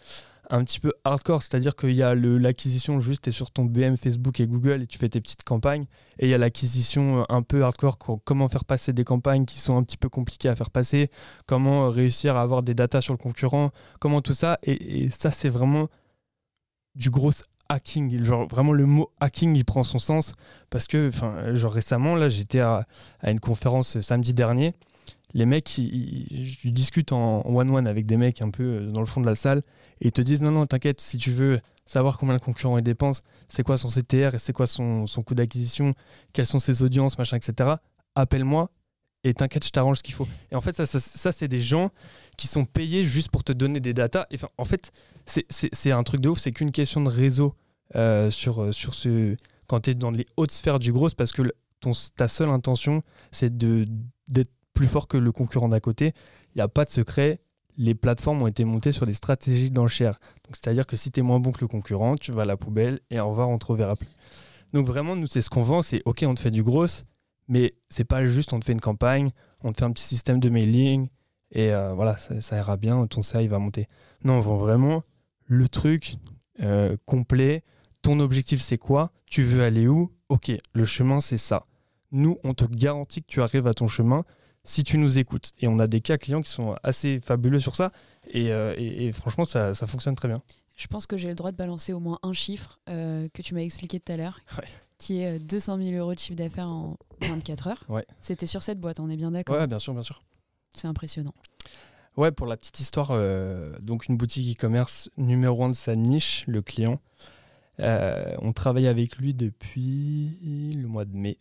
un 0.55 0.63
petit 0.63 0.79
peu 0.79 0.93
hardcore, 1.03 1.43
c'est-à-dire 1.43 1.75
qu'il 1.75 1.93
y 1.93 2.03
a 2.03 2.15
l'acquisition 2.15 3.01
juste, 3.01 3.27
es 3.27 3.33
sur 3.33 3.51
ton 3.51 3.65
BM, 3.65 3.97
Facebook 3.97 4.39
et 4.39 4.47
Google 4.47 4.83
et 4.83 4.87
tu 4.87 4.99
fais 4.99 5.09
tes 5.09 5.21
petites 5.21 5.43
campagnes, 5.43 5.87
et 6.19 6.27
il 6.27 6.31
y 6.31 6.35
a 6.35 6.39
l'acquisition 6.39 7.21
euh, 7.21 7.25
un 7.29 7.43
peu 7.43 7.65
hardcore, 7.65 7.99
comment 7.99 8.49
faire 8.49 8.65
passer 8.65 8.93
des 8.93 9.05
campagnes 9.05 9.47
qui 9.47 9.59
sont 9.59 9.77
un 9.77 9.83
petit 9.83 9.97
peu 9.97 10.09
compliquées 10.09 10.49
à 10.49 10.55
faire 10.55 10.71
passer, 10.71 11.11
comment 11.47 11.91
réussir 11.91 12.37
à 12.37 12.43
avoir 12.43 12.63
des 12.63 12.75
datas 12.75 13.01
sur 13.01 13.13
le 13.13 13.19
concurrent, 13.19 13.73
comment 13.99 14.23
tout 14.23 14.33
ça, 14.33 14.59
et, 14.63 15.11
ça 15.11 15.33
c'est 15.33 15.49
vraiment 15.49 15.89
du 16.95 17.11
gros 17.11 17.33
hacking, 17.69 18.23
genre 18.23 18.47
vraiment 18.47 18.73
le 18.73 18.87
mot 18.87 19.11
hacking 19.21 19.57
il 19.57 19.65
prend 19.65 19.83
son 19.83 19.99
sens, 19.99 20.35
parce 20.71 20.87
que 20.87 21.09
enfin 21.09 21.55
genre 21.55 21.73
récemment 21.73 22.15
là 22.15 22.29
j'étais 22.29 22.61
à, 22.61 22.87
à 23.21 23.33
une 23.33 23.41
conférence 23.41 24.01
samedi 24.01 24.35
dernier, 24.35 24.75
les 25.35 25.47
mecs, 25.47 25.77
ils, 25.79 26.47
je 26.47 26.69
discute 26.69 27.13
en 27.13 27.43
one-one 27.45 27.87
avec 27.87 28.07
des 28.07 28.17
mecs 28.17 28.41
un 28.41 28.51
peu 28.51 28.63
euh, 28.63 28.91
dans 28.91 29.01
le 29.01 29.07
fond 29.07 29.21
de 29.21 29.27
la 29.27 29.35
salle 29.35 29.63
et 30.01 30.09
ils 30.09 30.13
te 30.13 30.23
disent 30.23 30.41
non, 30.41 30.53
non, 30.53 30.67
t'inquiète, 30.67 31.01
si 31.01 31.19
tu 31.19 31.31
veux 31.31 31.61
savoir 31.87 32.19
combien 32.19 32.35
le 32.35 32.41
concurrent 32.41 32.81
dépense, 32.81 33.23
c'est 33.49 33.63
quoi 33.63 33.77
son 33.77 33.89
CTR 33.89 34.35
et 34.35 34.39
c'est 34.39 34.53
quoi 34.53 34.67
son, 34.67 35.07
son 35.07 35.23
coût 35.23 35.35
d'acquisition, 35.35 35.95
quelles 36.33 36.47
sont 36.47 36.59
ses 36.59 36.83
audiences, 36.83 37.19
machin, 37.19 37.37
etc., 37.37 37.75
appelle-moi 38.15 38.71
et 39.25 39.33
t'inquiète, 39.33 39.65
je 39.65 39.71
t'arrange 39.71 39.99
ce 39.99 40.03
qu'il 40.03 40.15
faut. 40.15 40.29
Et 40.53 40.55
en 40.55 40.61
fait, 40.61 40.75
ça, 40.75 40.85
ça, 40.87 41.33
c'est 41.33 41.49
des 41.49 41.63
gens 41.63 41.91
qui 42.37 42.47
sont 42.47 42.67
payés 42.67 43.07
juste 43.07 43.31
pour 43.31 43.43
te 43.43 43.53
donner 43.53 43.81
des 43.81 43.95
datas. 43.95 44.27
Et 44.31 44.37
en 44.59 44.67
fait, 44.67 44.93
c'est 45.25 45.91
un 45.91 46.03
truc 46.03 46.21
de 46.21 46.29
ouf, 46.29 46.39
c'est 46.39 46.53
qu'une 46.53 46.73
question 46.73 47.01
de 47.03 47.09
réseau 47.09 47.55
euh, 47.97 48.31
sur, 48.31 48.63
euh, 48.63 48.73
sur 48.73 48.95
ce. 48.95 49.35
Quand 49.67 49.81
tu 49.81 49.91
es 49.91 49.95
dans 49.95 50.11
les 50.11 50.27
hautes 50.37 50.51
sphères 50.51 50.79
du 50.79 50.93
gros, 50.93 51.09
parce 51.17 51.33
que 51.33 51.43
ton, 51.81 51.93
ta 52.17 52.29
seule 52.29 52.51
intention, 52.51 53.03
c'est 53.31 53.57
d'être 53.57 54.51
plus 54.75 54.87
fort 54.87 55.09
que 55.09 55.17
le 55.17 55.33
concurrent 55.33 55.69
d'à 55.69 55.81
côté. 55.81 56.13
Il 56.55 56.59
n'y 56.59 56.63
a 56.63 56.69
pas 56.69 56.85
de 56.85 56.91
secret. 56.91 57.41
Les 57.77 57.95
plateformes 57.95 58.43
ont 58.43 58.47
été 58.47 58.65
montées 58.65 58.93
sur 58.93 59.07
des 59.07 59.13
stratégies 59.13 59.71
d'enchères. 59.71 60.21
C'est-à-dire 60.51 60.87
que 60.87 60.97
si 60.97 61.11
tu 61.11 61.21
es 61.21 61.23
moins 61.23 61.41
bon 61.41 61.53
que 61.53 61.61
le 61.61 61.69
concurrent, 61.69 62.17
tu 62.17 62.33
vas 62.33 62.43
à 62.43 62.45
la 62.45 62.57
poubelle 62.57 63.01
et 63.11 63.19
au 63.19 63.29
revoir, 63.31 63.49
on 63.49 63.59
te 63.59 63.67
reverra 63.67 63.97
plus. 63.97 64.09
Donc 64.73 64.87
vraiment, 64.87 65.17
nous, 65.17 65.27
c'est 65.27 65.41
ce 65.41 65.51
qu'on 65.51 65.63
vend, 65.63 65.83
c'est 65.83 66.03
OK, 66.05 66.25
on 66.27 66.35
te 66.35 66.41
fait 66.41 66.51
du 66.51 66.63
gros, 66.63 66.87
mais 67.49 67.75
c'est 67.89 68.05
pas 68.05 68.27
juste 68.27 68.53
on 68.53 68.61
te 68.61 68.65
fait 68.65 68.73
une 68.73 68.81
campagne, 68.81 69.31
on 69.63 69.73
te 69.73 69.79
fait 69.79 69.85
un 69.85 69.93
petit 69.93 70.05
système 70.05 70.41
de 70.41 70.49
mailing 70.49 71.09
et 71.53 71.73
euh, 71.73 71.93
voilà, 71.95 72.17
ça, 72.17 72.57
ira 72.57 72.77
bien, 72.77 73.07
ton 73.07 73.23
CA 73.23 73.47
va 73.47 73.59
monter. 73.59 73.87
Non, 74.25 74.35
on 74.35 74.41
vend 74.41 74.57
vraiment 74.57 75.05
le 75.47 75.69
truc 75.69 76.17
euh, 76.61 76.97
complet. 77.07 77.63
Ton 78.03 78.19
objectif 78.21 78.61
c'est 78.61 78.79
quoi? 78.79 79.13
Tu 79.27 79.43
veux 79.43 79.63
aller 79.63 79.87
où? 79.87 80.13
Ok, 80.29 80.53
le 80.73 80.85
chemin 80.85 81.21
c'est 81.21 81.39
ça. 81.39 81.67
Nous, 82.11 82.39
on 82.45 82.55
te 82.55 82.65
garantit 82.65 83.23
que 83.23 83.29
tu 83.29 83.43
arrives 83.43 83.67
à 83.67 83.75
ton 83.75 83.89
chemin 83.89 84.25
si 84.65 84.83
tu 84.83 84.99
nous 84.99 85.19
écoutes. 85.19 85.53
Et 85.61 85.69
on 85.69 85.79
a 85.79 85.87
des 85.87 86.01
cas 86.01 86.19
clients 86.19 86.43
qui 86.43 86.51
sont 86.51 86.77
assez 86.83 87.21
fabuleux 87.21 87.61
sur 87.61 87.77
ça. 87.77 87.93
Et, 88.29 88.51
euh, 88.51 89.13
franchement, 89.13 89.45
ça, 89.45 89.75
fonctionne 89.87 90.15
très 90.15 90.29
bien. 90.29 90.43
Je 90.77 90.87
pense 90.89 91.07
que 91.07 91.17
j'ai 91.17 91.29
le 91.29 91.35
droit 91.35 91.53
de 91.53 91.57
balancer 91.57 91.93
au 91.93 92.01
moins 92.01 92.19
un 92.23 92.33
chiffre 92.33 92.81
euh, 92.89 93.29
que 93.33 93.43
tu 93.43 93.55
m'as 93.55 93.61
expliqué 93.61 94.01
tout 94.01 94.11
à 94.11 94.17
l'heure, 94.17 94.41
qui 94.99 95.21
est 95.21 95.39
200 95.39 95.79
euh, 95.79 95.85
000 95.85 95.97
euros 95.99 96.15
de 96.15 96.19
chiffre 96.19 96.37
d'affaires 96.37 96.69
en 96.69 96.97
24 97.21 97.69
heures. 97.69 97.85
Ouais. 97.89 98.05
C'était 98.21 98.47
sur 98.47 98.63
cette 98.63 98.81
boîte, 98.81 98.99
on 98.99 99.09
est 99.09 99.17
bien 99.17 99.31
d'accord 99.31 99.57
Ouais, 99.57 99.67
bien 99.67 99.79
sûr, 99.79 99.93
bien 99.93 100.03
sûr. 100.03 100.23
C'est 100.75 100.89
impressionnant. 100.89 101.35
Ouais, 102.17 102.33
pour 102.33 102.47
la 102.47 102.57
petite 102.57 102.79
histoire, 102.79 103.13
donc 103.81 104.07
une 104.07 104.17
boutique 104.17 104.57
e-commerce 104.57 105.11
numéro 105.17 105.65
un 105.65 105.71
de 105.71 105.75
sa 105.75 105.97
niche, 105.97 106.45
le 106.47 106.63
client. 106.63 107.01
on 107.79 108.53
travaille 108.53 108.87
avec 108.87 109.17
lui 109.17 109.35
depuis 109.35 110.39
le 110.77 110.87
mois 110.87 111.05
de 111.05 111.17
mai 111.17 111.39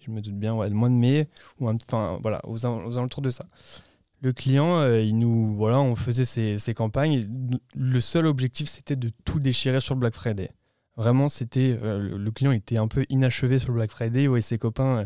je 0.00 0.10
me 0.10 0.20
doute 0.20 0.34
bien, 0.34 0.54
ouais, 0.54 0.68
le 0.68 0.74
mois 0.74 0.88
de 0.88 0.94
mai, 0.94 1.28
ou 1.60 1.68
enfin 1.68 2.18
voilà, 2.22 2.40
aux, 2.44 2.64
alentours 2.66 3.22
de 3.22 3.30
ça. 3.30 3.44
Le 4.20 4.32
client, 4.32 4.78
euh, 4.78 5.00
il 5.00 5.18
nous, 5.18 5.54
voilà, 5.54 5.78
on 5.80 5.94
faisait 5.94 6.24
ces, 6.24 6.74
campagnes. 6.74 7.28
Le 7.74 8.00
seul 8.00 8.26
objectif, 8.26 8.68
c'était 8.68 8.96
de 8.96 9.10
tout 9.24 9.38
déchirer 9.38 9.80
sur 9.80 9.96
Black 9.96 10.14
Friday. 10.14 10.50
Vraiment, 10.96 11.28
c'était 11.28 11.78
euh, 11.82 12.16
le 12.18 12.30
client 12.32 12.50
était 12.50 12.78
un 12.78 12.88
peu 12.88 13.06
inachevé 13.08 13.60
sur 13.60 13.72
Black 13.72 13.90
Friday, 13.90 14.24
et 14.24 14.40
ses 14.40 14.58
copains, 14.58 14.98
euh, 14.98 15.04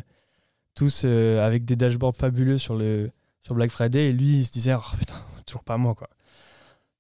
tous 0.75 1.05
avec 1.05 1.65
des 1.67 1.77
dashboards 1.77 2.17
fabuleux 2.17 2.59
sur 2.59 2.77
le 2.77 3.11
sur 3.41 3.55
Black 3.55 3.71
Friday, 3.71 4.09
et 4.09 4.13
lui, 4.13 4.39
il 4.39 4.47
se 4.47 4.53
disait, 4.53 4.75
oh, 4.75 4.97
putain, 4.99 5.17
toujours 5.47 5.65
pas 5.65 5.77
moi, 5.77 5.95
quoi. 5.95 6.09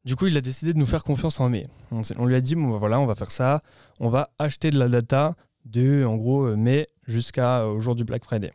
Du 0.04 0.16
coup, 0.16 0.26
il 0.26 0.36
a 0.36 0.40
décidé 0.40 0.74
de 0.74 0.78
nous 0.78 0.86
faire 0.86 1.04
confiance 1.04 1.38
en 1.38 1.48
mai. 1.48 1.64
On, 1.92 2.02
on 2.18 2.26
lui 2.26 2.34
a 2.34 2.40
dit, 2.40 2.56
bon, 2.56 2.76
voilà, 2.76 2.98
on 2.98 3.06
va 3.06 3.14
faire 3.14 3.30
ça, 3.30 3.62
on 4.00 4.10
va 4.10 4.30
acheter 4.38 4.72
de 4.72 4.78
la 4.78 4.88
data 4.88 5.36
de, 5.64 6.04
en 6.04 6.16
gros, 6.16 6.56
mai 6.56 6.88
jusqu'au 7.06 7.80
jour 7.80 7.94
du 7.94 8.04
Black 8.04 8.24
Friday. 8.24 8.52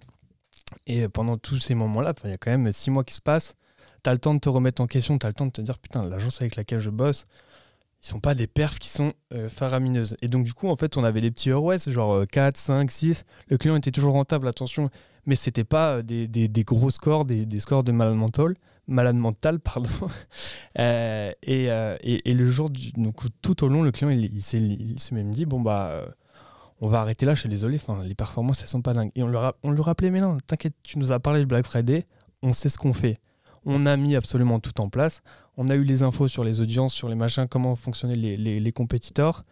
Et 0.85 1.07
pendant 1.07 1.37
tous 1.37 1.59
ces 1.59 1.75
moments-là, 1.75 2.13
il 2.23 2.29
y 2.29 2.33
a 2.33 2.37
quand 2.37 2.51
même 2.51 2.71
six 2.71 2.91
mois 2.91 3.03
qui 3.03 3.13
se 3.13 3.21
passent. 3.21 3.55
Tu 4.03 4.09
as 4.09 4.13
le 4.13 4.19
temps 4.19 4.33
de 4.33 4.39
te 4.39 4.49
remettre 4.49 4.81
en 4.81 4.87
question, 4.87 5.17
tu 5.17 5.25
as 5.25 5.29
le 5.29 5.33
temps 5.33 5.45
de 5.45 5.51
te 5.51 5.61
dire 5.61 5.77
putain, 5.79 6.03
l'agence 6.05 6.41
avec 6.41 6.55
laquelle 6.55 6.79
je 6.79 6.89
bosse, 6.89 7.25
ils 8.03 8.07
sont 8.07 8.19
pas 8.19 8.35
des 8.35 8.47
perfs 8.47 8.79
qui 8.79 8.89
sont 8.89 9.13
euh, 9.33 9.49
faramineuses. 9.49 10.15
Et 10.21 10.27
donc, 10.27 10.43
du 10.43 10.53
coup, 10.53 10.67
en 10.67 10.75
fait, 10.75 10.97
on 10.97 11.03
avait 11.03 11.21
des 11.21 11.31
petits 11.31 11.51
ROS, 11.51 11.89
genre 11.89 12.25
4, 12.27 12.55
5, 12.55 12.91
6. 12.91 13.25
Le 13.47 13.57
client 13.57 13.75
était 13.75 13.91
toujours 13.91 14.13
rentable, 14.13 14.47
attention, 14.47 14.89
mais 15.25 15.35
c'était 15.35 15.63
pas 15.63 15.95
euh, 15.95 16.01
des, 16.03 16.27
des, 16.27 16.63
gros 16.63 16.91
scores, 16.91 17.25
des, 17.25 17.59
scores 17.59 17.83
de 17.83 17.91
malade 17.91 18.15
mental, 19.15 19.59
pardon. 19.63 19.89
Euh, 20.79 21.31
et, 21.41 21.65
et, 21.65 22.29
et, 22.29 22.33
le 22.33 22.49
jour, 22.49 22.69
du, 22.69 22.91
donc, 22.91 23.15
tout 23.41 23.63
au 23.63 23.67
long, 23.67 23.81
le 23.81 23.91
client, 23.91 24.11
il, 24.11 24.25
il 24.35 24.41
s'est 24.41 25.15
même 25.15 25.31
dit 25.31 25.45
bon, 25.45 25.59
bah 25.59 26.05
on 26.79 26.87
va 26.87 27.01
arrêter 27.01 27.25
là, 27.25 27.33
je 27.33 27.41
suis 27.41 27.49
désolé, 27.49 27.79
les 28.03 28.15
performances, 28.15 28.61
elles 28.61 28.67
sont 28.67 28.81
pas 28.81 28.93
dingues. 28.93 29.11
Et 29.15 29.23
on, 29.23 29.27
leur 29.27 29.55
on 29.63 29.75
rappelait, 29.81 30.11
mais 30.11 30.21
non, 30.21 30.37
t'inquiète, 30.45 30.73
tu 30.83 30.99
nous 30.99 31.11
as 31.11 31.19
parlé 31.19 31.39
de 31.39 31.45
Black 31.45 31.65
Friday, 31.65 32.05
on 32.43 32.53
sait 32.53 32.69
ce 32.69 32.77
qu'on 32.77 32.93
fait. 32.93 33.17
On 33.65 33.85
a 33.85 33.97
mis 33.97 34.15
absolument 34.15 34.59
tout 34.59 34.79
en 34.79 34.89
place. 34.89 35.21
On 35.57 35.67
a 35.69 35.75
eu 35.75 35.83
les 35.83 36.03
infos 36.03 36.27
sur 36.27 36.43
les 36.43 36.61
audiences, 36.61 36.93
sur 36.93 37.09
les 37.09 37.15
machins, 37.15 37.47
comment 37.49 37.75
fonctionnaient 37.75 38.15
les, 38.15 38.37
les 38.37 38.71
compétiteurs 38.71 39.43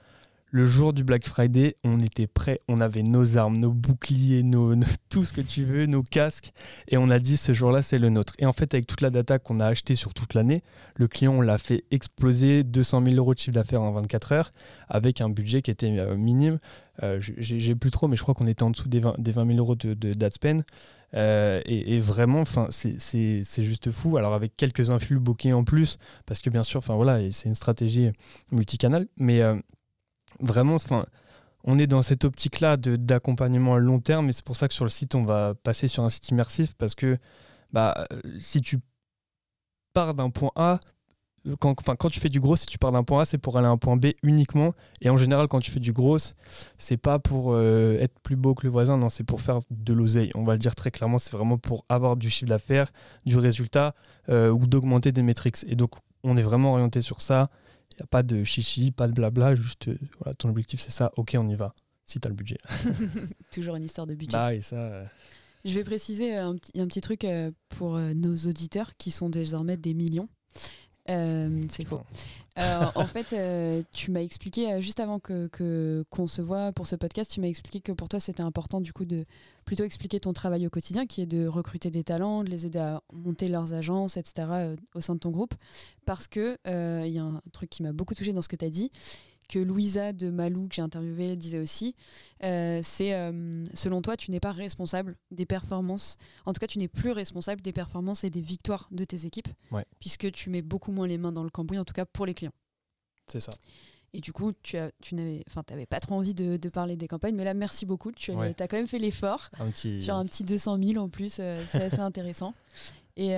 le 0.55 0.65
jour 0.67 0.93
du 0.93 1.03
Black 1.03 1.27
Friday, 1.27 1.75
on 1.83 1.99
était 1.99 2.27
prêts, 2.27 2.61
on 2.69 2.79
avait 2.79 3.03
nos 3.03 3.37
armes, 3.37 3.57
nos 3.57 3.73
boucliers, 3.73 4.41
nos, 4.41 4.73
tout 5.09 5.25
ce 5.25 5.33
que 5.33 5.41
tu 5.41 5.65
veux, 5.65 5.85
nos 5.85 6.01
casques, 6.01 6.53
et 6.87 6.95
on 6.95 7.09
a 7.09 7.19
dit 7.19 7.35
ce 7.35 7.51
jour-là, 7.51 7.81
c'est 7.81 7.99
le 7.99 8.07
nôtre. 8.07 8.35
Et 8.39 8.45
en 8.45 8.53
fait, 8.53 8.73
avec 8.73 8.87
toute 8.87 9.01
la 9.01 9.09
data 9.09 9.37
qu'on 9.37 9.59
a 9.59 9.65
achetée 9.65 9.95
sur 9.95 10.13
toute 10.13 10.33
l'année, 10.33 10.63
le 10.95 11.09
client, 11.09 11.41
l'a 11.41 11.57
fait 11.57 11.83
exploser 11.91 12.63
200 12.63 13.03
000 13.03 13.15
euros 13.17 13.33
de 13.33 13.39
chiffre 13.39 13.53
d'affaires 13.53 13.81
en 13.81 13.91
24 13.91 14.31
heures, 14.31 14.51
avec 14.87 15.19
un 15.19 15.27
budget 15.27 15.61
qui 15.61 15.71
était 15.71 15.91
euh, 15.99 16.15
minime. 16.15 16.59
Euh, 17.03 17.19
J'ai 17.19 17.75
plus 17.75 17.91
trop, 17.91 18.07
mais 18.07 18.15
je 18.15 18.21
crois 18.21 18.33
qu'on 18.33 18.47
était 18.47 18.63
en 18.63 18.69
dessous 18.69 18.87
des 18.87 19.01
20, 19.01 19.19
des 19.19 19.33
000 19.33 19.49
euros 19.57 19.75
de, 19.75 19.93
de 19.93 20.29
spend. 20.29 20.63
Euh, 21.15 21.61
et, 21.65 21.99
vraiment, 21.99 22.43
c'est 22.45 23.63
juste 23.63 23.91
fou. 23.91 24.17
Alors 24.17 24.33
avec 24.33 24.55
quelques 24.57 24.89
influx 24.89 25.19
bookés 25.19 25.53
en 25.53 25.63
plus, 25.63 25.97
parce 26.25 26.41
que 26.41 26.49
bien 26.49 26.63
sûr, 26.63 26.81
voilà, 26.81 27.19
c'est 27.31 27.47
une 27.47 27.55
stratégie 27.55 28.11
multicanal, 28.51 29.07
mais 29.17 29.41
euh, 29.41 29.55
vraiment, 30.39 30.75
enfin, 30.75 31.05
on 31.63 31.79
est 31.79 31.87
dans 31.87 32.01
cette 32.01 32.25
optique-là 32.25 32.77
d'accompagnement 32.77 33.75
à 33.75 33.79
long 33.79 33.99
terme, 33.99 34.29
et 34.29 34.33
c'est 34.33 34.45
pour 34.45 34.55
ça 34.55 34.67
que 34.67 34.73
sur 34.73 34.85
le 34.85 34.91
site, 34.91 35.15
on 35.15 35.23
va 35.23 35.53
passer 35.55 35.87
sur 35.87 36.03
un 36.03 36.09
site 36.09 36.29
immersif, 36.29 36.75
parce 36.75 36.95
que 36.95 37.17
bah, 37.71 38.07
si 38.37 38.61
tu 38.61 38.79
pars 39.93 40.13
d'un 40.13 40.29
point 40.29 40.51
A, 40.55 40.79
quand, 41.59 41.75
quand 41.75 42.09
tu 42.09 42.19
fais 42.19 42.29
du 42.29 42.39
gros, 42.39 42.55
si 42.55 42.65
tu 42.65 42.77
pars 42.77 42.91
d'un 42.91 43.03
point 43.03 43.21
A, 43.21 43.25
c'est 43.25 43.37
pour 43.37 43.57
aller 43.57 43.67
à 43.67 43.69
un 43.69 43.77
point 43.77 43.97
B 43.97 44.07
uniquement. 44.23 44.73
Et 45.01 45.09
en 45.09 45.17
général, 45.17 45.47
quand 45.47 45.59
tu 45.59 45.71
fais 45.71 45.79
du 45.79 45.93
gros, 45.93 46.17
c'est 46.77 46.97
pas 46.97 47.19
pour 47.19 47.53
euh, 47.53 47.97
être 47.99 48.19
plus 48.21 48.35
beau 48.35 48.55
que 48.55 48.65
le 48.65 48.71
voisin, 48.71 48.97
non, 48.97 49.09
c'est 49.09 49.23
pour 49.23 49.41
faire 49.41 49.59
de 49.69 49.93
l'oseille. 49.93 50.31
On 50.35 50.43
va 50.43 50.53
le 50.53 50.59
dire 50.59 50.75
très 50.75 50.91
clairement, 50.91 51.17
c'est 51.17 51.31
vraiment 51.31 51.57
pour 51.57 51.85
avoir 51.89 52.15
du 52.15 52.29
chiffre 52.29 52.49
d'affaires, 52.49 52.91
du 53.25 53.37
résultat 53.37 53.93
euh, 54.29 54.49
ou 54.49 54.65
d'augmenter 54.65 55.11
des 55.11 55.21
métriques. 55.21 55.57
Et 55.67 55.75
donc, 55.75 55.91
on 56.23 56.35
est 56.37 56.41
vraiment 56.41 56.73
orienté 56.73 57.01
sur 57.01 57.21
ça. 57.21 57.49
Il 57.95 58.01
n'y 58.01 58.03
a 58.03 58.07
pas 58.07 58.23
de 58.23 58.43
chichi, 58.43 58.91
pas 58.91 59.07
de 59.07 59.13
blabla, 59.13 59.55
juste 59.55 59.89
voilà, 60.19 60.35
ton 60.35 60.49
objectif 60.49 60.81
c'est 60.81 60.91
ça, 60.91 61.11
ok, 61.15 61.35
on 61.39 61.47
y 61.47 61.55
va, 61.55 61.73
si 62.05 62.19
tu 62.19 62.27
as 62.27 62.29
le 62.29 62.35
budget. 62.35 62.57
Toujours 63.51 63.75
une 63.75 63.83
histoire 63.83 64.05
de 64.05 64.15
budget. 64.15 64.33
Bah, 64.33 64.53
et 64.53 64.61
ça. 64.61 65.05
Je 65.63 65.73
vais 65.73 65.83
préciser 65.83 66.35
un, 66.35 66.55
un 66.77 66.87
petit 66.87 67.01
truc 67.01 67.25
pour 67.69 67.97
nos 67.97 68.35
auditeurs 68.35 68.95
qui 68.97 69.11
sont 69.11 69.29
désormais 69.29 69.77
des 69.77 69.93
millions. 69.93 70.29
Euh, 71.09 71.61
c'est 71.69 71.85
faux. 71.85 72.01
Euh, 72.57 72.85
en 72.95 73.05
fait, 73.05 73.33
euh, 73.33 73.83
tu 73.91 74.11
m'as 74.11 74.21
expliqué 74.21 74.81
juste 74.81 74.99
avant 74.99 75.19
que 75.19 76.03
qu'on 76.09 76.27
se 76.27 76.41
voit 76.41 76.71
pour 76.71 76.87
ce 76.87 76.95
podcast, 76.95 77.31
tu 77.31 77.41
m'as 77.41 77.47
expliqué 77.47 77.81
que 77.81 77.91
pour 77.91 78.07
toi 78.07 78.19
c'était 78.19 78.41
important 78.41 78.79
du 78.79 78.93
coup 78.93 79.05
de 79.05 79.25
plutôt 79.65 79.83
expliquer 79.83 80.19
ton 80.19 80.31
travail 80.31 80.65
au 80.65 80.69
quotidien, 80.69 81.05
qui 81.05 81.21
est 81.21 81.25
de 81.25 81.47
recruter 81.47 81.91
des 81.91 82.03
talents, 82.03 82.43
de 82.43 82.49
les 82.49 82.65
aider 82.65 82.79
à 82.79 83.01
monter 83.11 83.49
leurs 83.49 83.73
agences, 83.73 84.17
etc. 84.17 84.75
au 84.93 85.01
sein 85.01 85.15
de 85.15 85.19
ton 85.19 85.31
groupe, 85.31 85.53
parce 86.05 86.27
que 86.27 86.57
il 86.65 87.11
y 87.11 87.19
a 87.19 87.23
un 87.23 87.41
truc 87.51 87.69
qui 87.69 87.83
m'a 87.83 87.91
beaucoup 87.91 88.13
touché 88.13 88.31
dans 88.31 88.41
ce 88.41 88.49
que 88.49 88.55
tu 88.55 88.65
as 88.65 88.69
dit, 88.69 88.91
que 89.47 89.59
Louisa 89.59 90.13
de 90.13 90.29
Malou, 90.29 90.67
que 90.67 90.75
j'ai 90.75 90.81
interviewé, 90.81 91.35
disait 91.35 91.59
aussi, 91.59 91.95
euh, 92.43 92.79
c'est 92.83 93.13
euh, 93.13 93.65
selon 93.73 94.01
toi, 94.01 94.17
tu 94.17 94.31
n'es 94.31 94.39
pas 94.39 94.51
responsable 94.51 95.15
des 95.31 95.45
performances. 95.45 96.17
En 96.45 96.53
tout 96.53 96.59
cas, 96.59 96.67
tu 96.67 96.79
n'es 96.79 96.87
plus 96.87 97.11
responsable 97.11 97.61
des 97.61 97.73
performances 97.73 98.23
et 98.23 98.29
des 98.29 98.41
victoires 98.41 98.87
de 98.91 99.03
tes 99.03 99.25
équipes, 99.25 99.49
puisque 99.99 100.31
tu 100.31 100.49
mets 100.49 100.61
beaucoup 100.61 100.91
moins 100.91 101.07
les 101.07 101.17
mains 101.17 101.31
dans 101.31 101.43
le 101.43 101.49
cambouis, 101.49 101.79
en 101.79 101.85
tout 101.85 101.93
cas 101.93 102.05
pour 102.05 102.25
les 102.25 102.33
clients. 102.33 102.53
C'est 103.27 103.39
ça. 103.39 103.51
Et 104.15 104.21
du 104.21 104.31
coup, 104.31 104.53
tu 104.63 104.77
as, 104.77 104.91
tu 105.01 105.13
n'avais, 105.13 105.43
enfin, 105.49 105.61
pas 105.89 105.99
trop 105.99 106.15
envie 106.15 106.33
de, 106.33 106.69
parler 106.69 106.95
des 106.95 107.07
campagnes, 107.09 107.35
mais 107.35 107.43
là, 107.43 107.53
merci 107.53 107.85
beaucoup. 107.85 108.13
Tu 108.13 108.31
as, 108.31 108.53
as 108.57 108.67
quand 108.69 108.77
même 108.77 108.87
fait 108.87 108.97
l'effort 108.97 109.49
sur 109.99 110.15
un 110.15 110.25
petit 110.25 110.45
200 110.45 110.77
000 110.81 111.03
en 111.03 111.09
plus. 111.09 111.37
Euh, 111.39 111.61
c'est 111.69 111.83
assez 111.83 111.99
intéressant. 111.99 112.53
Et, 113.17 113.33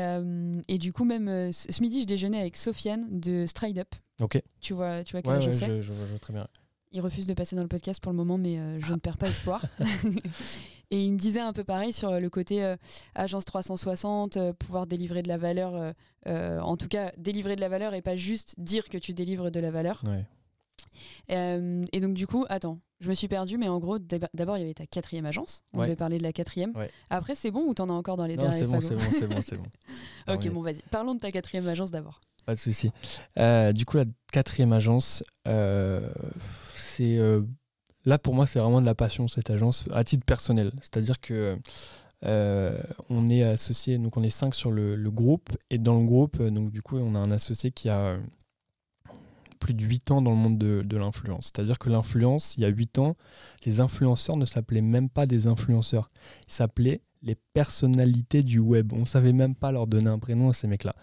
et, 0.68 0.78
du 0.78 0.92
coup, 0.92 1.06
même 1.06 1.52
ce 1.52 1.82
midi, 1.82 2.02
je 2.02 2.08
déjeunais 2.08 2.40
avec 2.40 2.58
Sofiane 2.58 3.08
de 3.20 3.46
Stride 3.46 3.80
Up, 3.80 3.96
Ok. 4.22 4.42
Tu 4.60 4.74
vois, 4.74 5.04
tu 5.04 5.13
vois 5.13 5.22
quel 5.22 5.42
je 5.42 5.52
sais. 5.52 5.82
Je, 5.82 5.92
vois 5.92 6.20
très 6.20 6.34
bien. 6.34 6.48
Il 6.92 7.02
refuse 7.02 7.28
de 7.28 7.34
passer 7.34 7.56
dans 7.56 7.62
le 7.62 7.68
podcast 7.68 8.02
pour 8.02 8.12
le 8.12 8.18
moment, 8.18 8.38
mais 8.38 8.58
euh, 8.58 8.78
je 8.82 8.94
ne 8.94 8.98
perds 8.98 9.18
pas 9.18 9.30
espoir. 9.30 9.63
et 10.92 11.04
il 11.04 11.12
me 11.12 11.18
disait 11.18 11.40
un 11.40 11.54
peu 11.54 11.63
pareil 11.63 11.94
sur 11.94 12.20
le 12.20 12.30
côté 12.30 12.63
euh, 12.63 12.78
agence 13.13 13.46
360, 13.46 14.38
euh, 14.38 14.54
pouvoir 14.54 14.88
délivrer 14.88 15.22
de 15.22 15.28
la 15.28 15.38
valeur, 15.38 15.94
en 16.26 16.78
tout 16.78 16.88
cas 16.88 17.12
délivrer 17.18 17.56
de 17.56 17.62
la 17.62 17.70
valeur 17.70 17.94
et 17.94 18.02
pas 18.02 18.16
juste 18.16 18.60
dire 18.60 18.90
que 18.90 18.98
tu 18.98 19.13
délivres 19.13 19.52
de 19.52 19.60
la 19.60 19.72
valeur. 19.72 20.02
Et 21.29 21.99
donc 21.99 22.13
du 22.13 22.27
coup, 22.27 22.45
attends, 22.49 22.79
je 22.99 23.10
me 23.10 23.13
suis 23.13 23.27
perdu, 23.27 23.57
mais 23.57 23.67
en 23.67 23.79
gros, 23.79 23.99
d'abord 23.99 24.57
il 24.57 24.62
y 24.62 24.63
avait 24.63 24.73
ta 24.73 24.86
quatrième 24.86 25.25
agence. 25.25 25.63
On 25.73 25.81
avait 25.81 25.95
parlé 25.95 26.17
de 26.17 26.23
la 26.23 26.33
quatrième. 26.33 26.73
Après, 27.10 27.36
c'est 27.36 27.51
bon 27.51 27.63
ou 27.67 27.73
t'en 27.73 27.89
as 27.89 27.93
encore 27.93 28.17
dans 28.17 28.25
les 28.25 28.38
derniers 28.38 28.60
C'est 28.60 28.65
bon, 28.65 28.81
c'est 28.81 28.95
bon, 28.95 29.01
c'est 29.01 29.27
bon, 29.27 29.41
c'est 29.41 29.57
bon. 29.57 30.33
ok, 30.33 30.49
bon, 30.49 30.62
vas-y. 30.62 30.81
Parlons 30.91 31.15
de 31.15 31.19
ta 31.19 31.31
quatrième 31.31 31.67
agence 31.67 31.91
d'abord. 31.91 32.21
Pas 32.47 32.55
de 32.55 32.60
souci. 32.60 32.91
Euh, 33.38 33.73
du 33.73 33.86
coup, 33.86 33.97
la 33.97 34.05
quatrième 34.31 34.71
agence, 34.71 35.21
euh, 35.49 36.10
c'est 36.73 37.17
euh, 37.17 37.41
là 38.05 38.17
pour 38.17 38.33
moi, 38.33 38.45
c'est 38.45 38.60
vraiment 38.60 38.79
de 38.79 38.86
la 38.86 38.95
passion 38.95 39.27
cette 39.27 39.49
agence 39.49 39.83
à 39.91 40.05
titre 40.05 40.25
personnel. 40.25 40.71
C'est-à-dire 40.79 41.19
que 41.19 41.57
on 42.23 43.27
est 43.27 43.43
associé, 43.43 43.97
donc 43.97 44.15
on 44.17 44.23
est 44.23 44.29
cinq 44.29 44.55
sur 44.55 44.71
le, 44.71 44.95
groupe 45.12 45.49
et 45.69 45.77
dans 45.77 45.99
le 45.99 46.05
groupe, 46.05 46.41
donc 46.41 46.71
du 46.71 46.81
coup, 46.81 46.97
on 46.97 47.15
a 47.15 47.19
un 47.19 47.31
associé 47.31 47.69
qui 47.71 47.89
a 47.89 48.17
plus 49.60 49.74
de 49.74 49.84
8 49.84 50.12
ans 50.12 50.22
dans 50.22 50.32
le 50.32 50.38
monde 50.38 50.58
de, 50.58 50.82
de 50.82 50.98
l'influence. 50.98 51.46
C'est-à-dire 51.46 51.80
que 51.80 51.89
l'influence, 51.89 52.56
il 52.58 52.62
y 52.62 52.65
a 52.65 52.70
8 52.70 53.00
ans, 53.00 53.15
les 53.65 53.82
influenceurs 53.82 54.38
ne 54.38 54.46
s'appelaient 54.46 54.82
même 54.82 55.10
pas 55.10 55.26
des 55.26 55.48
influenceurs. 55.48 56.10
Ils 56.48 56.54
s'appelaient 56.54 57.02
les 57.24 57.36
personnalités 57.54 58.43
du 58.43 58.60
web. 58.60 58.93
On 58.93 59.06
savait 59.06 59.34
même 59.34 59.56
pas 59.56 59.72
leur 59.72 59.88
donner 59.88 60.08
un 60.08 60.20
prénom 60.20 60.50
à 60.50 60.54
ces 60.54 60.67
mecs-là. 60.67 60.96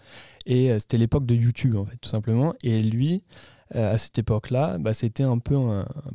Et 0.45 0.71
euh, 0.71 0.79
c'était 0.79 0.97
l'époque 0.97 1.25
de 1.25 1.35
YouTube, 1.35 1.75
en 1.75 1.85
fait, 1.85 1.97
tout 1.97 2.09
simplement. 2.09 2.53
Et 2.63 2.81
lui, 2.81 3.23
euh, 3.75 3.93
à 3.93 3.97
cette 3.97 4.17
époque-là, 4.17 4.77
bah, 4.77 4.93
c'était 4.93 5.23
un 5.23 5.39
peu 5.39 5.55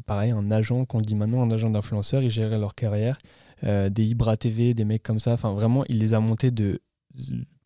pareil, 0.07 0.31
un 0.33 0.51
agent 0.51 0.85
qu'on 0.85 1.01
dit 1.01 1.15
maintenant, 1.15 1.43
un 1.43 1.51
agent 1.51 1.71
d'influenceur. 1.71 2.23
Il 2.23 2.31
gérait 2.31 2.59
leur 2.59 2.75
carrière, 2.75 3.19
euh, 3.65 3.91
des 3.91 4.05
Ibra 4.05 4.37
TV, 4.37 4.75
des 4.75 4.85
mecs 4.85 5.03
comme 5.03 5.21
ça. 5.21 5.33
Enfin, 5.33 5.53
vraiment, 5.53 5.85
il 5.89 5.99
les 5.99 6.15
a 6.15 6.21
montés 6.21 6.51
de 6.51 6.81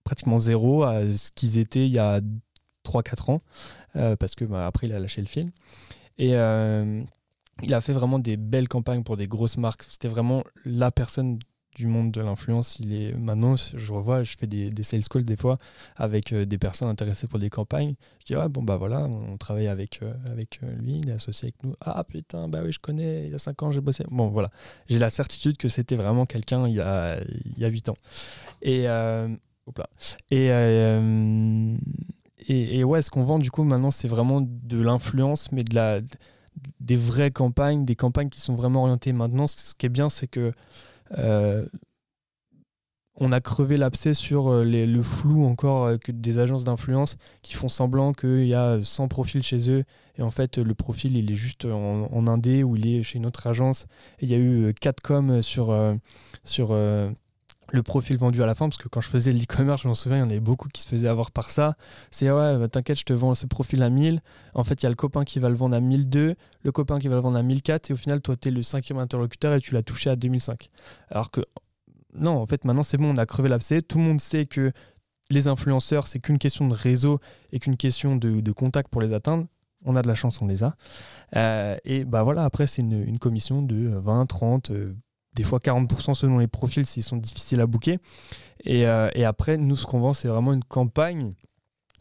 pratiquement 0.05 0.39
zéro 0.39 0.83
à 0.85 1.07
ce 1.07 1.31
qu'ils 1.31 1.59
étaient 1.59 1.87
il 1.87 1.93
y 1.93 1.99
a 1.99 2.21
3-4 2.85 3.31
ans, 3.31 3.43
parce 3.95 4.35
que 4.35 4.45
bah, 4.45 4.67
après, 4.67 4.87
il 4.87 4.93
a 4.93 5.01
lâché 5.01 5.21
le 5.21 5.27
fil. 5.27 5.51
Et 6.19 6.35
il 7.63 7.75
a 7.75 7.81
fait 7.81 7.93
vraiment 7.93 8.19
des 8.19 8.37
belles 8.37 8.69
campagnes 8.69 9.03
pour 9.03 9.17
des 9.17 9.29
grosses 9.29 9.57
marques. 9.57 9.85
C'était 9.85 10.09
vraiment 10.09 10.45
la 10.65 10.91
personne 10.91 11.39
du 11.75 11.87
monde 11.87 12.13
de 12.13 12.21
l'influence. 12.21 12.79
Il 12.79 12.95
est 12.95 13.13
maintenant, 13.15 13.57
je 13.57 13.93
revois, 13.93 14.23
je 14.23 14.37
fais 14.39 14.47
des, 14.47 14.83
sales 14.83 15.05
calls 15.05 15.25
des 15.25 15.37
fois 15.37 15.59
avec 15.97 16.33
euh, 16.33 16.45
des 16.45 16.59
personnes 16.59 16.89
intéressées 16.89 17.27
pour 17.27 17.39
des 17.39 17.51
campagnes. 17.51 17.95
Je 18.21 18.27
dis 18.27 18.37
ouais 18.37 18.49
bon 18.49 18.63
bah 18.63 18.77
voilà, 18.77 19.05
on 19.05 19.37
travaille 19.37 19.67
avec 19.67 20.01
euh, 20.03 20.13
avec 20.27 20.61
euh, 20.63 20.73
lui, 20.77 21.01
il 21.03 21.09
est 21.09 21.15
associé 21.15 21.47
avec 21.47 21.63
nous. 21.65 21.75
Ah 21.81 22.05
putain 22.05 22.49
bah 22.49 22.61
oui 22.65 22.73
je 22.73 22.79
connais. 22.79 23.27
Il 23.27 23.33
y 23.33 23.35
a 23.35 23.39
5 23.39 23.63
ans 23.63 23.71
j'ai 23.71 23.81
bossé. 23.81 24.05
Bon 24.11 24.29
voilà, 24.29 24.51
j'ai 24.89 24.99
la 24.99 25.11
certitude 25.11 25.57
que 25.57 25.69
c'était 25.69 25.97
vraiment 25.97 26.25
quelqu'un 26.25 26.63
il 26.67 26.75
y 26.75 26.81
a 26.81 27.21
il 27.23 27.59
y 27.59 27.65
a 27.65 27.69
8 27.69 27.89
ans. 27.89 27.97
Et 28.63 28.89
hop 29.67 29.79
là. 29.79 29.89
Et 30.31 30.51
et, 32.49 32.85
ouais, 32.85 33.03
ce 33.03 33.11
qu'on 33.11 33.25
vend 33.25 33.39
du 33.39 33.51
coup 33.51 33.65
maintenant, 33.65 33.91
c'est 33.91 34.09
vraiment 34.09 34.41
de 34.41 34.81
l'influence, 34.81 35.51
mais 35.53 35.65
de 35.65 35.75
la, 35.75 36.01
des 36.81 36.97
vraies 36.97 37.31
campagnes, 37.31 37.85
des 37.85 37.97
campagnes 37.97 38.29
qui 38.29 38.41
sont 38.41 38.55
vraiment 38.55 38.83
orientées 38.83 39.13
maintenant. 39.13 39.47
Ce 39.47 39.75
qui 39.75 39.87
est 39.87 39.91
bien, 39.91 40.09
c'est 40.09 40.27
que 40.27 40.53
euh, 41.19 41.67
on 43.17 43.31
a 43.31 43.41
crevé 43.41 43.77
l'abcès 43.77 44.15
sur 44.15 44.49
euh, 44.49 44.65
le 44.65 45.03
flou 45.03 45.47
encore 45.47 45.85
euh, 45.87 45.97
des 46.09 46.39
agences 46.39 46.65
d'influence 46.65 47.17
qui 47.43 47.55
font 47.55 47.69
semblant 47.69 48.13
qu'il 48.13 48.47
y 48.47 48.55
a 48.55 48.83
100 48.83 49.09
profils 49.09 49.43
chez 49.43 49.71
eux 49.71 49.85
et 50.17 50.23
en 50.23 50.33
fait 50.33 50.59
le 50.59 50.75
profil 50.75 51.17
il 51.17 51.31
est 51.31 51.37
juste 51.37 51.65
en, 51.65 52.27
indé 52.27 52.65
ou 52.65 52.75
il 52.75 52.89
est 52.89 53.03
chez 53.05 53.19
une 53.19 53.27
autre 53.27 53.47
agence 53.47 53.87
il 54.21 54.29
y 54.29 54.35
a 54.35 54.39
eu 54.39 54.75
4 54.75 55.01
coms 55.01 55.43
sur, 55.43 55.77
sur 56.43 56.77
le 57.75 57.83
profil 57.83 58.17
vendu 58.17 58.43
à 58.43 58.47
la 58.47 58.55
fin, 58.55 58.69
parce 58.69 58.79
que 58.79 58.89
quand 58.89 59.01
je 59.01 59.09
faisais 59.09 59.33
l'e-commerce, 59.33 59.83
je 59.83 59.89
m'en 59.89 59.95
souviens, 59.95 60.19
il 60.19 60.21
y 60.21 60.23
en 60.23 60.31
avait 60.31 60.41
beaucoup 60.41 60.69
qui 60.69 60.81
se 60.81 60.89
faisaient 60.89 61.09
avoir 61.09 61.33
par 61.33 61.51
ça. 61.51 61.77
C'est 62.13 62.31
ouais, 62.31 62.57
bah, 62.57 62.69
t'inquiète, 62.69 62.99
je 62.99 63.05
te 63.05 63.13
vends 63.13 63.35
ce 63.35 63.47
profil 63.47 63.83
à 63.83 63.91
1000. 63.91 64.21
En 64.55 64.63
fait, 64.63 64.83
il 64.83 64.85
y 64.85 64.87
a 64.87 64.91
le 64.91 64.95
copain 64.95 65.25
qui 65.25 65.41
va 65.41 65.49
le 65.49 65.57
vendre 65.57 65.77
à 65.77 65.81
1002, 65.81 66.37
le 66.63 66.73
copain 66.73 66.99
qui 66.99 67.09
va 67.09 67.17
le 67.17 67.21
vendre 67.21 67.37
à 67.37 67.43
1004, 67.43 67.91
et 67.91 67.93
au 67.93 67.97
final, 67.97 68.21
toi, 68.21 68.37
tu 68.37 68.49
es 68.49 68.51
le 68.53 68.63
cinquième 68.63 68.99
interlocuteur 68.99 69.55
et 69.55 69.61
tu 69.61 69.75
l'as 69.75 69.83
touché 69.83 70.09
à 70.09 70.17
2005. 70.17 70.71
Alors 71.11 71.33
que, 71.33 71.41
non, 72.15 72.41
en 72.41 72.47
fait, 72.47 72.65
maintenant, 72.65 72.85
c'est 72.85 72.97
bon, 72.97 73.13
on 73.13 73.17
a 73.17 73.27
crevé 73.27 73.49
l'abcès. 73.49 73.83
Tout 73.83 73.99
le 73.99 74.05
monde 74.05 74.21
sait 74.21 74.47
que 74.47 74.71
les 75.31 75.49
influenceurs, 75.49 76.07
c'est 76.07 76.21
qu'une 76.21 76.39
question 76.39 76.69
de 76.69 76.75
réseau 76.75 77.19
et 77.53 77.59
qu'une 77.59 77.77
question 77.77 78.15
de, 78.15 78.53
contact 78.53 78.89
pour 78.89 79.01
les 79.01 79.13
atteindre. 79.13 79.47
On 79.85 79.97
a 79.97 80.03
de 80.03 80.09
la 80.09 80.15
chance, 80.15 80.41
on 80.41 80.47
les 80.47 80.63
a. 80.63 80.77
Euh, 81.37 81.77
et 81.85 82.05
bah 82.05 82.23
voilà, 82.23 82.45
après, 82.45 82.67
c'est 82.67 82.83
une, 82.83 83.03
une, 83.03 83.19
commission 83.19 83.61
de 83.63 83.89
20, 83.97 84.27
30, 84.27 84.71
des 85.35 85.45
fois 85.45 85.59
40% 85.59 86.15
selon 86.15 86.39
les 86.39 86.47
profils 86.47 86.87
s'ils 86.87 87.03
sont 87.03 87.17
difficiles 87.17 87.61
à 87.61 87.67
booker. 87.67 87.99
Euh, 88.67 89.11
et, 89.15 89.25
après, 89.25 89.57
nous, 89.57 89.77
ce 89.77 89.87
qu'on 89.87 90.01
vend, 90.01 90.13
c'est 90.13 90.29
vraiment 90.29 90.53
une 90.53 90.65
campagne 90.65 91.33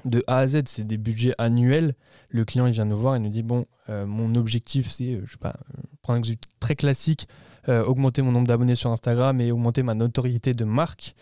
de 0.05 0.23
A 0.27 0.39
à 0.39 0.47
Z. 0.47 0.63
C'est 0.67 0.85
des 0.85 0.97
budgets 0.97 1.33
annuels. 1.37 1.95
Le 2.29 2.45
client, 2.45 2.65
il 2.67 2.73
vient 2.73 2.85
nous 2.85 2.97
voir 2.97 3.15
et 3.15 3.19
nous 3.19 3.29
dit 3.29 3.43
Bon, 3.43 3.65
euh, 3.89 4.05
mon 4.05 4.35
objectif, 4.35 4.89
c'est, 4.89 5.19
je 5.25 5.31
sais 5.31 5.37
pas, 5.37 5.55
prendre 6.01 6.17
un 6.17 6.19
exemple 6.19 6.39
très 6.59 6.75
classique, 6.75 7.27
euh, 7.69 7.83
augmenter 7.83 8.21
mon 8.21 8.31
nombre 8.31 8.47
d'abonnés 8.47 8.75
sur 8.75 8.91
Instagram 8.91 9.39
et 9.41 9.51
augmenter 9.51 9.83
ma 9.83 9.93
notoriété 9.93 10.53
de 10.53 10.65
marque. 10.65 11.15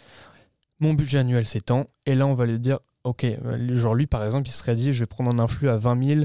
Mon 0.79 0.93
budget 0.93 1.19
annuel, 1.19 1.45
tant. 1.65 1.85
Et 2.05 2.15
là, 2.15 2.25
on 2.25 2.33
va 2.33 2.45
lui 2.45 2.59
dire 2.59 2.79
Ok, 3.03 3.25
genre 3.71 3.95
lui, 3.95 4.05
par 4.05 4.23
exemple, 4.23 4.47
il 4.47 4.51
serait 4.51 4.75
dit 4.75 4.93
Je 4.93 4.99
vais 4.99 5.07
prendre 5.07 5.31
un 5.31 5.39
influx 5.39 5.69
à 5.69 5.77
20 5.77 6.07
000 6.07 6.21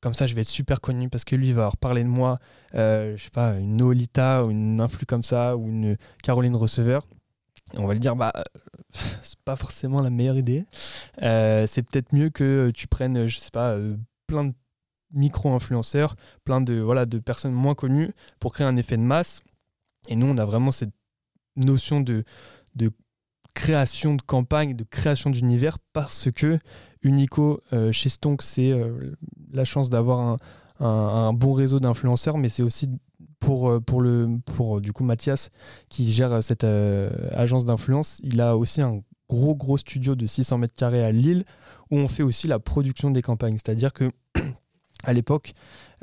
comme 0.00 0.14
ça, 0.14 0.26
je 0.26 0.34
vais 0.34 0.42
être 0.42 0.48
super 0.48 0.80
connu 0.80 1.08
parce 1.08 1.24
que 1.24 1.36
lui, 1.36 1.52
va 1.52 1.68
reparler 1.68 2.02
de 2.02 2.08
moi, 2.08 2.38
euh, 2.74 3.16
je 3.16 3.24
sais 3.24 3.30
pas, 3.30 3.54
une 3.54 3.76
Nolita 3.76 4.44
ou 4.44 4.50
une 4.50 4.80
influx 4.80 5.06
comme 5.06 5.22
ça, 5.22 5.56
ou 5.56 5.68
une 5.68 5.96
Caroline 6.22 6.56
Receveur. 6.56 7.02
on 7.74 7.86
va 7.86 7.94
lui 7.94 8.00
dire, 8.00 8.16
bah, 8.16 8.32
c'est 9.22 9.38
pas 9.44 9.56
forcément 9.56 10.00
la 10.00 10.10
meilleure 10.10 10.36
idée. 10.36 10.64
Euh, 11.22 11.66
c'est 11.66 11.82
peut-être 11.82 12.12
mieux 12.12 12.30
que 12.30 12.70
tu 12.74 12.86
prennes, 12.86 13.26
je 13.26 13.38
sais 13.38 13.50
pas, 13.50 13.72
euh, 13.72 13.96
plein 14.26 14.44
de 14.44 14.54
micro-influenceurs, 15.12 16.16
plein 16.44 16.60
de, 16.60 16.74
voilà, 16.74 17.06
de 17.06 17.18
personnes 17.18 17.52
moins 17.52 17.74
connues 17.74 18.12
pour 18.40 18.52
créer 18.52 18.66
un 18.66 18.76
effet 18.76 18.96
de 18.96 19.02
masse. 19.02 19.42
Et 20.08 20.16
nous, 20.16 20.26
on 20.26 20.36
a 20.38 20.44
vraiment 20.44 20.70
cette 20.70 20.92
notion 21.56 22.00
de, 22.00 22.24
de 22.74 22.92
création 23.54 24.14
de 24.14 24.22
campagne, 24.22 24.76
de 24.76 24.84
création 24.84 25.30
d'univers 25.30 25.78
parce 25.92 26.30
que 26.30 26.58
Unico 27.02 27.60
euh, 27.72 27.92
chez 27.92 28.08
Stonk, 28.08 28.42
c'est 28.42 28.70
euh, 28.70 29.14
la 29.52 29.64
chance 29.64 29.90
d'avoir 29.90 30.36
un, 30.80 31.32
bon 31.32 31.52
réseau 31.52 31.80
d'influenceurs, 31.80 32.38
mais 32.38 32.48
c'est 32.48 32.62
aussi 32.62 32.88
pour, 33.40 33.70
euh, 33.70 33.80
pour, 33.80 34.80
du 34.80 34.92
coup 34.92 35.04
Mathias 35.04 35.50
qui 35.88 36.10
gère 36.10 36.42
cette 36.42 36.64
agence 37.32 37.64
d'influence, 37.64 38.20
il 38.22 38.40
a 38.40 38.56
aussi 38.56 38.82
un 38.82 39.00
gros 39.28 39.54
gros 39.54 39.76
studio 39.76 40.14
de 40.14 40.26
600 40.26 40.58
mètres 40.58 40.74
carrés 40.76 41.02
à 41.02 41.12
Lille 41.12 41.44
où 41.90 41.96
on 41.96 42.08
fait 42.08 42.22
aussi 42.22 42.46
la 42.46 42.58
production 42.58 43.10
des 43.10 43.22
campagnes. 43.22 43.54
C'est-à-dire 43.54 43.92
que 43.92 44.10
à 45.04 45.12
l'époque, 45.12 45.54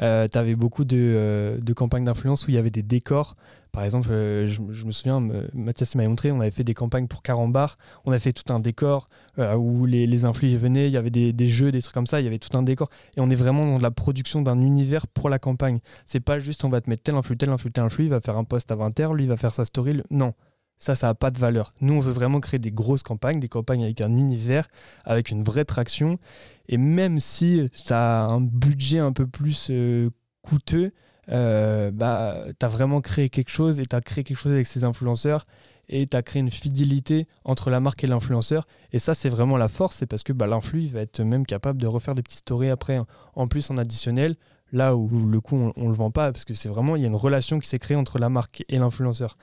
euh, 0.02 0.28
tu 0.28 0.38
avais 0.38 0.56
beaucoup 0.56 0.86
de, 0.86 1.60
de 1.62 1.74
campagnes 1.74 2.06
d'influence 2.06 2.48
où 2.48 2.52
il 2.52 2.56
y 2.56 2.58
avait 2.58 2.72
des 2.72 2.84
décors. 2.84 3.36
Par 3.76 3.84
exemple, 3.84 4.08
euh, 4.10 4.48
je, 4.48 4.86
me 4.86 4.92
souviens, 4.94 5.20
Mathias 5.54 5.96
m'a 5.96 6.08
montré, 6.08 6.32
on 6.32 6.40
avait 6.40 6.50
fait 6.50 6.64
des 6.64 6.74
campagnes 6.74 7.08
pour 7.08 7.22
Carambar, 7.22 7.78
on 8.06 8.14
a 8.14 8.20
fait 8.20 8.32
tout 8.32 8.54
un 8.54 8.62
décor 8.62 9.08
euh, 9.38 9.56
où 9.56 9.86
les, 9.86 10.08
les 10.08 10.24
influx 10.24 10.56
venaient, 10.56 10.88
il 10.88 10.94
y 10.94 10.98
avait 10.98 11.10
des, 11.10 11.48
jeux, 11.50 11.72
des 11.72 11.82
trucs 11.82 11.94
comme 11.94 12.08
ça, 12.08 12.22
il 12.22 12.24
y 12.24 12.28
avait 12.28 12.40
tout 12.40 12.58
un 12.58 12.64
décor. 12.64 12.90
Et 13.18 13.20
on 13.20 13.30
est 13.30 13.36
vraiment 13.36 13.66
dans 13.66 13.78
la 13.78 13.92
production 13.92 14.42
d'un 14.42 14.62
univers 14.62 15.08
pour 15.08 15.28
la 15.30 15.40
campagne. 15.40 15.80
C'est 16.06 16.22
pas 16.22 16.40
juste 16.40 16.64
on 16.64 16.70
va 16.70 16.80
te 16.80 16.90
mettre 16.90 17.04
tel 17.04 17.16
influx, 17.16 17.36
tel 17.36 17.50
influx, 17.50 17.72
tel 17.72 17.84
influx, 17.84 18.06
il 18.06 18.12
va 18.12 18.22
faire 18.22 18.38
un 18.38 18.46
post 18.46 18.72
à 18.72 18.78
20h, 18.78 19.14
lui 19.14 19.26
il 19.26 19.30
va 19.30 19.36
faire 19.36 19.52
sa 19.52 19.66
story. 19.66 20.02
Non, 20.10 20.34
ça, 20.78 20.96
ça 20.96 21.08
n'a 21.08 21.16
pas 21.16 21.32
de 21.32 21.40
valeur. 21.40 21.74
Nous, 21.82 21.94
on 21.94 22.00
veut 22.00 22.12
vraiment 22.12 22.40
créer 22.40 22.60
des 22.60 22.72
grosses 22.72 23.04
campagnes, 23.04 23.40
des 23.40 23.48
campagnes 23.48 23.84
avec 23.84 24.02
un 24.02 24.12
univers, 24.18 24.68
avec 25.04 25.32
une 25.32 25.44
vraie 25.44 25.66
traction. 25.66 26.20
Et 26.68 26.78
même 26.78 27.20
si 27.20 27.70
ça 27.74 28.26
a 28.26 28.34
un 28.34 28.42
budget 28.42 29.00
un 29.00 29.14
peu 29.14 29.28
plus 29.28 29.68
euh, 29.72 30.10
coûteux, 30.42 30.92
euh, 31.32 31.92
bah, 31.92 32.44
tu 32.60 32.66
as 32.66 32.70
vraiment 32.70 33.02
créé 33.02 33.30
quelque 33.30 33.50
chose 33.50 33.80
et 33.80 33.86
tu 33.86 33.96
as 33.96 34.02
créé 34.02 34.24
quelque 34.24 34.38
chose 34.38 34.52
avec 34.52 34.68
ces 34.68 34.84
influenceurs 34.84 35.46
et 35.90 36.08
tu 36.08 36.18
as 36.18 36.24
créé 36.24 36.40
une 36.40 36.52
fidélité 36.52 37.28
entre 37.44 37.70
la 37.70 37.80
marque 37.80 38.04
et 38.04 38.08
l'influenceur. 38.08 38.68
Et 38.92 39.00
ça, 39.00 39.14
c'est 39.14 39.30
vraiment 39.30 39.58
la 39.58 39.68
force, 39.68 39.98
c'est 39.98 40.06
parce 40.06 40.24
que 40.24 40.34
bah, 40.34 40.48
l'influ, 40.48 40.88
va 40.88 41.02
être 41.02 41.22
même 41.22 41.46
capable 41.46 41.80
de 41.80 41.88
refaire 41.88 42.16
des 42.16 42.24
petites 42.24 42.40
stories 42.40 42.70
après, 42.70 43.00
en 43.36 43.48
plus 43.48 43.70
en 43.70 43.78
additionnel, 43.78 44.36
là 44.72 44.96
où 44.96 45.28
le 45.28 45.40
coup, 45.40 45.56
on, 45.76 45.84
ne 45.84 45.90
le 45.90 45.96
vend 45.96 46.12
pas, 46.12 46.32
parce 46.32 46.46
que 46.46 46.54
c'est 46.54 46.70
vraiment, 46.70 46.96
il 46.96 47.02
y 47.02 47.06
a 47.06 47.08
une 47.08 47.16
relation 47.16 47.60
qui 47.60 47.70
s'est 47.70 47.80
créée 47.80 47.98
entre 47.98 48.18
la 48.18 48.30
marque 48.30 48.66
et 48.68 48.78
l'influenceur. 48.78 49.38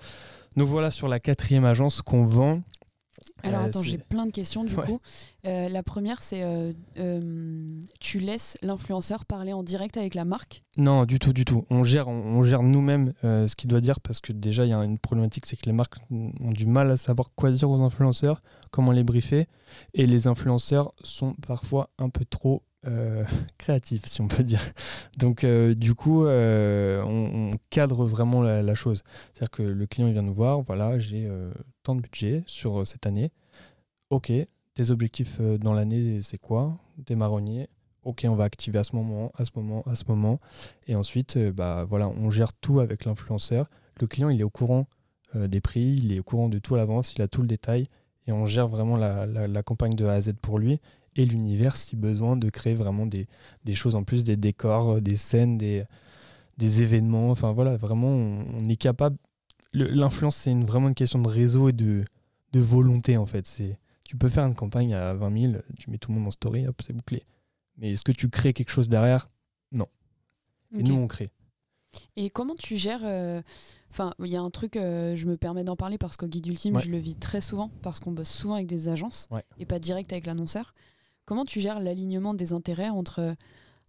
Donc 0.57 0.69
voilà 0.69 0.91
sur 0.91 1.09
la 1.09 1.19
quatrième 1.19 1.65
agence 1.65 2.03
qu'on 2.03 2.25
vend. 2.25 2.63
Alors 3.43 3.61
euh, 3.61 3.67
attends, 3.67 3.83
j'ai 3.83 3.99
plein 3.99 4.27
de 4.27 4.31
questions 4.31 4.65
du 4.65 4.75
coup. 4.75 5.01
Euh, 5.47 5.69
la 5.69 5.83
première, 5.83 6.23
c'est 6.23 6.43
euh, 6.43 6.73
tu 8.01 8.19
laisses 8.19 8.57
l'influenceur 8.63 9.25
parler 9.25 9.53
en 9.53 9.63
direct 9.63 9.97
avec 9.97 10.15
la 10.15 10.25
marque? 10.25 10.63
Non, 10.77 11.05
du 11.05 11.19
tout, 11.19 11.33
du 11.33 11.45
tout. 11.45 11.67
On 11.71 11.83
gère, 11.83 12.09
on, 12.09 12.43
gère 12.43 12.63
nous-mêmes 12.63 13.13
ce 13.23 13.55
qu'il 13.55 13.69
doit 13.69 13.81
dire 13.81 14.01
parce 14.01 14.21
que 14.21 14.33
déjà, 14.33 14.65
il 14.65 14.71
y 14.71 14.75
a 14.75 14.83
une 14.83 14.99
problématique, 14.99 15.47
c'est 15.47 15.57
que 15.57 15.67
les 15.67 15.73
marques 15.73 15.97
ont 16.11 16.53
du 16.53 16.67
mal 16.67 16.91
à 16.91 16.97
savoir 16.97 17.31
quoi 17.35 17.51
dire 17.51 17.71
aux 17.71 17.81
influenceurs, 17.83 18.43
comment 18.71 18.93
les 18.93 19.05
briefer, 19.05 19.47
et 19.95 20.07
les 20.07 20.27
influenceurs 20.27 20.93
sont 21.03 21.35
parfois 21.35 21.91
un 21.99 22.09
peu 22.09 22.25
trop 22.25 22.63
créatifs, 23.59 24.07
si 24.07 24.21
on 24.21 24.29
peut 24.29 24.43
dire. 24.43 24.61
Donc, 25.19 25.45
du 25.45 25.95
coup, 25.95 26.27
on, 26.27 27.51
cadre 27.71 28.05
vraiment 28.05 28.43
la, 28.43 28.63
la 28.63 28.75
chose. 28.75 29.03
C'est-à-dire 29.33 29.51
que 29.51 29.63
le 29.63 29.87
client 29.87 30.09
il 30.09 30.13
vient 30.13 30.23
nous 30.23 30.35
voir, 30.35 30.63
voilà, 30.63 30.99
j'ai 30.99 31.29
tant 31.83 31.95
de 31.95 32.01
budget 32.01 32.43
sur 32.47 32.81
euh, 32.81 32.85
cette 32.85 33.07
année. 33.07 33.31
Ok, 34.11 34.33
tes 34.75 34.91
objectifs 34.91 35.39
euh, 35.41 35.59
dans 35.59 35.73
l'année, 35.73 36.21
c'est 36.23 36.39
quoi? 36.39 36.79
Des 36.99 37.15
marronniers. 37.15 37.69
Ok, 38.05 38.27
on 38.29 38.35
va 38.35 38.45
activer 38.45 38.79
à 38.79 38.85
ce 38.85 38.97
moment, 38.97 39.33
à 39.37 39.45
ce 39.45 39.51
moment, 39.55 39.83
à 39.87 39.95
ce 39.95 40.05
moment. 40.09 40.41
Et 40.87 40.97
ensuite, 40.97 41.37
euh, 41.37 41.53
bah, 41.53 41.85
voilà, 41.89 42.09
on 42.09 42.31
gère 42.31 42.53
tout 42.53 42.81
avec 42.81 43.05
l'influenceur. 43.05 43.69
Le 44.01 44.07
client, 44.07 44.29
il 44.29 44.41
est 44.41 44.45
au 44.45 44.51
courant 44.51 44.87
des 45.35 45.63
prix, 45.63 45.95
il 45.97 46.13
est 46.13 46.19
au 46.19 46.23
courant 46.23 46.51
de 46.51 46.59
tout 46.59 46.75
à 46.75 46.79
l'avance, 46.79 47.15
il 47.15 47.23
a 47.23 47.29
tout 47.29 47.41
le 47.41 47.47
détail. 47.47 47.89
Et 48.27 48.33
on 48.33 48.45
gère 48.45 48.69
vraiment 48.69 48.99
la, 48.99 49.63
campagne 49.63 49.95
de 49.95 50.05
A 50.05 50.13
à 50.13 50.21
Z 50.21 50.35
pour 50.43 50.59
lui 50.59 50.79
et 51.17 51.25
l'univers 51.25 51.77
si 51.77 51.97
besoin 51.97 52.37
de 52.37 52.49
créer 52.51 52.75
vraiment 52.75 53.07
des, 53.07 53.27
des, 53.65 53.75
choses 53.75 53.95
en 53.95 54.05
plus, 54.05 54.25
des 54.25 54.37
décors, 54.37 55.01
des 55.01 55.15
scènes, 55.15 55.59
des, 55.59 55.85
des 56.59 56.83
événements. 56.83 57.31
Enfin 57.31 57.53
voilà, 57.53 57.77
vraiment, 57.77 58.09
on 58.09 58.69
est 58.69 58.77
capable 58.77 59.17
l'influence, 59.73 60.37
c'est 60.37 60.55
vraiment 60.55 60.89
une 60.89 60.95
question 60.95 61.21
de 61.21 61.29
réseau 61.29 61.69
et 61.69 61.73
de, 61.73 62.05
de 62.53 62.61
volonté, 62.61 63.17
en 63.17 63.27
fait. 63.27 63.47
C'est, 63.47 63.79
tu 64.05 64.17
peux 64.17 64.29
faire 64.29 64.45
une 64.45 64.55
campagne 64.55 64.95
à 64.95 65.15
20 65.15 65.41
000, 65.41 65.53
tu 65.79 65.91
mets 65.91 65.99
tout 65.99 66.11
le 66.11 66.19
monde 66.19 66.29
en 66.29 66.31
story, 66.31 66.67
hop, 66.67 66.81
c'est 66.85 66.93
bouclé. 66.93 67.25
Mais 67.79 67.93
est-ce 67.93 68.05
que 68.05 68.13
tu 68.13 68.29
crées 68.29 68.53
quelque 68.53 68.71
chose 68.71 68.89
derrière? 68.89 69.29
Non. 69.73 69.89
Et 70.77 70.83
nous, 70.83 70.95
on 70.95 71.07
crée. 71.07 71.31
Et 72.17 72.31
comment 72.31 72.55
tu 72.55 72.77
gères 72.77 73.05
euh, 73.05 73.43
Enfin, 73.91 74.15
il 74.21 74.29
y 74.29 74.37
a 74.37 74.41
un 74.41 74.51
truc, 74.51 74.77
euh, 74.77 75.17
je 75.17 75.27
me 75.27 75.37
permets 75.37 75.65
d'en 75.65 75.77
parler 75.77 75.99
parce 75.99 76.17
qu'au 76.17 76.27
guide 76.27 76.47
ultime, 76.47 76.79
je 76.79 76.89
le 76.89 76.97
vis 76.97 77.17
très 77.17 77.43
souvent 77.43 77.71
parce 77.83 78.01
qu'on 78.01 78.13
bosse 78.13 78.31
souvent 78.31 78.55
avec 78.55 78.67
des 78.67 78.89
agences 78.89 79.29
et 79.59 79.67
pas 79.67 79.79
direct 79.79 80.13
avec 80.13 80.27
l'annonceur. 80.27 80.75
Comment 81.25 81.45
tu 81.45 81.61
gères 81.61 81.81
l'alignement 81.81 82.35
des 82.35 82.53
intérêts 82.53 82.89
entre 82.89 83.35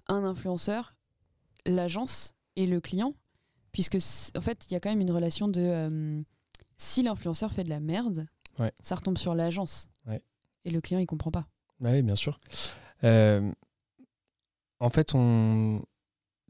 un 0.07 0.23
influenceur, 0.23 0.93
l'agence 1.65 2.35
et 2.55 2.67
le 2.67 2.79
client? 2.79 3.15
Puisque 3.71 3.97
en 4.37 4.41
fait, 4.41 4.67
il 4.69 4.73
y 4.73 4.75
a 4.75 4.79
quand 4.79 4.89
même 4.89 5.01
une 5.01 5.11
relation 5.11 5.47
de 5.47 5.61
euh, 5.61 6.21
si 6.77 7.01
l'influenceur 7.01 7.51
fait 7.51 7.63
de 7.63 7.69
la 7.69 7.79
merde, 7.79 8.27
ça 8.81 8.95
retombe 8.95 9.17
sur 9.17 9.33
l'agence. 9.33 9.89
Et 10.65 10.71
le 10.71 10.79
client, 10.79 10.99
il 10.99 11.05
comprend 11.05 11.31
pas. 11.31 11.47
Oui, 11.81 12.01
bien 12.03 12.15
sûr. 12.15 12.39
Euh, 13.03 13.51
en 14.79 14.89
fait, 14.89 15.13
on... 15.13 15.81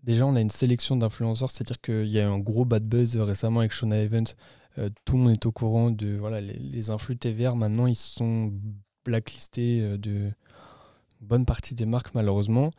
déjà, 0.04 0.26
on 0.28 0.36
a 0.36 0.42
une 0.42 0.52
sélection 0.52 0.96
d'influenceurs, 0.98 1.50
c'est-à-dire 1.50 1.82
qu'il 1.82 2.12
y 2.12 2.20
a 2.20 2.24
eu 2.24 2.28
un 2.28 2.38
gros 2.38 2.66
bad 2.66 2.84
buzz 2.84 3.18
récemment 3.18 3.62
avec 3.62 3.72
Shona 3.72 3.98
Evans. 3.98 4.28
Euh, 4.78 4.90
tout 5.06 5.18
le 5.18 5.24
monde 5.24 5.32
est 5.32 5.46
au 5.48 5.52
courant 5.52 5.90
de 5.90 6.16
voilà, 6.18 6.42
les, 6.42 6.60
les 6.60 6.90
influx 6.92 7.18
TVR. 7.18 7.56
Maintenant, 7.56 7.88
ils 7.88 7.96
sont 7.96 8.54
blacklistés 9.06 9.98
de 9.98 10.32
bonne 11.24 11.46
partie 11.46 11.76
des 11.76 11.86
marques, 11.86 12.14
malheureusement 12.14 12.72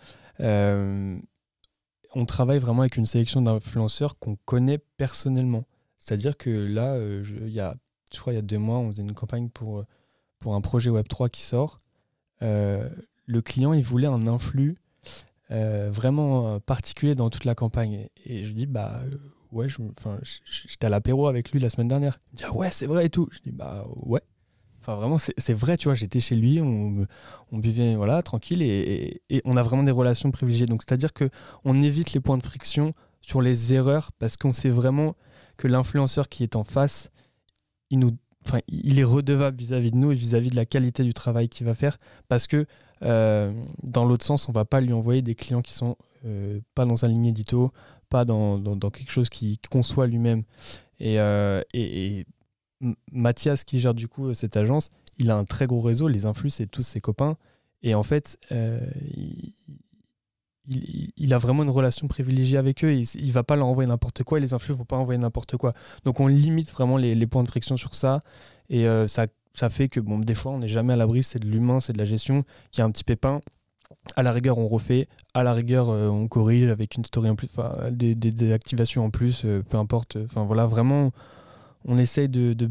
on 2.14 2.24
travaille 2.24 2.59
vraiment 2.59 2.82
avec 2.82 2.97
une 2.97 3.07
sélection 3.07 3.42
d'influenceurs 3.42 4.18
qu'on 4.18 4.36
connaît 4.45 4.78
personnellement. 4.78 5.64
C'est-à-dire 5.99 6.36
que 6.36 6.51
là, 6.51 6.95
euh, 6.95 7.24
il 7.42 7.53
y 7.53 7.61
a, 7.61 7.76
je 8.12 8.20
crois, 8.20 8.32
il 8.32 8.36
y 8.36 8.38
a 8.38 8.42
deux 8.42 8.59
mois, 8.59 8.78
on 8.78 8.90
faisait 8.90 9.03
une 9.03 9.14
campagne 9.14 9.49
pour, 9.49 9.78
euh, 9.80 9.86
pour 10.38 10.55
un 10.55 10.61
projet 10.61 10.90
Web3 10.90 11.30
qui 11.30 11.42
sort. 11.42 11.80
Euh, 12.42 12.88
le 13.26 13.42
client, 13.42 13.72
il 13.72 13.82
voulait 13.82 14.07
un 14.07 14.26
influx 14.26 14.76
vraiment 15.51 16.59
particulier 16.59 17.14
dans 17.14 17.30
toute 17.30 17.45
la 17.45 17.55
campagne. 17.55 18.09
Et, 18.24 18.45
je 18.45 18.53
dis, 18.53 18.66
bah 18.66 19.03
ouais, 19.53 19.68
j'étais 20.51 20.86
à 20.86 20.90
l'apéro 20.90 21.28
avec 21.28 21.53
lui 21.53 21.61
la 21.61 21.70
semaine 21.70 21.86
dernière. 21.86 22.18
Il 22.32 22.36
dit, 22.36 22.45
ah 22.45 22.53
ouais, 22.53 22.72
c'est 22.72 22.86
vrai 22.86 23.07
et 23.07 23.11
tout. 23.11 23.28
Je 23.30 23.38
dis, 23.38 23.53
bah 23.53 23.84
ouais. 23.95 24.20
Enfin, 24.87 24.97
vraiment, 24.97 25.16
c'est 25.16 25.55
vrai, 25.55 25.78
tu 25.78 25.89
vois, 25.89 25.95
j'étais 25.95 26.20
chez 26.20 26.37
lui, 26.37 26.61
on, 26.61 27.07
buvait, 27.53 27.95
voilà, 27.95 28.22
tranquille, 28.22 28.61
et, 28.61 29.22
on 29.47 29.57
a 29.57 29.62
vraiment 29.62 29.82
des 29.82 29.91
relations 29.91 30.30
privilégiées. 30.30 30.66
Donc, 30.66 30.82
c'est-à-dire 30.82 31.14
que 31.14 31.30
on 31.64 31.82
évite 31.82 32.12
les 32.12 32.20
points 32.20 32.37
de 32.37 32.43
friction 32.43 32.93
sur 33.22 33.41
les 33.41 33.72
erreurs, 33.72 34.12
parce 34.18 34.37
qu'on 34.37 34.53
sait 34.53 34.68
vraiment 34.68 35.16
que 35.57 35.68
l'influenceur 35.68 36.28
qui 36.28 36.43
est 36.43 36.55
en 36.55 36.64
face, 36.64 37.11
il, 37.89 37.99
nous, 37.99 38.11
il 38.68 38.99
est 38.99 39.05
redevable 39.05 39.57
vis-à-vis 39.57 39.91
de 39.91 39.97
nous 39.97 40.12
et 40.12 40.14
vis-à-vis 40.14 40.51
de 40.51 40.57
la 40.57 40.66
qualité 40.66 41.03
du 41.03 41.14
travail 41.14 41.49
qu'il 41.49 41.64
va 41.64 41.74
faire, 41.74 41.97
parce 42.28 42.47
que 42.47 42.66
euh, 43.01 43.55
dans 43.82 44.05
l'autre 44.05 44.26
sens, 44.26 44.51
on 44.51 44.53
va 44.53 44.66
pas 44.66 44.82
lui 44.82 44.93
envoyer 44.93 45.22
des 45.22 45.35
clients 45.35 45.62
qui 45.62 45.72
sont 45.72 45.97
euh, 46.26 46.61
pas 46.74 46.85
dans 46.85 46.97
sa 46.97 47.09
ligne 47.09 47.24
édito, 47.24 47.72
pas 48.11 48.26
dans, 48.26 48.59
dans, 48.59 48.91
quelque 48.91 49.11
chose 49.11 49.30
qu'il 49.30 49.57
conçoit 49.70 50.07
lui-même. 50.07 50.43
Et, 51.01 51.18
euh, 51.20 51.62
et, 51.72 52.26
Mathias, 53.12 53.64
qui 53.64 53.80
gère 53.80 53.95
du 53.95 54.09
coup 54.09 54.28
euh, 54.28 54.35
cette 54.35 54.57
agence, 54.57 54.91
il 55.18 55.30
a 55.30 55.37
un 55.37 55.45
très 55.45 55.66
gros 55.66 55.80
réseau, 55.80 56.09
les 56.09 56.26
influx, 56.26 56.51
c'est 56.51 56.66
tous 56.66 56.82
ses 56.82 57.01
copains. 57.01 57.37
Et 57.82 57.95
en 57.95 58.03
fait, 58.03 58.39
euh, 58.51 58.80
il, 60.66 61.35
a 61.35 61.39
vraiment 61.39 61.62
une 61.62 61.70
relation 61.70 62.09
privilégiée 62.09 62.57
avec 62.57 62.82
eux. 62.82 62.93
il 62.93 63.26
ne 63.26 63.32
va 63.32 63.43
pas 63.43 63.57
leur 63.57 63.66
envoyer 63.66 63.89
n'importe 63.89 64.22
quoi 64.22 64.39
et 64.39 64.41
les 64.41 64.55
influx 64.55 64.74
vont 64.74 64.87
pas 64.87 64.97
envoyer 64.97 65.18
n'importe 65.18 65.57
quoi. 65.59 65.74
Donc 66.05 66.18
on 66.18 66.26
limite 66.26 66.72
vraiment 66.72 66.97
les, 66.97 67.26
points 67.26 67.43
de 67.43 67.49
friction 67.49 67.76
sur 67.76 67.95
ça. 67.95 68.20
Et 68.70 68.87
euh, 68.87 69.07
ça, 69.07 69.26
ça 69.53 69.68
fait 69.68 69.89
que 69.89 70.01
bon, 70.01 70.18
des 70.18 70.35
fois, 70.35 70.53
on 70.53 70.59
n'est 70.59 70.68
jamais 70.68 70.95
à 70.95 70.97
l'abri. 70.97 71.22
C'est 71.22 71.39
de 71.39 71.47
l'humain, 71.47 71.78
c'est 71.80 71.93
de 71.93 71.99
la 71.99 72.07
gestion. 72.07 72.45
Il 72.72 72.78
y 72.78 72.80
a 72.80 72.85
un 72.85 72.91
petit 72.91 73.05
pépin. 73.05 73.43
À 74.16 74.22
la 74.22 74.32
rigueur, 74.32 74.57
on 74.57 74.66
refait. 74.66 75.07
À 75.35 75.43
la 75.43 75.53
rigueur, 75.53 75.91
on 75.91 76.26
corrige 76.26 76.70
avec 76.70 76.97
une 76.97 77.05
story 77.05 77.28
en 77.28 77.37
plus, 77.37 77.49
des, 77.91 78.14
des, 78.14 78.53
activations 78.53 79.05
en 79.05 79.11
plus, 79.11 79.47
peu 79.68 79.76
importe. 79.76 80.16
Enfin 80.24 80.45
voilà, 80.45 80.66
vraiment 80.66 81.12
on 81.85 81.99
essaye 81.99 82.28
de, 82.28 82.53
de 82.53 82.70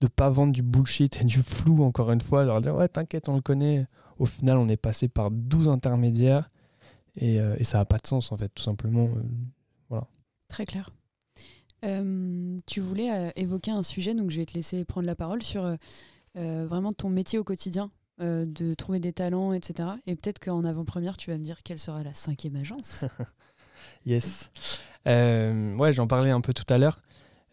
de 0.00 0.06
pas 0.06 0.28
vendre 0.28 0.52
du 0.52 0.62
bullshit 0.62 1.20
et 1.20 1.24
du 1.24 1.42
flou 1.42 1.82
encore 1.82 2.10
une 2.12 2.20
fois, 2.20 2.44
leur 2.44 2.60
dire 2.60 2.74
ouais 2.74 2.88
t'inquiète 2.88 3.28
on 3.28 3.36
le 3.36 3.42
connaît. 3.42 3.86
Au 4.18 4.26
final 4.26 4.58
on 4.58 4.68
est 4.68 4.76
passé 4.76 5.08
par 5.08 5.30
12 5.30 5.68
intermédiaires 5.68 6.50
et, 7.16 7.40
euh, 7.40 7.56
et 7.58 7.64
ça 7.64 7.78
n'a 7.78 7.84
pas 7.84 7.98
de 7.98 8.06
sens 8.06 8.32
en 8.32 8.36
fait 8.36 8.50
tout 8.54 8.62
simplement. 8.62 9.04
Euh, 9.04 9.22
voilà. 9.88 10.06
Très 10.48 10.66
clair. 10.66 10.90
Euh, 11.84 12.58
tu 12.66 12.80
voulais 12.80 13.32
évoquer 13.36 13.70
un 13.70 13.82
sujet 13.82 14.14
donc 14.14 14.30
je 14.30 14.38
vais 14.38 14.46
te 14.46 14.54
laisser 14.54 14.84
prendre 14.84 15.06
la 15.06 15.14
parole 15.14 15.42
sur 15.42 15.76
vraiment 16.34 16.92
ton 16.92 17.08
métier 17.08 17.38
au 17.38 17.44
quotidien. 17.44 17.90
de 18.18 18.74
trouver 18.74 18.98
des 18.98 19.12
talents, 19.12 19.52
etc. 19.52 19.90
Et 20.06 20.16
peut-être 20.16 20.38
qu'en 20.38 20.64
avant-première, 20.64 21.16
tu 21.16 21.30
vas 21.30 21.38
me 21.38 21.44
dire 21.44 21.62
quelle 21.62 21.78
sera 21.78 22.02
la 22.02 22.14
cinquième 22.14 22.56
agence. 22.56 23.04
yes. 24.06 24.50
ouais, 25.06 25.92
j'en 25.92 26.06
parlais 26.06 26.30
un 26.30 26.40
peu 26.40 26.52
tout 26.54 26.64
à 26.68 26.78
l'heure. 26.78 27.00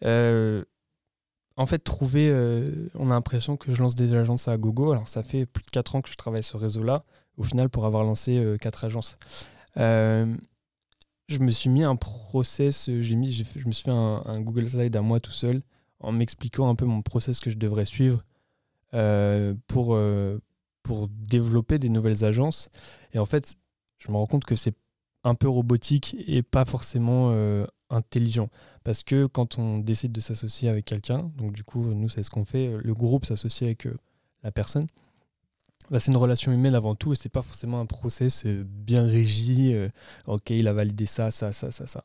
Euh, 0.04 0.64
en 1.56 1.66
fait, 1.66 1.78
trouver, 1.78 2.28
euh, 2.30 2.88
on 2.94 3.10
a 3.10 3.14
l'impression 3.14 3.56
que 3.56 3.72
je 3.72 3.80
lance 3.80 3.94
des 3.94 4.14
agences 4.14 4.48
à 4.48 4.56
gogo. 4.56 4.92
Alors, 4.92 5.08
ça 5.08 5.22
fait 5.22 5.46
plus 5.46 5.62
de 5.62 5.70
4 5.70 5.96
ans 5.96 6.02
que 6.02 6.10
je 6.10 6.16
travaille 6.16 6.42
ce 6.42 6.56
réseau-là, 6.56 7.04
au 7.36 7.44
final, 7.44 7.68
pour 7.70 7.86
avoir 7.86 8.04
lancé 8.04 8.56
4 8.60 8.84
euh, 8.84 8.86
agences. 8.86 9.18
je 9.76 11.38
me 11.38 11.50
suis 11.50 11.70
mis 11.70 11.84
un 11.84 11.96
process, 11.96 12.90
j'ai 12.90 13.14
mis, 13.14 13.32
je 13.32 13.66
me 13.66 13.72
suis 13.72 13.84
fait 13.84 13.92
un, 13.92 14.40
Google 14.40 14.68
Slide 14.68 14.96
à 14.96 15.00
moi 15.00 15.20
tout 15.20 15.32
seul, 15.32 15.62
en 16.00 16.12
m'expliquant 16.12 16.68
un 16.68 16.74
peu 16.74 16.86
mon 16.86 17.02
process 17.02 17.40
que 17.40 17.50
je 17.50 17.56
devrais 17.56 17.86
suivre. 17.86 18.24
pour, 19.68 19.98
pour 20.82 21.08
développer 21.08 21.78
des 21.78 21.88
nouvelles 21.88 22.24
agences. 22.24 22.68
Et 23.12 23.18
en 23.18 23.26
fait, 23.26 23.54
je 23.98 24.10
me 24.10 24.16
rends 24.16 24.26
compte 24.26 24.44
que 24.44 24.56
c'est 24.56 24.74
un 25.22 25.34
peu 25.34 25.48
robotique 25.48 26.16
et 26.26 26.42
pas 26.42 26.64
forcément 26.64 27.32
intelligent. 27.94 28.50
Parce 28.82 29.02
que 29.02 29.26
quand 29.26 29.58
on 29.58 29.78
décide 29.78 30.12
de 30.12 30.20
s'associer 30.20 30.68
avec 30.68 30.84
quelqu'un, 30.84 31.18
donc 31.36 31.52
du 31.52 31.64
coup, 31.64 31.82
nous, 31.94 32.08
c'est 32.08 32.22
ce 32.22 32.30
qu'on 32.30 32.44
fait, 32.44 32.70
le 32.82 32.94
groupe 32.94 33.24
s'associe 33.24 33.66
avec 33.66 33.88
la 34.42 34.50
personne. 34.50 34.86
Bah, 35.90 36.00
c'est 36.00 36.10
une 36.10 36.16
relation 36.16 36.50
humaine 36.52 36.74
avant 36.74 36.94
tout 36.94 37.12
et 37.12 37.16
c'est 37.16 37.28
pas 37.28 37.42
forcément 37.42 37.80
un 37.80 37.86
process 37.86 38.44
euh, 38.46 38.64
bien 38.66 39.04
régi. 39.04 39.74
Euh, 39.74 39.88
ok, 40.26 40.50
il 40.50 40.68
a 40.68 40.72
validé 40.72 41.06
ça, 41.06 41.30
ça, 41.30 41.52
ça, 41.52 41.70
ça, 41.70 41.86
ça. 41.86 42.04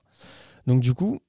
Donc 0.67 0.81
du 0.81 0.93
coup, 0.93 1.19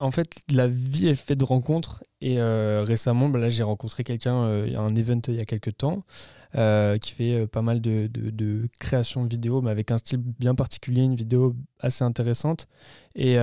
en 0.00 0.10
fait, 0.10 0.42
la 0.50 0.68
vie 0.68 1.08
est 1.08 1.14
faite 1.14 1.38
de 1.38 1.44
rencontres 1.44 2.04
et 2.20 2.38
euh, 2.38 2.82
récemment, 2.84 3.28
bah, 3.28 3.38
là, 3.38 3.48
j'ai 3.48 3.62
rencontré 3.62 4.04
quelqu'un, 4.04 4.34
a 4.34 4.80
un 4.80 4.96
event 4.96 5.20
il 5.28 5.36
y 5.36 5.40
a 5.40 5.44
quelques 5.46 5.76
temps, 5.76 6.04
qui 7.00 7.12
fait 7.12 7.46
pas 7.48 7.62
mal 7.62 7.80
de, 7.80 8.06
de, 8.06 8.68
création 8.78 9.24
de 9.24 9.28
vidéos, 9.28 9.60
mais 9.60 9.70
avec 9.70 9.90
un 9.90 9.98
style 9.98 10.18
bien 10.18 10.54
particulier, 10.54 11.02
une 11.02 11.16
vidéo 11.16 11.56
assez 11.80 12.04
intéressante. 12.04 12.68
Et, 13.16 13.36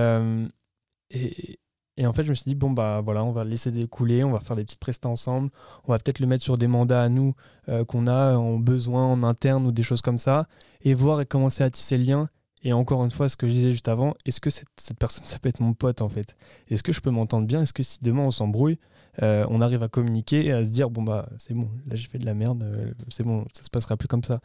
et, 1.12 2.06
en 2.06 2.12
fait, 2.12 2.24
je 2.24 2.30
me 2.30 2.34
suis 2.34 2.48
dit, 2.48 2.54
bon, 2.54 2.70
bah 2.70 3.00
voilà, 3.04 3.22
on 3.24 3.32
va 3.32 3.44
le 3.44 3.50
laisser 3.50 3.70
découler, 3.70 4.24
on 4.24 4.32
va 4.32 4.40
faire 4.40 4.56
des 4.56 4.64
petites 4.64 4.80
prestats 4.80 5.08
ensemble, 5.08 5.50
on 5.84 5.92
va 5.92 5.98
peut-être 5.98 6.20
le 6.20 6.26
mettre 6.26 6.42
sur 6.42 6.58
des 6.58 6.66
mandats 6.66 7.02
à 7.02 7.08
nous 7.08 7.34
euh, 7.68 7.84
qu'on 7.84 8.06
a 8.06 8.34
en 8.34 8.58
besoin 8.58 9.04
en 9.06 9.22
interne 9.22 9.66
ou 9.66 9.72
des 9.72 9.82
choses 9.82 10.02
comme 10.02 10.18
ça, 10.18 10.46
et 10.82 10.94
voir 10.94 11.20
et 11.20 11.26
commencer 11.26 11.62
à 11.62 11.70
tisser 11.70 11.98
le 11.98 12.04
lien. 12.04 12.28
Et 12.64 12.72
encore 12.72 13.04
une 13.04 13.10
fois, 13.10 13.28
ce 13.28 13.36
que 13.36 13.46
je 13.46 13.52
disais 13.52 13.72
juste 13.72 13.88
avant, 13.88 14.14
est-ce 14.24 14.40
que 14.40 14.50
cette, 14.50 14.68
cette, 14.76 14.98
personne, 14.98 15.24
ça 15.26 15.38
peut 15.38 15.48
être 15.48 15.60
mon 15.60 15.74
pote 15.74 16.00
en 16.00 16.08
fait? 16.08 16.36
Est-ce 16.68 16.82
que 16.82 16.92
je 16.92 17.00
peux 17.00 17.10
m'entendre 17.10 17.46
bien? 17.46 17.62
Est-ce 17.62 17.72
que 17.72 17.82
si 17.82 17.98
demain 18.02 18.22
on 18.22 18.30
s'embrouille, 18.30 18.78
euh, 19.22 19.44
on 19.50 19.60
arrive 19.60 19.82
à 19.82 19.88
communiquer 19.88 20.46
et 20.46 20.52
à 20.52 20.64
se 20.64 20.70
dire, 20.70 20.90
bon, 20.90 21.02
bah 21.02 21.28
c'est 21.38 21.54
bon, 21.54 21.68
là 21.86 21.96
j'ai 21.96 22.08
fait 22.08 22.18
de 22.18 22.26
la 22.26 22.34
merde, 22.34 22.62
euh, 22.64 22.92
c'est 23.08 23.24
bon, 23.24 23.44
ça 23.52 23.62
se 23.62 23.70
passera 23.70 23.96
plus 23.96 24.08
comme 24.08 24.24
ça? 24.24 24.40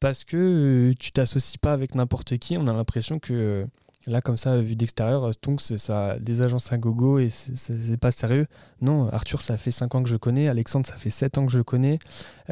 Parce 0.00 0.24
que 0.24 0.92
tu 0.98 1.12
t'associes 1.12 1.58
pas 1.58 1.72
avec 1.72 1.94
n'importe 1.94 2.36
qui, 2.36 2.58
on 2.58 2.66
a 2.66 2.72
l'impression 2.74 3.18
que 3.18 3.66
Là, 4.06 4.20
comme 4.20 4.36
ça, 4.36 4.56
vu 4.60 4.76
d'extérieur, 4.76 5.32
Stonks, 5.34 5.60
ça 5.60 6.10
a 6.10 6.18
des 6.18 6.42
agences 6.42 6.72
à 6.72 6.78
gogo 6.78 7.18
et 7.18 7.28
c'est 7.30 7.96
pas 7.96 8.12
sérieux. 8.12 8.46
Non, 8.80 9.08
Arthur, 9.08 9.42
ça 9.42 9.56
fait 9.56 9.72
5 9.72 9.94
ans 9.96 10.02
que 10.02 10.08
je 10.08 10.16
connais. 10.16 10.46
Alexandre, 10.48 10.86
ça 10.86 10.96
fait 10.96 11.10
7 11.10 11.38
ans 11.38 11.46
que 11.46 11.52
je 11.52 11.60
connais. 11.60 11.98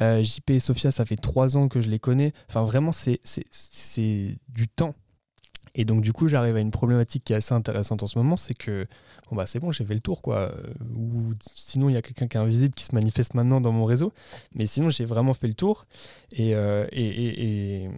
Euh, 0.01 0.23
JP 0.23 0.51
et 0.51 0.61
Sophia, 0.61 0.91
ça 0.91 1.05
fait 1.05 1.17
3 1.17 1.57
ans 1.57 1.69
que 1.69 1.81
je 1.81 1.89
les 1.89 2.01
connais. 2.01 2.33
Enfin, 2.49 2.65
vraiment, 2.65 2.91
c'est 2.93 3.21
du 4.49 4.69
temps. 4.69 4.95
Et 5.77 5.85
donc, 5.85 6.03
du 6.03 6.13
coup, 6.13 6.29
j'arrive 6.29 6.57
à 6.57 6.61
une 6.61 6.71
problématique 6.71 7.25
qui 7.25 7.33
est 7.33 7.37
assez 7.37 7.55
intéressante 7.55 8.03
en 8.03 8.07
ce 8.07 8.17
moment 8.19 8.37
c'est 8.37 8.55
que, 8.55 8.87
bon, 9.29 9.37
bah, 9.37 9.47
c'est 9.47 9.59
bon, 9.59 9.73
j'ai 9.73 9.85
fait 9.85 9.95
le 9.95 10.01
tour, 10.01 10.23
quoi. 10.23 10.53
Ou 10.97 11.35
sinon, 11.53 11.89
il 11.89 11.95
y 11.95 11.97
a 11.97 12.03
quelqu'un 12.03 12.29
qui 12.29 12.37
est 12.37 12.41
invisible 12.41 12.75
qui 12.75 12.85
se 12.85 12.95
manifeste 12.95 13.35
maintenant 13.35 13.61
dans 13.61 13.73
mon 13.73 13.85
réseau. 13.85 14.13
Mais 14.55 14.67
sinon, 14.67 14.91
j'ai 14.91 15.05
vraiment 15.05 15.35
fait 15.35 15.49
le 15.49 15.55
tour. 15.55 15.85
et, 16.33 16.55
euh, 16.57 16.87
et, 16.91 17.85
et 17.85 17.91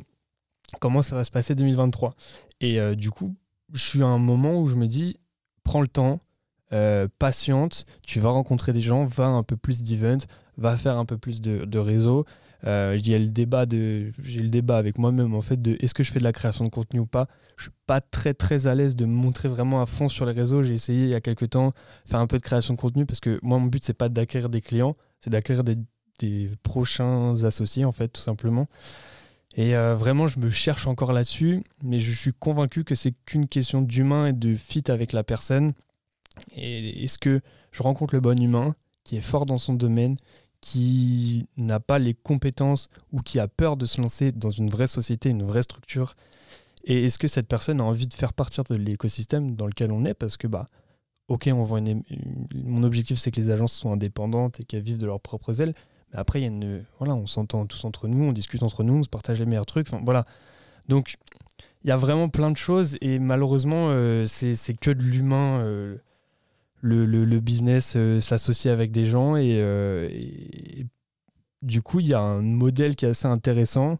comment 0.80 1.02
ça 1.02 1.16
va 1.16 1.24
se 1.24 1.30
passer 1.30 1.54
2023. 1.54 2.14
Et 2.60 2.80
euh, 2.80 2.94
du 2.94 3.10
coup, 3.10 3.34
je 3.72 3.82
suis 3.82 4.02
à 4.02 4.06
un 4.06 4.18
moment 4.18 4.60
où 4.60 4.68
je 4.68 4.74
me 4.74 4.86
dis, 4.86 5.18
prends 5.64 5.80
le 5.80 5.88
temps, 5.88 6.20
euh, 6.72 7.08
patiente, 7.18 7.86
tu 8.02 8.20
vas 8.20 8.30
rencontrer 8.30 8.72
des 8.72 8.80
gens, 8.80 9.04
va 9.04 9.26
un 9.26 9.42
peu 9.42 9.56
plus 9.56 9.82
d'events, 9.82 10.26
va 10.56 10.76
faire 10.76 10.98
un 10.98 11.04
peu 11.04 11.18
plus 11.18 11.40
de, 11.40 11.64
de 11.64 11.78
réseau. 11.78 12.24
Euh, 12.64 12.98
j'ai 13.00 13.18
le 13.18 13.28
débat 13.28 13.66
de, 13.66 14.10
j'ai 14.22 14.40
le 14.40 14.48
débat 14.48 14.78
avec 14.78 14.98
moi-même 14.98 15.34
en 15.34 15.42
fait 15.42 15.60
de 15.60 15.76
est-ce 15.80 15.94
que 15.94 16.02
je 16.02 16.10
fais 16.10 16.18
de 16.18 16.24
la 16.24 16.32
création 16.32 16.64
de 16.64 16.70
contenu 16.70 17.00
ou 17.00 17.06
pas? 17.06 17.26
Je 17.56 17.64
suis 17.64 17.72
pas 17.86 18.00
très 18.00 18.34
très 18.34 18.66
à 18.66 18.74
l'aise 18.74 18.96
de 18.96 19.04
me 19.04 19.12
montrer 19.12 19.48
vraiment 19.48 19.82
à 19.82 19.86
fond 19.86 20.08
sur 20.08 20.26
les 20.26 20.32
réseaux. 20.32 20.62
J'ai 20.62 20.74
essayé 20.74 21.04
il 21.04 21.10
y 21.10 21.14
a 21.14 21.20
quelques 21.20 21.50
temps 21.50 21.72
faire 22.06 22.18
un 22.18 22.26
peu 22.26 22.38
de 22.38 22.42
création 22.42 22.74
de 22.74 22.80
contenu 22.80 23.06
parce 23.06 23.20
que 23.20 23.38
moi 23.42 23.58
mon 23.58 23.66
but 23.66 23.84
c'est 23.84 23.94
pas 23.94 24.08
d'acquérir 24.08 24.48
des 24.48 24.62
clients, 24.62 24.96
c'est 25.20 25.30
d'acquérir 25.30 25.64
des, 25.64 25.76
des 26.18 26.50
prochains 26.62 27.44
associés 27.44 27.84
en 27.84 27.92
fait 27.92 28.08
tout 28.08 28.22
simplement. 28.22 28.68
Et 29.56 29.74
euh, 29.74 29.96
vraiment, 29.96 30.28
je 30.28 30.38
me 30.38 30.50
cherche 30.50 30.86
encore 30.86 31.12
là-dessus, 31.12 31.64
mais 31.82 31.98
je 31.98 32.12
suis 32.12 32.32
convaincu 32.32 32.84
que 32.84 32.94
c'est 32.94 33.14
qu'une 33.24 33.48
question 33.48 33.80
d'humain 33.80 34.26
et 34.26 34.32
de 34.34 34.54
fit 34.54 34.84
avec 34.88 35.12
la 35.12 35.24
personne. 35.24 35.72
Et 36.54 37.04
est-ce 37.04 37.18
que 37.18 37.40
je 37.72 37.82
rencontre 37.82 38.14
le 38.14 38.20
bon 38.20 38.38
humain 38.38 38.76
qui 39.02 39.16
est 39.16 39.22
fort 39.22 39.46
dans 39.46 39.56
son 39.56 39.72
domaine, 39.72 40.16
qui 40.60 41.46
n'a 41.56 41.80
pas 41.80 41.98
les 41.98 42.12
compétences 42.12 42.90
ou 43.12 43.22
qui 43.22 43.38
a 43.38 43.48
peur 43.48 43.78
de 43.78 43.86
se 43.86 44.00
lancer 44.00 44.30
dans 44.30 44.50
une 44.50 44.68
vraie 44.68 44.86
société, 44.86 45.30
une 45.30 45.42
vraie 45.42 45.62
structure? 45.62 46.16
Et 46.84 47.06
est-ce 47.06 47.18
que 47.18 47.26
cette 47.26 47.48
personne 47.48 47.80
a 47.80 47.84
envie 47.84 48.06
de 48.06 48.14
faire 48.14 48.34
partir 48.34 48.62
de 48.64 48.74
l'écosystème 48.74 49.56
dans 49.56 49.66
lequel 49.66 49.90
on 49.90 50.04
est? 50.04 50.14
Parce 50.14 50.36
que, 50.36 50.46
bah, 50.46 50.66
ok, 51.28 51.48
on 51.50 51.64
voit 51.64 51.80
mon 52.54 52.82
objectif, 52.82 53.18
c'est 53.18 53.30
que 53.30 53.40
les 53.40 53.50
agences 53.50 53.72
soient 53.72 53.92
indépendantes 53.92 54.60
et 54.60 54.64
qu'elles 54.64 54.82
vivent 54.82 54.98
de 54.98 55.06
leurs 55.06 55.20
propres 55.20 55.62
ailes. 55.62 55.74
Après, 56.16 56.40
y 56.40 56.46
a 56.46 56.50
voilà, 56.98 57.14
on 57.14 57.26
s'entend 57.26 57.66
tous 57.66 57.84
entre 57.84 58.08
nous, 58.08 58.24
on 58.24 58.32
discute 58.32 58.62
entre 58.62 58.82
nous, 58.82 58.94
on 58.94 59.02
se 59.02 59.08
partage 59.08 59.38
les 59.38 59.46
meilleurs 59.46 59.66
trucs. 59.66 59.88
Voilà. 60.02 60.24
Donc, 60.88 61.16
il 61.84 61.88
y 61.88 61.92
a 61.92 61.96
vraiment 61.96 62.28
plein 62.28 62.50
de 62.50 62.56
choses 62.56 62.96
et 63.00 63.18
malheureusement, 63.18 63.88
euh, 63.90 64.24
c'est 64.26 64.76
que 64.80 64.90
de 64.90 65.02
l'humain. 65.02 65.60
Euh, 65.60 65.96
le, 66.82 67.04
le, 67.04 67.40
business 67.40 67.94
euh, 67.96 68.20
s'associe 68.20 68.72
avec 68.72 68.92
des 68.92 69.06
gens 69.06 69.34
et, 69.36 70.86
du 71.62 71.82
coup, 71.82 71.98
il 71.98 72.06
y 72.06 72.14
a 72.14 72.20
un 72.20 72.42
modèle 72.42 72.94
qui 72.94 73.06
est 73.06 73.08
assez 73.08 73.26
intéressant 73.26 73.98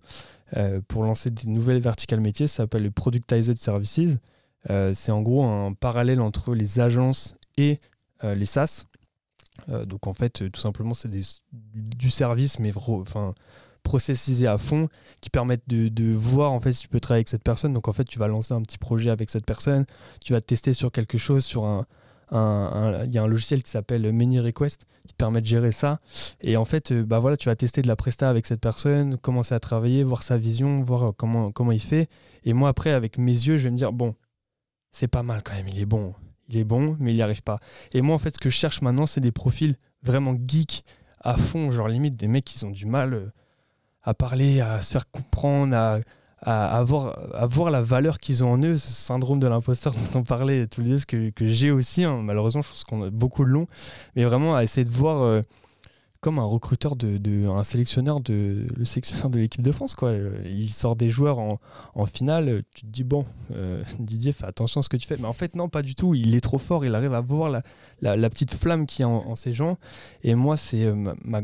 pour 0.87 1.03
lancer 1.03 1.31
des 1.31 1.49
nouvelles 1.49 1.81
verticales 1.81 2.21
métiers. 2.21 2.47
Ça 2.47 2.59
s'appelle 2.59 2.85
le 2.85 2.93
Productized 2.93 3.57
Services. 3.57 4.19
c'est 4.69 5.11
en 5.11 5.23
gros 5.23 5.45
un 5.45 5.73
parallèle 5.73 6.21
entre 6.21 6.55
les 6.55 6.79
agences 6.79 7.35
et 7.57 7.79
les 8.23 8.47
SaaS. 8.47 8.85
Euh, 9.69 9.85
donc 9.85 10.07
en 10.07 10.13
fait, 10.13 10.51
tout 10.51 10.61
simplement, 10.61 10.95
c'est 10.95 11.11
du 11.53 12.11
service, 12.11 12.59
mais 12.59 12.73
enfin, 12.77 13.35
processisé 13.83 14.47
à 14.47 14.59
fond, 14.59 14.89
qui 15.21 15.31
permettent 15.31 15.69
de, 15.69 16.13
voir 16.15 16.53
en 16.53 16.61
fait 16.61 16.73
si 16.73 16.83
tu 16.83 16.89
peux 16.89 17.01
travailler 17.01 17.21
avec 17.21 17.29
cette 17.29 17.45
personne. 17.45 17.73
Donc 17.73 17.89
en 17.89 17.93
fait, 17.93 18.05
tu 18.05 18.19
vas 18.19 18.29
lancer 18.29 18.55
un 18.55 18.63
petit 18.63 18.79
projet 18.79 19.11
avec 19.11 19.31
cette 19.31 19.47
personne, 19.47 19.87
tu 20.21 20.33
vas 20.33 20.41
tester 20.41 20.75
sur 20.75 20.91
quelque 20.93 21.19
chose, 21.19 21.45
sur 21.45 21.65
un, 21.65 21.87
il 22.33 23.15
y 23.15 23.19
a 23.19 23.23
un 23.23 23.27
logiciel 23.27 23.63
qui 23.63 23.71
s'appelle 23.71 24.13
Many 24.13 24.41
Request 24.41 24.87
qui 25.07 25.15
te 25.15 25.17
permet 25.17 25.41
de 25.41 25.47
gérer 25.47 25.73
ça. 25.73 26.01
Et 26.41 26.57
en 26.57 26.65
fait, 26.65 26.91
euh, 26.91 27.05
bah 27.05 27.21
voilà, 27.21 27.37
tu 27.37 27.49
vas 27.49 27.57
tester 27.57 27.83
de 27.83 27.89
la 27.89 27.97
presta 27.97 28.29
avec 28.29 28.47
cette 28.47 28.61
personne, 28.61 29.17
commencer 29.19 29.55
à 29.55 29.61
travailler, 29.61 30.03
voir 30.03 30.23
sa 30.23 30.37
vision, 30.37 30.83
voir 30.83 31.03
euh, 31.05 31.13
comment, 31.17 31.53
comment 31.53 31.73
il 31.73 31.81
fait. 31.81 32.09
Et 32.45 32.53
moi, 32.53 32.69
après, 32.69 32.91
avec 32.91 33.19
mes 33.19 33.33
yeux, 33.33 33.59
je 33.59 33.65
vais 33.65 33.71
me 33.71 33.77
dire, 33.77 33.93
bon, 33.93 34.17
c'est 34.91 35.09
pas 35.09 35.23
mal 35.23 35.43
quand 35.45 35.55
même, 35.55 35.69
il 35.69 35.81
est 35.81 35.87
bon 35.87 36.15
il 36.49 36.59
est 36.59 36.65
bon, 36.65 36.97
mais 37.01 37.13
il 37.13 37.17
n'y 37.17 37.23
arrive 37.23 37.43
pas. 37.43 37.57
Et 37.93 38.03
moi, 38.03 38.15
en 38.15 38.19
fait, 38.19 38.35
ce 38.35 38.39
que 38.39 38.51
je 38.51 38.57
cherche 38.57 38.83
maintenant, 38.83 39.07
c'est 39.07 39.21
des 39.21 39.33
profils 39.33 39.77
vraiment 40.03 40.37
geeks 40.47 40.85
à 41.21 41.37
fond, 41.37 41.71
genre 41.71 41.89
limite 41.89 42.17
des 42.17 42.29
mecs 42.29 42.45
qui 42.45 42.65
ont 42.65 42.71
du 42.71 42.87
mal 42.87 43.15
euh, 43.15 43.33
à 44.03 44.15
parler, 44.15 44.61
à 44.61 44.81
se 44.83 44.93
faire 44.93 45.11
comprendre, 45.11 45.75
à, 45.75 45.99
avoir, 46.79 47.19
voir 47.49 47.71
la 47.71 47.83
valeur 47.83 48.19
qu'ils 48.19 48.45
ont 48.45 48.53
en 48.53 48.63
eux, 48.63 48.77
ce 48.77 48.93
syndrome 48.93 49.41
de 49.41 49.49
l'imposteur 49.49 49.95
dont 50.13 50.21
on 50.21 50.23
parlait 50.23 50.67
tous 50.67 50.83
les 50.83 50.91
deux, 50.91 50.99
que, 51.07 51.31
que 51.31 51.47
j'ai 51.47 51.73
aussi. 51.73 52.05
Hein. 52.05 52.23
Malheureusement, 52.23 52.63
je 52.63 52.69
pense 52.69 52.85
qu'on 52.85 53.03
a 53.05 53.11
beaucoup 53.11 53.45
de 53.45 53.51
long, 53.51 53.67
mais 54.15 54.25
vraiment 54.25 54.55
à 54.55 54.63
essayer 54.63 54.85
de 54.85 54.93
voir. 54.93 55.23
Euh, 55.23 55.43
comme 56.27 56.41
un 56.41 56.45
recruteur 56.45 56.97
de, 56.97 57.47
un 57.47 57.63
sélectionneur 57.63 58.19
de 58.19 58.67
le 58.77 58.85
sélectionneur 58.85 59.31
de 59.31 59.39
l'équipe 59.39 59.63
de 59.63 59.71
France 59.71 59.95
quoi. 59.95 60.13
Il 60.45 60.69
sort 60.71 60.97
des 60.97 61.09
joueurs 61.09 61.39
en, 61.39 61.61
en 61.95 62.05
finale 62.05 62.65
tu 62.75 62.81
te 62.81 62.91
dis 62.91 63.05
bon 63.05 63.25
euh, 63.53 63.85
Didier 64.01 64.33
fais 64.33 64.45
attention 64.45 64.81
à 64.81 64.83
ce 64.83 64.89
que 64.89 64.97
tu 64.97 65.07
fais. 65.07 65.15
Mais 65.21 65.27
en 65.27 65.33
fait 65.33 65.55
non 65.55 65.69
pas 65.69 65.83
du 65.83 65.95
tout. 65.95 66.17
Il 66.17 66.35
est 66.35 66.41
trop 66.41 66.59
fort. 66.59 66.85
Il 66.85 66.97
arrive 66.97 67.15
à 67.15 67.21
voir 67.21 67.49
la, 67.49 67.63
la, 68.17 68.29
petite 68.29 68.53
flamme 68.53 68.87
qui 68.87 69.03
est 69.03 69.05
en, 69.05 69.37
ces 69.37 69.53
gens 69.53 69.79
et 70.25 70.35
moi 70.35 70.57
c'est 70.57 70.85
euh, 70.87 71.15
ma, 71.25 71.43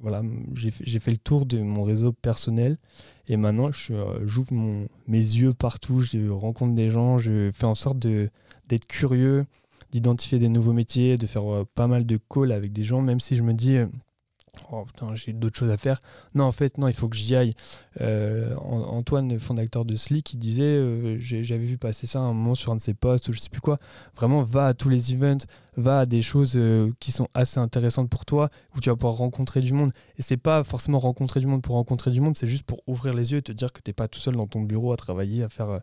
voilà 0.00 0.22
j'ai 0.54 0.70
fait 1.00 1.10
le 1.10 1.18
tour 1.18 1.44
de 1.44 1.58
mon 1.58 1.82
réseau 1.82 2.12
personnel. 2.12 2.78
Et 3.26 3.36
maintenant 3.36 3.70
euh, 3.90 4.20
j'ouvre 4.24 4.52
mon 4.52 4.86
mes 5.08 5.18
yeux 5.18 5.54
partout. 5.54 6.02
Je 6.02 6.28
rencontre 6.28 6.76
des 6.76 6.90
gens. 6.90 7.18
Je 7.18 7.50
fais 7.52 7.66
en 7.66 7.74
sorte 7.74 7.98
de 7.98 8.30
d'être 8.68 8.86
curieux 8.86 9.44
d'identifier 9.90 10.38
des 10.38 10.48
nouveaux 10.48 10.72
métiers 10.72 11.18
de 11.18 11.26
faire 11.26 11.64
pas 11.74 11.88
mal 11.88 12.06
de 12.06 12.16
calls 12.32 12.52
avec 12.52 12.72
des 12.72 12.84
gens 12.84 13.02
même 13.02 13.18
si 13.18 13.34
je 13.34 13.42
me 13.42 13.54
dis 13.54 13.76
Oh 14.72 14.84
j'ai 15.14 15.32
d'autres 15.32 15.58
choses 15.58 15.70
à 15.70 15.76
faire. 15.76 16.00
Non, 16.34 16.44
en 16.44 16.52
fait, 16.52 16.78
non, 16.78 16.86
il 16.86 16.94
faut 16.94 17.08
que 17.08 17.16
j'y 17.16 17.34
aille. 17.34 17.54
Euh, 18.00 18.54
Antoine, 18.56 19.38
fondateur 19.40 19.84
de 19.84 19.96
Slick, 19.96 20.26
qui 20.26 20.36
disait, 20.36 20.62
euh, 20.62 21.16
j'avais 21.18 21.64
vu 21.64 21.76
passer 21.76 22.06
ça 22.06 22.20
un 22.20 22.32
moment 22.32 22.54
sur 22.54 22.70
un 22.70 22.76
de 22.76 22.80
ses 22.80 22.94
posts 22.94 23.28
ou 23.28 23.32
je 23.32 23.40
sais 23.40 23.48
plus 23.48 23.60
quoi. 23.60 23.78
Vraiment, 24.14 24.42
va 24.42 24.68
à 24.68 24.74
tous 24.74 24.88
les 24.88 25.12
events, 25.12 25.44
va 25.76 26.00
à 26.00 26.06
des 26.06 26.22
choses 26.22 26.52
euh, 26.56 26.92
qui 27.00 27.10
sont 27.10 27.26
assez 27.34 27.58
intéressantes 27.58 28.08
pour 28.08 28.24
toi, 28.24 28.48
où 28.76 28.80
tu 28.80 28.90
vas 28.90 28.96
pouvoir 28.96 29.14
rencontrer 29.14 29.60
du 29.60 29.72
monde. 29.72 29.92
Et 30.18 30.22
c'est 30.22 30.36
pas 30.36 30.62
forcément 30.62 30.98
rencontrer 30.98 31.40
du 31.40 31.48
monde 31.48 31.62
pour 31.62 31.74
rencontrer 31.74 32.12
du 32.12 32.20
monde, 32.20 32.36
c'est 32.36 32.46
juste 32.46 32.64
pour 32.64 32.82
ouvrir 32.86 33.12
les 33.14 33.32
yeux 33.32 33.38
et 33.38 33.42
te 33.42 33.52
dire 33.52 33.72
que 33.72 33.80
t'es 33.80 33.92
pas 33.92 34.06
tout 34.06 34.20
seul 34.20 34.36
dans 34.36 34.46
ton 34.46 34.60
bureau 34.60 34.92
à 34.92 34.96
travailler, 34.96 35.42
à 35.42 35.48
faire 35.48 35.80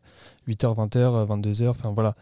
8h, 0.47 0.75
20h, 0.75 1.27
22h, 1.27 1.69
enfin 1.69 1.91
voilà. 1.91 2.15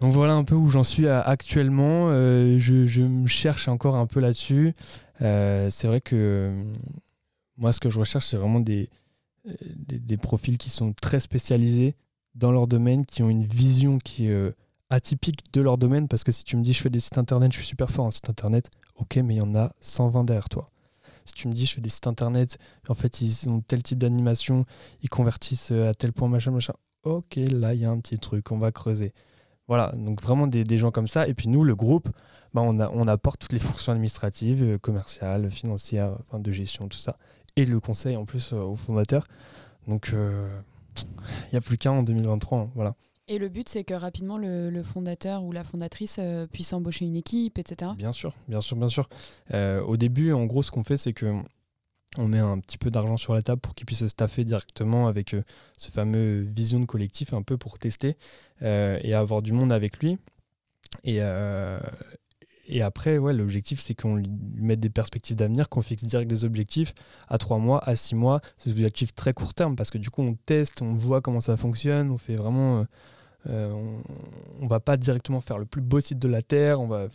Donc 0.00 0.12
voilà 0.12 0.34
un 0.34 0.44
peu 0.44 0.54
où 0.54 0.70
j'en 0.70 0.84
suis 0.84 1.08
actuellement. 1.08 2.10
je, 2.10 3.02
me 3.02 3.26
cherche 3.26 3.66
encore 3.66 3.96
un 3.96 4.06
peu 4.06 4.20
là-dessus. 4.20 4.76
Euh, 5.22 5.68
c'est 5.70 5.86
vrai 5.86 6.00
que 6.00 6.16
euh, 6.16 6.72
moi, 7.56 7.72
ce 7.72 7.80
que 7.80 7.90
je 7.90 7.98
recherche, 7.98 8.26
c'est 8.26 8.36
vraiment 8.36 8.60
des, 8.60 8.88
euh, 9.46 9.52
des, 9.74 10.16
profils 10.16 10.58
qui 10.58 10.70
sont 10.70 10.92
très 10.92 11.20
spécialisés 11.20 11.96
dans 12.34 12.52
leur 12.52 12.66
domaine, 12.66 13.04
qui 13.04 13.22
ont 13.22 13.28
une 13.28 13.44
vision 13.44 13.98
qui 13.98 14.28
est 14.28 14.54
atypique 14.90 15.52
de 15.52 15.60
leur 15.60 15.78
domaine. 15.78 16.08
Parce 16.08 16.24
que 16.24 16.32
si 16.32 16.44
tu 16.44 16.56
me 16.56 16.62
dis, 16.62 16.72
je 16.72 16.82
fais 16.82 16.90
des 16.90 17.00
sites 17.00 17.18
internet, 17.18 17.52
je 17.52 17.58
suis 17.58 17.66
super 17.66 17.90
fort 17.90 18.04
en 18.06 18.10
site 18.10 18.30
internet, 18.30 18.70
ok, 18.96 19.16
mais 19.16 19.34
il 19.34 19.38
y 19.38 19.42
en 19.42 19.54
a 19.54 19.72
120 19.80 20.24
derrière 20.24 20.48
toi. 20.48 20.66
Si 21.24 21.34
tu 21.34 21.48
me 21.48 21.52
dis, 21.52 21.66
je 21.66 21.74
fais 21.74 21.80
des 21.80 21.90
sites 21.90 22.06
internet, 22.06 22.58
en 22.88 22.94
fait, 22.94 23.20
ils 23.20 23.48
ont 23.50 23.60
tel 23.60 23.82
type 23.82 23.98
d'animation, 23.98 24.64
ils 25.02 25.10
convertissent 25.10 25.72
à 25.72 25.94
tel 25.94 26.12
point, 26.12 26.28
machin, 26.28 26.52
machin. 26.52 26.74
Ok, 27.02 27.36
là, 27.36 27.74
il 27.74 27.80
y 27.80 27.84
a 27.84 27.90
un 27.90 27.98
petit 28.00 28.18
truc, 28.18 28.50
on 28.52 28.58
va 28.58 28.72
creuser. 28.72 29.12
Voilà, 29.68 29.92
donc 29.96 30.22
vraiment 30.22 30.46
des, 30.46 30.64
des, 30.64 30.78
gens 30.78 30.90
comme 30.90 31.08
ça. 31.08 31.28
Et 31.28 31.34
puis 31.34 31.48
nous, 31.48 31.62
le 31.62 31.76
groupe, 31.76 32.08
bah, 32.54 32.62
on, 32.62 32.80
a, 32.80 32.90
on 32.90 33.06
apporte 33.06 33.40
toutes 33.40 33.52
les 33.52 33.58
fonctions 33.58 33.92
administratives, 33.92 34.62
euh, 34.62 34.78
commerciales, 34.78 35.50
financières, 35.50 36.16
enfin, 36.26 36.38
de 36.38 36.50
gestion, 36.50 36.88
tout 36.88 36.98
ça. 36.98 37.18
Et 37.56 37.64
le 37.64 37.78
conseil 37.78 38.16
en 38.16 38.24
plus 38.24 38.52
euh, 38.52 38.60
aux 38.60 38.76
fondateurs. 38.76 39.26
Donc 39.86 40.10
euh, 40.12 40.48
il 40.96 41.52
n'y 41.52 41.58
a 41.58 41.60
plus 41.60 41.76
qu'un 41.76 41.92
en 41.92 42.02
2023. 42.02 42.58
Hein, 42.58 42.70
voilà. 42.74 42.94
Et 43.30 43.38
le 43.38 43.50
but, 43.50 43.68
c'est 43.68 43.84
que 43.84 43.92
rapidement 43.92 44.38
le, 44.38 44.82
fondateur 44.82 45.44
ou 45.44 45.52
la 45.52 45.62
fondatrice 45.62 46.18
puisse 46.50 46.72
embaucher 46.72 47.04
une 47.04 47.16
équipe, 47.16 47.58
etc. 47.58 47.90
Bien 47.94 48.12
sûr, 48.12 48.32
bien 48.48 48.62
sûr, 48.62 48.74
bien 48.74 48.88
sûr. 48.88 49.06
au 49.52 49.98
début, 49.98 50.32
en 50.32 50.46
gros, 50.46 50.62
ce 50.62 50.70
qu'on 50.70 50.82
fait, 50.82 50.96
c'est 50.96 51.12
que 51.12 51.34
on 52.16 52.26
met 52.26 52.38
un 52.38 52.58
petit 52.58 52.78
peu 52.78 52.90
d'argent 52.90 53.18
sur 53.18 53.34
la 53.34 53.42
table 53.42 53.60
pour 53.60 53.74
qu'il 53.74 53.84
puisse 53.84 53.98
se 53.98 54.08
staffer 54.08 54.44
directement 54.44 55.08
avec 55.08 55.36
ce 55.76 55.90
fameux 55.90 56.40
vision 56.40 56.80
de 56.80 56.86
collectif, 56.86 57.34
un 57.34 57.42
peu 57.42 57.58
pour 57.58 57.78
tester 57.78 58.16
et 58.62 59.14
avoir 59.14 59.42
du 59.42 59.52
monde 59.52 59.72
avec 59.72 59.98
lui. 59.98 60.18
Et, 61.04 61.20
et 62.68 62.82
après, 62.82 63.16
ouais, 63.16 63.32
l'objectif, 63.32 63.80
c'est 63.80 63.94
qu'on 63.94 64.16
lui 64.16 64.28
mette 64.56 64.78
des 64.78 64.90
perspectives 64.90 65.36
d'avenir, 65.36 65.70
qu'on 65.70 65.80
fixe 65.80 66.04
direct 66.04 66.28
des 66.28 66.44
objectifs 66.44 66.92
à 67.28 67.38
3 67.38 67.58
mois, 67.58 67.82
à 67.88 67.96
6 67.96 68.14
mois. 68.14 68.40
C'est 68.58 68.70
des 68.70 68.76
objectifs 68.76 69.14
très 69.14 69.32
court 69.32 69.54
terme 69.54 69.74
parce 69.74 69.90
que 69.90 69.96
du 69.96 70.10
coup, 70.10 70.22
on 70.22 70.34
teste, 70.34 70.82
on 70.82 70.92
voit 70.94 71.22
comment 71.22 71.40
ça 71.40 71.56
fonctionne, 71.56 72.10
on 72.10 72.18
fait 72.18 72.36
vraiment. 72.36 72.80
Euh, 72.80 72.84
euh, 73.48 73.72
on, 74.60 74.64
ne 74.64 74.68
va 74.68 74.80
pas 74.80 74.98
directement 74.98 75.40
faire 75.40 75.58
le 75.58 75.64
plus 75.64 75.80
beau 75.80 76.00
site 76.00 76.18
de 76.18 76.28
la 76.28 76.42
Terre. 76.42 76.80
On 76.80 76.88
va, 76.88 77.06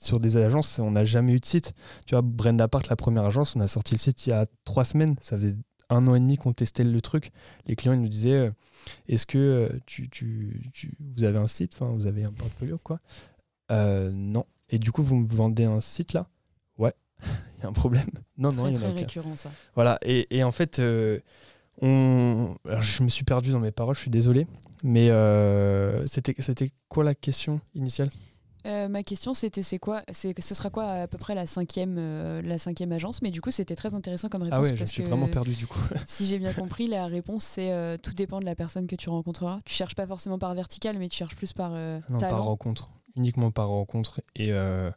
sur 0.00 0.18
des 0.18 0.38
agences, 0.38 0.78
on 0.78 0.92
n'a 0.92 1.04
jamais 1.04 1.34
eu 1.34 1.40
de 1.40 1.44
site. 1.44 1.74
Tu 2.06 2.14
vois, 2.14 2.22
Brenda 2.22 2.66
Part, 2.66 2.82
la 2.88 2.96
première 2.96 3.24
agence, 3.24 3.56
on 3.56 3.60
a 3.60 3.68
sorti 3.68 3.94
le 3.94 3.98
site 3.98 4.26
il 4.26 4.30
y 4.30 4.32
a 4.32 4.46
3 4.64 4.86
semaines. 4.86 5.16
Ça 5.20 5.36
faisait 5.36 5.56
un 5.90 6.06
an 6.06 6.14
et 6.14 6.20
demi 6.20 6.36
qu'on 6.36 6.52
testait 6.52 6.84
le 6.84 7.00
truc. 7.00 7.32
Les 7.66 7.76
clients 7.76 7.92
ils 7.92 8.00
nous 8.00 8.08
disaient 8.08 8.32
euh, 8.32 8.50
Est-ce 9.08 9.26
que 9.26 9.70
tu, 9.86 10.08
tu, 10.08 10.96
vous 11.16 11.24
avez 11.24 11.38
un 11.38 11.46
site? 11.46 11.72
Enfin, 11.74 11.92
Vous 11.92 12.06
avez 12.06 12.24
un 12.24 12.32
portfolio 12.32 12.78
quoi? 12.78 13.00
Non. 13.70 14.46
Et 14.70 14.78
du 14.78 14.92
coup, 14.92 15.02
vous 15.02 15.16
me 15.16 15.26
vendez 15.28 15.64
un 15.64 15.80
site 15.80 16.12
là? 16.12 16.26
Ouais, 16.78 16.94
il 17.58 17.62
y 17.62 17.66
a 17.66 17.68
un 17.68 17.72
problème. 17.72 18.08
Non, 18.36 18.52
non, 18.52 18.66
il 18.66 18.74
y 18.74 18.78
en 18.78 18.82
a 18.82 18.90
très 18.90 18.92
récurrent 18.92 19.36
ça. 19.36 19.50
Voilà, 19.74 19.98
et, 20.02 20.26
et 20.36 20.42
en 20.42 20.52
fait, 20.52 20.78
euh, 20.78 21.20
on... 21.80 22.56
je 22.80 23.02
me 23.02 23.08
suis 23.08 23.24
perdu 23.24 23.50
dans 23.50 23.60
mes 23.60 23.70
paroles, 23.70 23.94
je 23.94 24.00
suis 24.00 24.10
désolé. 24.10 24.46
Mais 24.82 25.10
euh, 25.10 26.04
c'était 26.06 26.34
quoi 26.88 27.04
la 27.04 27.14
question 27.14 27.60
initiale? 27.74 28.10
Euh, 28.66 28.88
ma 28.88 29.02
question 29.02 29.34
c'était 29.34 29.62
c'est 29.62 29.78
quoi 29.78 30.02
c'est 30.10 30.38
ce 30.40 30.54
sera 30.54 30.70
quoi 30.70 30.84
à 30.84 31.06
peu 31.06 31.18
près 31.18 31.34
la 31.34 31.46
cinquième 31.46 31.96
la 32.40 32.58
cinquième 32.58 32.92
agence? 32.92 33.22
Mais 33.22 33.30
du 33.30 33.40
coup 33.40 33.50
c'était 33.50 33.76
très 33.76 33.94
intéressant 33.94 34.28
comme 34.28 34.42
réponse 34.42 34.58
ah 34.58 34.70
ouais 34.70 34.76
je 34.76 34.84
suis 34.84 35.02
vraiment 35.02 35.28
perdu 35.28 35.54
du 35.54 35.66
coup. 35.66 35.80
si 36.06 36.26
j'ai 36.26 36.38
bien 36.38 36.52
compris 36.52 36.86
la 36.86 37.06
réponse 37.06 37.44
c'est 37.44 37.98
tout 38.02 38.14
dépend 38.14 38.40
de 38.40 38.44
la 38.44 38.54
personne 38.54 38.86
que 38.86 38.96
tu 38.96 39.08
rencontreras. 39.08 39.60
Tu 39.64 39.74
cherches 39.74 39.94
pas 39.94 40.06
forcément 40.06 40.38
par 40.38 40.54
vertical 40.54 40.98
mais 40.98 41.08
tu 41.08 41.16
cherches 41.16 41.36
plus 41.36 41.52
par 41.52 41.72
non 41.72 42.18
par 42.18 42.44
rencontre. 42.44 42.90
Uniquement 43.16 43.50
par 43.50 43.68
rencontre. 43.68 44.20
Et 44.34 44.52
euh, 44.52 44.90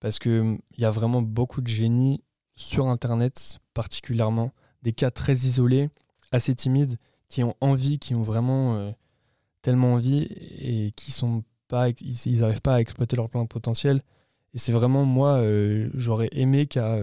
parce 0.00 0.18
qu'il 0.18 0.58
y 0.78 0.84
a 0.84 0.90
vraiment 0.90 1.22
beaucoup 1.22 1.60
de 1.60 1.68
génies 1.68 2.24
sur 2.56 2.86
Internet, 2.86 3.58
particulièrement, 3.74 4.52
des 4.82 4.92
cas 4.92 5.10
très 5.10 5.34
isolés, 5.34 5.90
assez 6.32 6.54
timides, 6.54 6.98
qui 7.28 7.42
ont 7.42 7.54
envie, 7.60 7.98
qui 7.98 8.14
ont 8.14 8.22
vraiment 8.22 8.76
euh, 8.76 8.92
tellement 9.60 9.94
envie 9.94 10.22
et 10.22 10.90
qui 10.96 11.12
sont 11.12 11.44
pas, 11.72 11.88
ils 11.88 12.40
n'arrivent 12.40 12.60
pas 12.60 12.74
à 12.74 12.80
exploiter 12.80 13.16
leur 13.16 13.30
plein 13.30 13.46
potentiel. 13.46 14.02
Et 14.52 14.58
c'est 14.58 14.72
vraiment 14.72 15.06
moi, 15.06 15.38
euh, 15.38 15.88
j'aurais 15.94 16.28
aimé 16.32 16.66
qu'à 16.66 16.98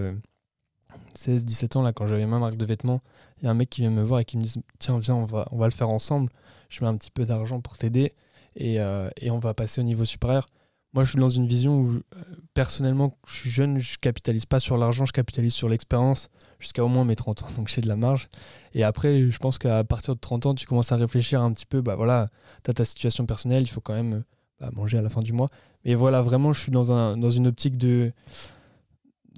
16-17 1.16 1.78
ans, 1.78 1.82
là, 1.82 1.92
quand 1.92 2.06
j'avais 2.06 2.28
ma 2.28 2.38
marque 2.38 2.56
de 2.56 2.66
vêtements, 2.66 3.02
il 3.38 3.46
y 3.46 3.48
a 3.48 3.52
un 3.52 3.56
mec 3.56 3.72
qui 3.72 3.82
vient 3.82 3.90
me 3.90 4.04
voir 4.04 4.20
et 4.20 4.26
qui 4.26 4.38
me 4.38 4.44
dit 4.44 4.62
Tiens, 4.78 5.00
viens, 5.00 5.16
on 5.16 5.26
va, 5.26 5.48
on 5.52 5.58
va 5.58 5.66
le 5.66 5.72
faire 5.72 5.90
ensemble. 5.90 6.32
Je 6.70 6.84
mets 6.84 6.88
un 6.88 6.96
petit 6.96 7.10
peu 7.10 7.26
d'argent 7.26 7.62
pour 7.62 7.78
t'aider. 7.78 8.14
Euh, 8.62 9.10
et, 9.18 9.32
on 9.32 9.40
va 9.40 9.54
passer 9.54 9.82
au 9.82 9.84
niveau 9.84 10.06
supérieur. 10.06 10.48
Moi, 10.94 11.04
je 11.04 11.12
suis 11.12 11.20
dans 11.20 11.30
une 11.30 11.48
vision 11.48 11.80
où, 11.80 11.90
euh, 11.92 12.24
personnellement, 12.54 13.18
je 13.28 13.34
suis 13.34 13.50
jeune, 13.50 13.80
je 13.80 13.98
capitalise 13.98 14.46
pas 14.46 14.60
sur 14.60 14.78
l'argent, 14.78 15.06
je 15.06 15.14
capitalise 15.14 15.54
sur 15.54 15.70
l'expérience 15.70 16.30
jusqu'à 16.60 16.84
au 16.84 16.88
moins 16.88 17.06
mes 17.06 17.16
30 17.16 17.44
ans, 17.44 17.48
donc 17.58 17.70
j'ai 17.70 17.82
de 17.82 17.88
la 17.88 17.96
marge. 17.96 18.30
Et 18.74 18.84
après, 18.84 19.30
je 19.30 19.38
pense 19.38 19.58
qu'à 19.58 19.84
partir 19.84 20.16
de 20.16 20.20
30 20.20 20.46
ans, 20.48 20.56
tu 20.56 20.66
commences 20.66 20.92
à 20.92 20.98
réfléchir 20.98 21.42
un 21.42 21.52
petit 21.54 21.66
peu, 21.66 21.82
bah 21.82 21.96
voilà, 21.96 22.28
tu 22.64 22.72
as 22.72 22.74
ta 22.74 22.86
situation 22.86 23.26
personnelle, 23.26 23.64
il 23.64 23.70
faut 23.70 23.82
quand 23.82 23.94
même 23.94 24.24
bah, 24.60 24.70
manger 24.74 24.98
à 24.98 25.02
la 25.02 25.10
fin 25.10 25.22
du 25.22 25.34
mois. 25.34 25.50
Mais 25.86 25.96
voilà, 25.96 26.22
vraiment, 26.22 26.54
je 26.54 26.60
suis 26.60 26.72
dans, 26.72 26.92
un, 26.92 27.18
dans 27.18 27.30
une 27.30 27.48
optique 27.48 27.78
de, 27.78 28.12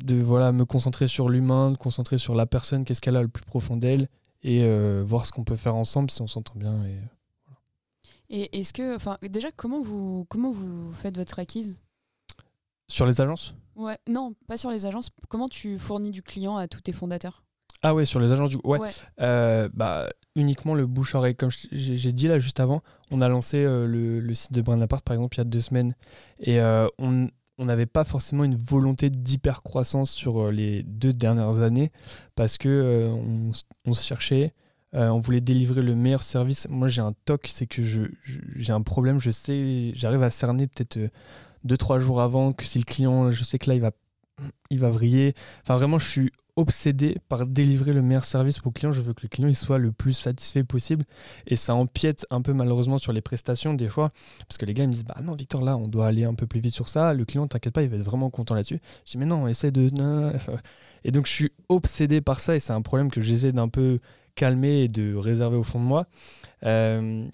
de 0.04 0.16
voilà, 0.16 0.52
me 0.52 0.66
concentrer 0.66 1.08
sur 1.08 1.30
l'humain, 1.30 1.72
de 1.72 1.78
concentrer 1.78 2.18
sur 2.18 2.36
la 2.36 2.46
personne, 2.46 2.86
qu'est-ce 2.86 3.02
qu'elle 3.02 3.18
a 3.18 3.22
le 3.22 3.28
plus 3.28 3.44
profond 3.44 3.78
d'elle, 3.78 4.10
et 4.44 4.64
euh, 4.64 5.04
voir 5.06 5.26
ce 5.26 5.32
qu'on 5.32 5.44
peut 5.44 5.56
faire 5.56 5.76
ensemble 5.76 6.10
si 6.10 6.22
on 6.22 6.28
s'entend 6.28 6.56
bien. 6.56 6.84
Et, 6.86 7.00
et 8.30 8.60
est-ce 8.60 8.74
que, 8.74 8.96
enfin, 8.96 9.18
déjà, 9.22 9.52
comment 9.52 9.82
vous, 9.82 10.26
comment 10.30 10.52
vous 10.52 10.92
faites 10.94 11.18
votre 11.18 11.38
acquise? 11.40 11.82
Sur 12.88 13.06
les 13.06 13.22
agences? 13.22 13.56
Ouais, 13.76 13.98
non, 14.08 14.36
pas 14.48 14.58
sur 14.58 14.70
les 14.70 14.86
agences. 14.86 15.12
Comment 15.30 15.48
tu 15.48 15.80
fournis 15.80 16.12
du 16.12 16.22
client 16.22 16.58
à 16.58 16.68
tous 16.68 16.82
tes 16.82 16.92
fondateurs? 16.92 17.44
Ah 17.84 17.96
ouais, 17.96 18.06
sur 18.06 18.20
les 18.20 18.32
agences 18.32 18.52
du 18.52 18.58
ouais. 18.64 18.80
Euh, 19.22 19.70
bah 19.74 20.10
uniquement 20.36 20.76
le 20.76 20.86
bouche 20.86 21.16
oreille. 21.16 21.36
Comme 21.36 21.50
j'ai 21.72 22.12
dit 22.12 22.28
là 22.28 22.40
juste 22.40 22.60
avant, 22.60 22.82
on 23.12 23.20
a 23.20 23.28
lancé 23.28 23.58
euh, 23.58 23.88
le, 23.88 24.34
site 24.34 24.54
de 24.54 24.62
Apart 24.82 25.02
par 25.02 25.16
exemple 25.16 25.36
il 25.36 25.40
y 25.40 25.42
a 25.42 25.46
deux 25.46 25.60
semaines 25.60 25.96
et 26.40 26.60
euh, 26.60 26.88
on 27.00 27.66
n'avait 27.66 27.86
pas 27.86 28.04
forcément 28.04 28.44
une 28.44 28.56
volonté 28.56 29.10
d'hyper 29.10 29.62
croissance 29.64 30.12
sur 30.12 30.52
les 30.52 30.84
deux 30.84 31.14
dernières 31.14 31.60
années 31.60 31.92
parce 32.36 32.58
que 32.58 33.10
on, 33.86 33.94
se 33.94 34.04
cherchait 34.04 34.54
on 34.94 35.20
voulait 35.20 35.42
délivrer 35.42 35.82
le 35.82 35.96
meilleur 35.96 36.24
service. 36.24 36.68
Moi, 36.70 36.88
j'ai 36.88 37.02
un 37.02 37.14
toc, 37.26 37.48
c'est 37.48 37.66
que 37.66 37.82
j'ai 38.56 38.74
un 38.74 38.82
problème. 38.82 39.20
Je 39.20 39.32
sais, 39.32 39.92
j'arrive 39.96 40.24
à 40.24 40.30
cerner 40.30 40.68
peut-être 40.68 41.00
2-3 41.66 41.96
euh, 41.96 42.00
jours 42.00 42.22
avant 42.22 42.52
que 42.52 42.66
si 42.66 42.78
le 42.78 42.84
client, 42.84 43.32
je 43.32 43.44
sais 43.44 43.58
que 43.58 43.70
là, 43.70 43.76
il 43.76 43.82
va, 43.82 43.92
il 44.70 44.80
va 44.80 44.90
vriller. 44.90 45.34
Enfin, 45.64 45.78
vraiment, 45.78 46.00
je 46.00 46.08
suis 46.08 46.32
obsédé 46.56 47.18
par 47.30 47.46
délivrer 47.46 47.94
le 47.94 48.02
meilleur 48.02 48.26
service 48.26 48.60
pour 48.60 48.70
le 48.70 48.74
client. 48.74 48.92
Je 48.92 49.02
veux 49.02 49.14
que 49.14 49.22
le 49.24 49.30
client 49.30 49.48
il 49.48 49.56
soit 49.56 49.78
le 49.78 49.92
plus 49.92 50.14
satisfait 50.14 50.64
possible. 50.64 51.06
Et 51.48 51.56
ça 51.56 51.76
empiète 51.76 52.26
un 52.30 52.42
peu 52.42 52.54
malheureusement 52.54 52.98
sur 52.98 53.14
les 53.14 53.22
prestations 53.22 53.74
des 53.74 53.88
fois. 53.88 54.12
Parce 54.48 54.58
que 54.58 54.66
les 54.66 54.74
gars 54.74 54.84
ils 54.84 54.88
me 54.88 54.94
disent 54.94 55.06
Bah 55.06 55.18
non, 55.24 55.34
Victor, 55.34 55.62
là, 55.62 55.78
on 55.78 55.88
doit 55.88 56.08
aller 56.08 56.24
un 56.24 56.34
peu 56.34 56.48
plus 56.48 56.60
vite 56.60 56.74
sur 56.74 56.90
ça. 56.90 57.14
Le 57.14 57.26
client, 57.26 57.48
t'inquiète 57.48 57.74
pas, 57.74 57.84
il 57.84 57.90
va 57.90 57.98
être 57.98 58.04
vraiment 58.04 58.30
content 58.30 58.56
là-dessus. 58.56 58.80
Je 59.06 59.12
dis 59.12 59.18
Mais 59.18 59.26
non, 59.26 59.48
essaie 59.48 59.72
de. 59.72 59.90
Et 61.04 61.12
donc 61.12 61.26
je 61.26 61.32
suis 61.32 61.52
obsédé 61.70 62.22
par 62.22 62.40
ça 62.40 62.56
et 62.56 62.60
c'est 62.60 62.74
un 62.74 62.82
problème 62.82 63.10
que 63.10 63.22
j'essaie 63.22 63.52
d'un 63.52 63.70
peu 63.70 64.00
calmer 64.36 64.84
et 64.84 64.88
de 64.88 65.16
réserver 65.16 65.58
au 65.58 65.64
fond 65.64 65.80
de 65.80 65.86
moi. 65.86 66.08
Euh, 66.64 67.28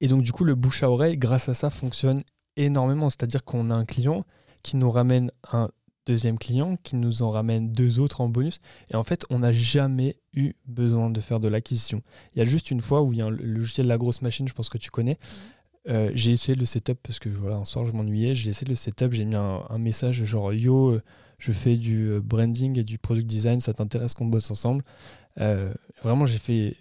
et 0.00 0.08
donc 0.08 0.22
du 0.22 0.32
coup, 0.32 0.44
le 0.44 0.54
bouche 0.54 0.82
à 0.82 0.90
oreille, 0.90 1.16
grâce 1.16 1.48
à 1.48 1.54
ça, 1.54 1.70
fonctionne 1.70 2.22
énormément. 2.56 3.10
C'est-à-dire 3.10 3.44
qu'on 3.44 3.70
a 3.70 3.74
un 3.74 3.84
client 3.84 4.24
qui 4.62 4.76
nous 4.76 4.90
ramène 4.90 5.30
un 5.52 5.68
deuxième 6.12 6.38
client, 6.38 6.76
qui 6.82 6.96
nous 6.96 7.22
en 7.22 7.30
ramène 7.30 7.72
deux 7.72 8.00
autres 8.00 8.20
en 8.20 8.28
bonus. 8.28 8.60
Et 8.90 8.96
en 8.96 9.04
fait, 9.04 9.24
on 9.30 9.40
n'a 9.40 9.52
jamais 9.52 10.16
eu 10.34 10.52
besoin 10.66 11.10
de 11.10 11.20
faire 11.20 11.40
de 11.40 11.48
l'acquisition. 11.48 12.02
Il 12.34 12.38
y 12.38 12.42
a 12.42 12.44
juste 12.44 12.70
une 12.70 12.80
fois 12.80 13.02
où 13.02 13.12
il 13.12 13.18
y 13.18 13.22
a 13.22 13.26
un 13.26 13.30
logiciel 13.30 13.86
de 13.86 13.88
la 13.88 13.98
grosse 13.98 14.22
machine, 14.22 14.48
je 14.48 14.54
pense 14.54 14.68
que 14.68 14.78
tu 14.78 14.90
connais. 14.90 15.14
Mmh. 15.14 15.58
Euh, 15.88 16.10
j'ai 16.14 16.32
essayé 16.32 16.54
le 16.54 16.66
setup 16.66 16.98
parce 17.02 17.18
que 17.18 17.28
voilà, 17.30 17.56
un 17.56 17.64
soir 17.64 17.86
je 17.86 17.92
m'ennuyais. 17.92 18.34
J'ai 18.34 18.50
essayé 18.50 18.68
le 18.68 18.74
setup, 18.74 19.12
j'ai 19.12 19.24
mis 19.24 19.36
un, 19.36 19.78
message 19.78 20.22
genre 20.24 20.52
Yo, 20.52 20.90
euh, 20.90 21.02
je 21.38 21.52
fais 21.52 21.76
du 21.76 22.20
branding 22.22 22.78
et 22.78 22.84
du 22.84 22.98
product 22.98 23.26
design, 23.26 23.60
ça 23.60 23.72
t'intéresse 23.72 24.14
qu'on 24.14 24.26
bosse 24.26 24.50
ensemble? 24.50 24.84
Euh, 25.40 25.72
vraiment, 26.02 26.26
j'ai 26.26 26.38
fait 26.38 26.76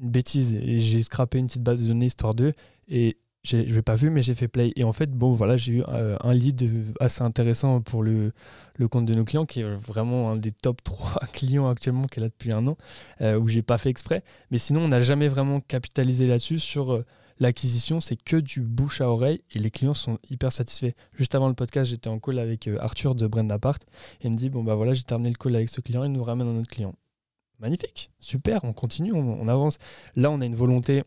une 0.00 0.10
bêtise 0.10 0.54
et 0.54 0.78
j'ai 0.78 1.02
scrappé 1.02 1.38
une 1.38 1.46
petite 1.46 1.62
base 1.62 1.82
de 1.82 1.88
données 1.88 2.06
histoire 2.06 2.34
d'eux 2.34 2.52
et 2.88 3.16
je 3.42 3.56
l'ai 3.56 3.82
pas 3.82 3.94
vu 3.94 4.10
mais 4.10 4.22
j'ai 4.22 4.34
fait 4.34 4.48
play. 4.48 4.72
Et 4.76 4.84
en 4.84 4.92
fait 4.92 5.10
bon 5.10 5.32
voilà 5.32 5.56
j'ai 5.56 5.74
eu 5.74 5.82
euh, 5.88 6.16
un 6.22 6.34
lead 6.34 6.70
assez 7.00 7.22
intéressant 7.22 7.80
pour 7.80 8.02
le, 8.02 8.32
compte 8.90 9.06
de 9.06 9.14
nos 9.14 9.24
clients 9.24 9.46
qui 9.46 9.60
est 9.60 9.74
vraiment 9.74 10.30
un 10.30 10.36
des 10.36 10.52
top 10.52 10.82
3 10.84 11.20
clients 11.32 11.68
actuellement 11.68 12.06
qu'elle 12.06 12.24
a 12.24 12.28
depuis 12.28 12.52
un 12.52 12.66
an 12.66 12.76
euh, 13.20 13.38
où 13.38 13.48
j'ai 13.48 13.62
pas 13.62 13.78
fait 13.78 13.90
exprès. 13.90 14.22
Mais 14.50 14.58
sinon 14.58 14.82
on 14.82 14.88
n'a 14.88 15.00
jamais 15.00 15.28
vraiment 15.28 15.60
capitalisé 15.60 16.26
là-dessus 16.26 16.58
sur 16.58 16.92
euh, 16.92 17.04
l'acquisition. 17.38 18.00
C'est 18.00 18.16
que 18.16 18.36
du 18.36 18.60
bouche 18.60 19.00
à 19.00 19.08
oreille 19.08 19.42
et 19.52 19.58
les 19.58 19.70
clients 19.70 19.94
sont 19.94 20.18
hyper 20.28 20.52
satisfaits. 20.52 20.92
Juste 21.14 21.34
avant 21.34 21.48
le 21.48 21.54
podcast 21.54 21.90
j'étais 21.90 22.08
en 22.08 22.18
call 22.18 22.38
avec 22.38 22.68
Arthur 22.78 23.14
de 23.14 23.26
Brand 23.26 23.50
Apart. 23.50 23.78
Et 24.20 24.26
il 24.26 24.30
me 24.30 24.36
dit 24.36 24.50
bon 24.50 24.62
bah 24.62 24.74
voilà 24.74 24.94
j'ai 24.94 25.04
terminé 25.04 25.30
le 25.30 25.36
call 25.36 25.56
avec 25.56 25.68
ce 25.68 25.80
client 25.80 26.04
il 26.04 26.12
nous 26.12 26.24
ramène 26.24 26.48
un 26.48 26.58
autre 26.58 26.70
client. 26.70 26.94
Magnifique, 27.60 28.10
super, 28.20 28.64
on 28.64 28.72
continue, 28.72 29.12
on, 29.12 29.46
avance. 29.46 29.76
Là, 30.16 30.30
on 30.30 30.40
a 30.40 30.46
une 30.46 30.54
volonté 30.54 31.04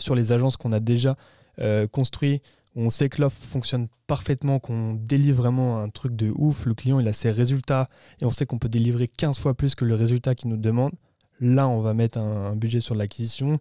sur 0.00 0.16
les 0.16 0.32
agences 0.32 0.56
qu'on 0.56 0.72
a 0.72 0.80
déjà 0.80 1.16
euh, 1.60 1.86
construit, 1.86 2.42
on 2.76 2.90
sait 2.90 3.08
que 3.08 3.22
l'offre 3.22 3.42
fonctionne 3.42 3.88
parfaitement, 4.06 4.58
qu'on 4.58 4.92
délivre 4.92 5.38
vraiment 5.38 5.80
un 5.80 5.88
truc 5.88 6.14
de 6.14 6.30
ouf, 6.36 6.66
le 6.66 6.74
client 6.74 7.00
il 7.00 7.08
a 7.08 7.14
ses 7.14 7.30
résultats 7.30 7.88
et 8.20 8.26
on 8.26 8.30
sait 8.30 8.44
qu'on 8.44 8.58
peut 8.58 8.68
délivrer 8.68 9.08
15 9.08 9.38
fois 9.38 9.54
plus 9.54 9.74
que 9.74 9.86
le 9.86 9.94
résultat 9.94 10.34
qu'il 10.34 10.50
nous 10.50 10.58
demande. 10.58 10.92
Là, 11.40 11.68
on 11.68 11.80
va 11.80 11.94
mettre 11.94 12.18
un, 12.18 12.54
budget 12.54 12.80
sur 12.80 12.94
l'acquisition, 12.94 13.58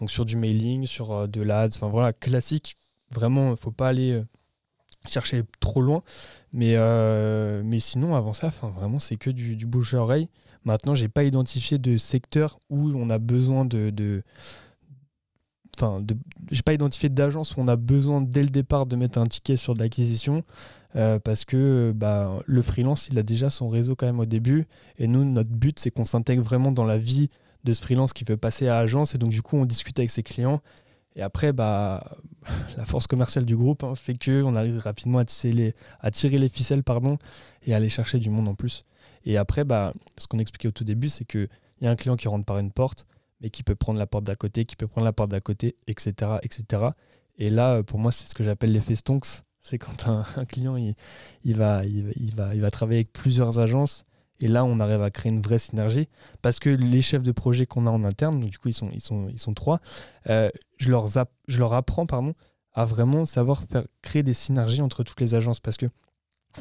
donc 0.00 0.10
sur 0.10 0.24
du 0.24 0.36
mailing, 0.36 0.86
sur 0.86 1.12
euh, 1.12 1.26
de 1.26 1.42
l'ads, 1.42 1.68
enfin 1.74 1.88
voilà, 1.88 2.12
classique. 2.12 2.76
Vraiment, 3.10 3.48
il 3.48 3.50
ne 3.52 3.56
faut 3.56 3.70
pas 3.70 3.88
aller 3.88 4.12
euh, 4.12 4.24
chercher 5.06 5.42
trop 5.60 5.80
loin. 5.80 6.02
Mais, 6.52 6.70
sinon, 7.80 8.14
avant 8.14 8.32
ça, 8.32 8.52
vraiment, 8.76 8.98
c'est 8.98 9.16
que 9.16 9.30
du, 9.30 9.66
bouche 9.66 9.94
à 9.94 9.98
oreille. 9.98 10.28
Maintenant, 10.64 10.94
j'ai 10.94 11.08
pas 11.08 11.24
identifié 11.24 11.78
de 11.78 11.96
secteur 11.96 12.58
où 12.70 12.90
on 12.94 13.10
a 13.10 13.18
besoin 13.18 13.64
de 13.64 14.22
enfin, 15.76 16.04
j'ai 16.50 16.62
pas 16.62 16.74
identifié 16.74 17.08
d'agence 17.08 17.56
où 17.56 17.60
on 17.60 17.68
a 17.68 17.76
besoin 17.76 18.20
dès 18.20 18.42
le 18.42 18.50
départ 18.50 18.86
de 18.86 18.96
mettre 18.96 19.18
un 19.18 19.24
ticket 19.24 19.56
sur 19.56 19.74
de 19.74 19.80
l'acquisition. 19.80 20.44
Euh, 20.96 21.18
parce 21.18 21.44
que 21.44 21.92
bah, 21.94 22.38
le 22.46 22.62
freelance, 22.62 23.08
il 23.08 23.18
a 23.18 23.24
déjà 23.24 23.50
son 23.50 23.68
réseau 23.68 23.96
quand 23.96 24.06
même 24.06 24.20
au 24.20 24.26
début. 24.26 24.66
Et 24.98 25.06
nous, 25.06 25.24
notre 25.24 25.50
but, 25.50 25.78
c'est 25.78 25.90
qu'on 25.90 26.04
s'intègre 26.04 26.42
vraiment 26.42 26.70
dans 26.70 26.84
la 26.84 26.98
vie 26.98 27.30
de 27.64 27.72
ce 27.72 27.82
freelance 27.82 28.12
qui 28.12 28.24
veut 28.24 28.36
passer 28.36 28.68
à 28.68 28.78
agence. 28.78 29.14
Et 29.14 29.18
donc, 29.18 29.30
du 29.30 29.42
coup, 29.42 29.56
on 29.56 29.64
discute 29.64 29.98
avec 29.98 30.10
ses 30.10 30.22
clients. 30.22 30.60
Et 31.16 31.22
après, 31.22 31.52
bah, 31.52 32.16
la 32.76 32.84
force 32.84 33.06
commerciale 33.06 33.44
du 33.44 33.56
groupe 33.56 33.84
hein, 33.84 33.94
fait 33.94 34.14
qu'on 34.14 34.54
arrive 34.54 34.78
rapidement 34.78 35.18
à, 35.18 35.24
tirer 35.24 36.38
les 36.38 36.48
ficelles 36.48 36.82
pardon, 36.82 37.18
et 37.66 37.74
à 37.74 37.78
aller 37.78 37.88
chercher 37.88 38.18
du 38.18 38.30
monde 38.30 38.48
en 38.48 38.54
plus. 38.54 38.84
Et 39.24 39.36
après, 39.36 39.64
bah, 39.64 39.92
ce 40.18 40.26
qu'on 40.26 40.38
expliquait 40.38 40.68
au 40.68 40.72
tout 40.72 40.84
début, 40.84 41.08
c'est 41.08 41.24
qu'il 41.24 41.48
y 41.80 41.86
a 41.86 41.90
un 41.90 41.96
client 41.96 42.16
qui 42.16 42.28
rentre 42.28 42.44
par 42.44 42.58
une 42.58 42.70
porte, 42.70 43.06
mais 43.44 43.50
qui 43.50 43.62
peut 43.62 43.74
prendre 43.74 43.98
la 43.98 44.06
porte 44.06 44.24
d'à 44.24 44.36
côté, 44.36 44.64
qui 44.64 44.74
peut 44.74 44.86
prendre 44.86 45.04
la 45.04 45.12
porte 45.12 45.30
d'à 45.30 45.38
côté, 45.38 45.76
etc., 45.86 46.38
etc. 46.42 46.82
Et 47.36 47.50
là, 47.50 47.82
pour 47.82 47.98
moi, 47.98 48.10
c'est 48.10 48.26
ce 48.26 48.34
que 48.34 48.42
j'appelle 48.42 48.72
l'effet 48.72 48.94
Stonks. 48.94 49.42
C'est 49.60 49.76
quand 49.76 50.08
un, 50.08 50.24
client 50.48 50.76
il, 50.76 50.94
il, 51.44 51.54
va, 51.58 51.84
il, 51.84 52.34
va, 52.34 52.54
il 52.54 52.62
va 52.62 52.70
travailler 52.70 53.00
avec 53.00 53.12
plusieurs 53.12 53.58
agences. 53.58 54.06
Et 54.40 54.48
là, 54.48 54.64
on 54.64 54.80
arrive 54.80 55.02
à 55.02 55.10
créer 55.10 55.30
une 55.30 55.42
vraie 55.42 55.58
synergie. 55.58 56.08
Parce 56.40 56.58
que 56.58 56.70
les 56.70 57.02
chefs 57.02 57.22
de 57.22 57.32
projet 57.32 57.66
qu'on 57.66 57.86
a 57.86 57.90
en 57.90 58.02
interne, 58.02 58.40
du 58.40 58.58
coup, 58.58 58.68
ils 58.68 58.74
sont, 58.74 58.88
ils 58.94 59.02
sont, 59.02 59.28
ils 59.28 59.38
sont 59.38 59.52
trois, 59.52 59.80
euh, 60.30 60.48
je, 60.78 60.90
leur 60.90 61.06
je 61.06 61.58
leur 61.58 61.74
apprends 61.74 62.06
pardon, 62.06 62.32
à 62.72 62.86
vraiment 62.86 63.26
savoir 63.26 63.62
faire, 63.64 63.84
créer 64.00 64.22
des 64.22 64.32
synergies 64.32 64.80
entre 64.80 65.04
toutes 65.04 65.20
les 65.20 65.34
agences. 65.34 65.60
Parce 65.60 65.76
que 65.76 65.86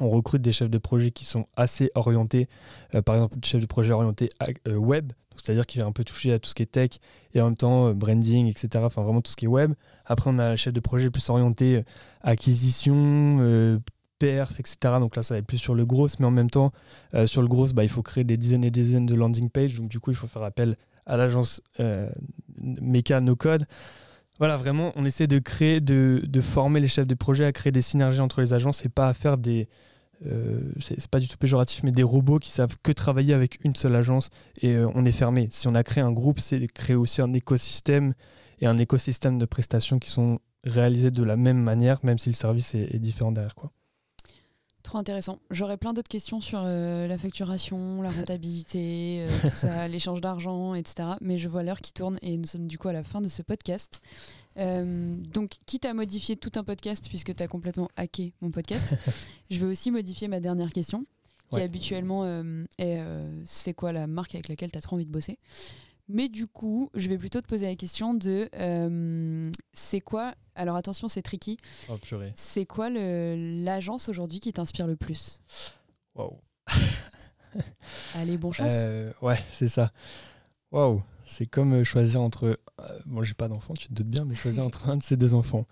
on 0.02 0.10
recrute 0.10 0.42
des 0.42 0.52
chefs 0.52 0.70
de 0.70 0.78
projet 0.78 1.12
qui 1.12 1.26
sont 1.26 1.48
assez 1.56 1.92
orientés, 1.96 2.48
euh, 2.96 3.02
par 3.02 3.16
exemple, 3.16 3.40
des 3.40 3.48
chefs 3.48 3.62
de 3.62 3.66
projet 3.66 3.94
orientés 3.94 4.30
euh, 4.68 4.76
web, 4.76 5.12
c'est-à-dire 5.36 5.66
qui 5.66 5.80
va 5.80 5.86
un 5.86 5.92
peu 5.92 6.04
toucher 6.04 6.34
à 6.34 6.40
tout 6.40 6.50
ce 6.50 6.56
qui 6.56 6.64
est 6.64 6.68
tech 6.68 6.92
et 7.34 7.42
en 7.42 7.46
même 7.46 7.58
temps 7.58 7.88
euh, 7.88 7.94
branding, 7.94 8.48
etc. 8.48 8.84
Enfin, 8.84 9.04
vraiment 9.04 9.22
tout 9.22 9.32
ce 9.32 9.36
qui 9.36 9.46
est 9.46 9.50
web. 9.50 9.74
Après, 10.06 10.30
on 10.30 10.40
a 10.40 10.46
un 10.46 10.56
chef 10.56 10.74
de 10.74 10.80
projet 10.80 11.10
plus 11.10 11.30
orienté 11.30 11.84
acquisition, 12.22 13.82
perf, 14.20 14.60
etc. 14.60 14.76
Donc 15.00 15.16
là, 15.16 15.24
ça 15.24 15.36
va 15.36 15.40
être 15.40 15.48
plus 15.48 15.58
sur 15.58 15.76
le 15.76 15.86
gros, 15.86 16.08
mais 16.20 16.26
en 16.26 16.32
même 16.32 16.50
temps, 16.50 16.72
sur 17.26 17.42
le 17.42 17.48
gros, 17.48 17.68
bah, 17.74 17.84
il 17.84 17.90
faut 17.90 18.02
créer 18.02 18.24
des 18.24 18.38
dizaines 18.38 18.64
et 18.64 18.72
des 18.72 18.82
dizaines 18.82 19.06
de 19.06 19.16
landing 19.16 19.50
pages. 19.50 19.76
Donc 19.76 19.90
du 19.90 20.00
coup, 20.00 20.12
il 20.12 20.18
faut 20.18 20.28
faire 20.28 20.44
appel 20.44 20.76
à 21.06 21.18
l'agence 21.18 21.62
Mecha 22.60 23.22
No 23.22 23.36
Code. 23.36 23.66
Voilà, 24.40 24.58
vraiment, 24.58 24.92
on 24.96 25.06
essaie 25.06 25.28
de 25.28 25.40
créer, 25.40 25.80
de, 25.80 26.42
former 26.42 26.80
les 26.80 26.88
chefs 26.88 27.08
de 27.08 27.16
projet 27.16 27.46
à 27.46 27.52
créer 27.52 27.72
des 27.72 27.82
synergies 27.82 28.20
entre 28.20 28.42
les 28.42 28.54
agences 28.54 28.86
et 28.86 28.90
pas 28.90 29.08
à 29.08 29.14
faire 29.14 29.38
des. 29.38 29.68
Euh, 30.26 30.72
c'est 30.80 31.08
pas 31.08 31.20
du 31.20 31.28
tout 31.28 31.38
péjoratif, 31.38 31.84
mais 31.84 31.92
des 31.92 32.04
robots 32.04 32.40
qui 32.40 32.52
savent 32.52 32.78
que 32.82 32.92
travailler 32.92 33.34
avec 33.34 33.60
une 33.66 33.76
seule 33.76 33.96
agence 33.96 34.30
et 34.62 34.76
euh, 34.76 34.90
on 34.96 35.04
est 35.04 35.12
fermé. 35.12 35.50
Si 35.52 35.68
on 35.68 35.76
a 35.76 35.84
créé 35.84 36.02
un 36.04 36.14
groupe, 36.14 36.40
c'est 36.40 36.66
créer 36.68 36.96
aussi 36.96 37.22
un 37.22 37.34
écosystème 37.34 38.14
et 38.62 38.66
un 38.66 38.78
écosystème 38.78 39.38
de 39.38 39.46
prestations 39.46 40.00
qui 40.00 40.10
sont 40.10 40.40
réalisés 40.64 41.12
de 41.12 41.24
la 41.24 41.36
même 41.36 41.62
manière, 41.62 42.00
même 42.04 42.18
si 42.18 42.30
le 42.30 42.36
service 42.36 42.74
est, 42.74 42.96
est 42.96 43.00
différent 43.00 43.34
derrière. 43.34 43.56
Quoi. 43.56 43.72
Trop 44.84 44.98
intéressant. 44.98 45.40
J'aurais 45.50 45.78
plein 45.78 45.94
d'autres 45.94 46.10
questions 46.10 46.42
sur 46.42 46.62
euh, 46.62 47.08
la 47.08 47.18
facturation, 47.18 48.02
la 48.02 48.12
rentabilité, 48.12 49.22
euh, 49.22 49.30
tout 49.42 49.48
ça, 49.48 49.88
l'échange 49.88 50.20
d'argent, 50.20 50.76
etc. 50.76 51.10
Mais 51.22 51.38
je 51.38 51.48
vois 51.48 51.64
l'heure 51.64 51.80
qui 51.80 51.94
tourne 51.94 52.20
et 52.22 52.38
nous 52.38 52.46
sommes 52.46 52.68
du 52.68 52.78
coup 52.78 52.90
à 52.90 52.94
la 52.94 53.04
fin 53.04 53.22
de 53.22 53.30
ce 53.30 53.42
podcast. 53.42 54.02
Euh, 54.58 55.16
donc, 55.34 55.52
quitte 55.66 55.86
à 55.86 55.94
modifier 55.94 56.36
tout 56.36 56.52
un 56.56 56.66
podcast, 56.66 57.08
puisque 57.08 57.34
tu 57.34 57.42
as 57.42 57.48
complètement 57.48 57.90
hacké 57.96 58.34
mon 58.42 58.52
podcast, 58.52 58.96
je 59.50 59.60
vais 59.60 59.66
aussi 59.66 59.90
modifier 59.90 60.28
ma 60.28 60.42
dernière 60.42 60.72
question, 60.74 61.06
qui 61.50 61.62
habituellement 61.62 62.26
est 62.78 63.04
c'est 63.46 63.74
quoi 63.74 63.92
la 63.92 64.08
marque 64.08 64.36
avec 64.36 64.50
laquelle 64.50 64.72
tu 64.72 64.78
as 64.78 64.82
trop 64.82 64.96
envie 64.96 65.06
de 65.06 65.12
bosser? 65.12 65.38
Mais 66.08 66.30
du 66.30 66.48
coup, 66.48 66.90
je 66.94 67.08
vais 67.08 67.18
plutôt 67.18 67.42
te 67.42 67.48
poser 67.48 67.66
la 67.66 67.76
question 67.76 68.14
de 68.14 68.50
euh, 68.56 69.52
c'est 69.72 70.02
quoi 70.02 70.34
Alors 70.56 70.76
attention, 70.76 71.08
c'est 71.08 71.22
tricky. 71.22 71.58
Oh, 71.90 71.98
c'est 72.36 72.66
quoi 72.66 72.90
l'agence 72.90 74.10
aujourd'hui 74.10 74.40
qui 74.40 74.52
t'inspire 74.52 74.88
le 74.88 74.96
plus? 74.96 75.42
Waouh 76.16 76.40
Allez, 78.16 78.38
bon 78.38 78.52
chance. 78.52 78.84
Euh, 78.86 79.08
ouais, 79.22 79.40
c'est 79.52 79.68
ça. 79.68 79.92
Waouh 80.72 81.02
C'est 81.26 81.46
comme 81.46 81.74
euh, 81.74 81.84
choisir 81.84 82.22
entre. 82.22 82.60
bon, 83.06 83.24
j'ai 83.24 83.36
pas 83.36 83.48
d'enfant, 83.48 83.74
tu 83.74 83.88
te 83.88 83.94
doutes 83.94 84.10
bien, 84.10 84.26
mais 84.26 84.36
choisir 84.36 84.66
entre 84.66 84.90
un 84.90 84.98
de 84.98 85.04
ces 85.04 85.16
deux 85.16 85.34
enfants. 85.34 85.66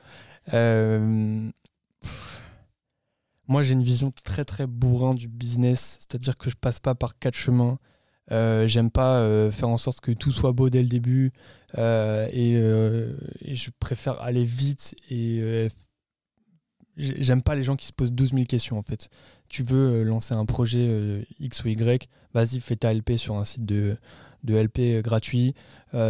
Moi, 3.47 3.63
j'ai 3.63 3.73
une 3.73 3.83
vision 3.83 4.13
très 4.23 4.45
très 4.45 4.65
bourrin 4.65 5.13
du 5.13 5.27
business, 5.27 5.97
c'est-à-dire 5.99 6.37
que 6.37 6.49
je 6.49 6.55
passe 6.55 6.79
pas 6.79 6.95
par 6.95 7.19
quatre 7.19 7.35
chemins. 7.35 7.79
Euh, 8.31 8.65
j'aime 8.67 8.91
pas 8.91 9.19
euh, 9.19 9.51
faire 9.51 9.69
en 9.69 9.77
sorte 9.77 9.99
que 9.99 10.11
tout 10.11 10.31
soit 10.31 10.53
beau 10.53 10.69
dès 10.69 10.81
le 10.81 10.87
début 10.87 11.33
euh, 11.77 12.27
et, 12.31 13.55
je 13.55 13.69
préfère 13.79 14.21
aller 14.21 14.43
vite 14.43 14.95
et 15.09 15.67
j'aime 16.97 17.41
pas 17.41 17.55
les 17.55 17.63
gens 17.63 17.75
qui 17.75 17.87
se 17.87 17.93
posent 17.93 18.13
12 18.13 18.31
000 18.33 18.45
questions 18.45 18.77
en 18.77 18.83
fait. 18.83 19.09
Tu 19.49 19.63
veux 19.63 20.03
lancer 20.03 20.33
un 20.33 20.45
projet 20.45 21.25
X 21.39 21.63
ou 21.63 21.69
Y, 21.69 22.09
vas-y 22.33 22.59
fais 22.59 22.75
ta 22.75 22.93
LP 22.93 23.17
sur 23.17 23.35
un 23.37 23.45
site 23.45 23.65
de, 23.65 23.97
de 24.43 24.55
LP 24.55 25.01
gratuit. 25.03 25.53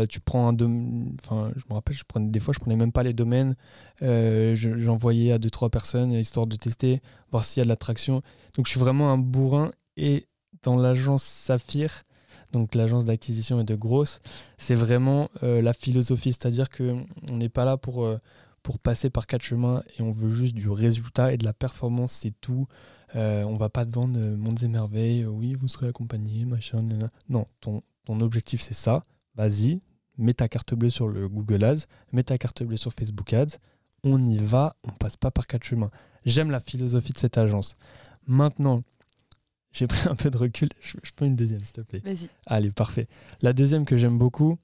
tu 0.09 0.19
prends 0.19 0.47
un 0.47 0.53
domaine, 0.53 1.15
enfin 1.23 1.51
je 1.55 1.63
me 1.69 1.73
rappelle, 1.73 1.95
je 1.95 2.03
prenais, 2.07 2.29
des 2.29 2.39
fois 2.39 2.53
je 2.53 2.59
prenais 2.59 2.75
même 2.75 2.91
pas 2.91 3.03
les 3.03 3.13
domaines, 3.13 3.55
j'envoyais 4.01 5.31
à 5.31 5.39
2-3 5.39 5.69
personnes 5.69 6.11
histoire 6.11 6.45
de 6.45 6.55
tester, 6.55 7.01
voir 7.31 7.43
s'il 7.43 7.59
y 7.59 7.61
a 7.61 7.65
de 7.65 7.69
l'attraction. 7.69 8.21
Donc 8.55 8.67
je 8.67 8.71
suis 8.71 8.79
vraiment 8.79 9.11
un 9.11 9.17
bourrin 9.17 9.71
et 9.97 10.27
dans 10.63 10.75
l'agence 10.75 11.23
Saphir, 11.23 12.03
donc 12.51 12.75
l'agence 12.75 13.05
d'acquisition 13.05 13.59
et 13.61 13.63
de 13.63 13.75
grosse, 13.75 14.19
c'est 14.57 14.75
vraiment 14.75 15.29
euh, 15.43 15.61
la 15.61 15.73
philosophie, 15.73 16.33
c'est-à-dire 16.33 16.69
qu'on 16.69 17.05
n'est 17.31 17.49
pas 17.49 17.65
là 17.65 17.77
pour, 17.77 18.03
euh, 18.05 18.17
pour 18.63 18.79
passer 18.79 19.09
par 19.09 19.27
quatre 19.27 19.43
chemins 19.43 19.83
et 19.97 20.01
on 20.01 20.11
veut 20.11 20.31
juste 20.31 20.55
du 20.55 20.69
résultat 20.69 21.33
et 21.33 21.37
de 21.37 21.45
la 21.45 21.53
performance, 21.53 22.11
c'est 22.11 22.33
tout. 22.41 22.67
Euh, 23.15 23.43
on 23.43 23.57
va 23.57 23.69
pas 23.69 23.85
te 23.85 23.93
vendre 23.93 24.17
mondes 24.19 24.61
et 24.63 24.67
merveilles, 24.67 25.25
oui, 25.25 25.53
vous 25.53 25.67
serez 25.67 25.87
accompagné, 25.87 26.45
machin. 26.45 26.87
Non, 27.29 27.47
ton, 27.59 27.81
ton 28.05 28.19
objectif 28.21 28.61
c'est 28.61 28.73
ça, 28.73 29.03
vas-y, 29.35 29.81
mets 30.17 30.33
ta 30.33 30.47
carte 30.47 30.73
bleue 30.73 30.89
sur 30.89 31.07
le 31.07 31.27
Google 31.27 31.63
Ads, 31.63 31.85
mets 32.11 32.23
ta 32.23 32.37
carte 32.37 32.63
bleue 32.63 32.77
sur 32.77 32.93
Facebook 32.93 33.33
Ads, 33.33 33.57
on 34.03 34.25
y 34.25 34.37
va, 34.37 34.75
on 34.83 34.91
passe 34.91 35.15
pas 35.15 35.31
par 35.31 35.47
quatre 35.47 35.63
chemins. 35.63 35.91
J'aime 36.25 36.51
la 36.51 36.59
philosophie 36.59 37.13
de 37.13 37.17
cette 37.17 37.37
agence. 37.37 37.75
Maintenant, 38.27 38.81
j'ai 39.71 39.87
pris 39.87 40.07
un 40.09 40.15
peu 40.15 40.29
de 40.29 40.37
recul. 40.37 40.69
Je, 40.81 40.97
prends 41.15 41.25
une 41.25 41.35
deuxième, 41.35 41.61
s'il 41.61 41.73
te 41.73 41.81
plaît. 41.81 42.01
Vas-y. 42.03 42.29
Allez, 42.45 42.71
parfait. 42.71 43.07
La 43.41 43.53
deuxième 43.53 43.85
que 43.85 43.97
j'aime 43.97 44.17
beaucoup, 44.17 44.57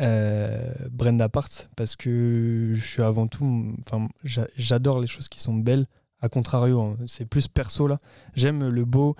euh, 0.00 0.74
Brenda 0.90 1.28
Part, 1.28 1.48
parce 1.76 1.96
que 1.96 2.72
je 2.74 2.80
suis 2.80 3.02
avant 3.02 3.26
tout. 3.26 3.74
Enfin, 3.86 4.08
j'adore 4.56 5.00
les 5.00 5.06
choses 5.06 5.28
qui 5.28 5.40
sont 5.40 5.54
belles. 5.54 5.86
A 6.20 6.28
contrario, 6.28 6.80
hein, 6.80 6.96
c'est 7.06 7.26
plus 7.26 7.48
perso 7.48 7.86
là. 7.86 8.00
J'aime 8.34 8.66
le 8.68 8.84
beau. 8.84 9.14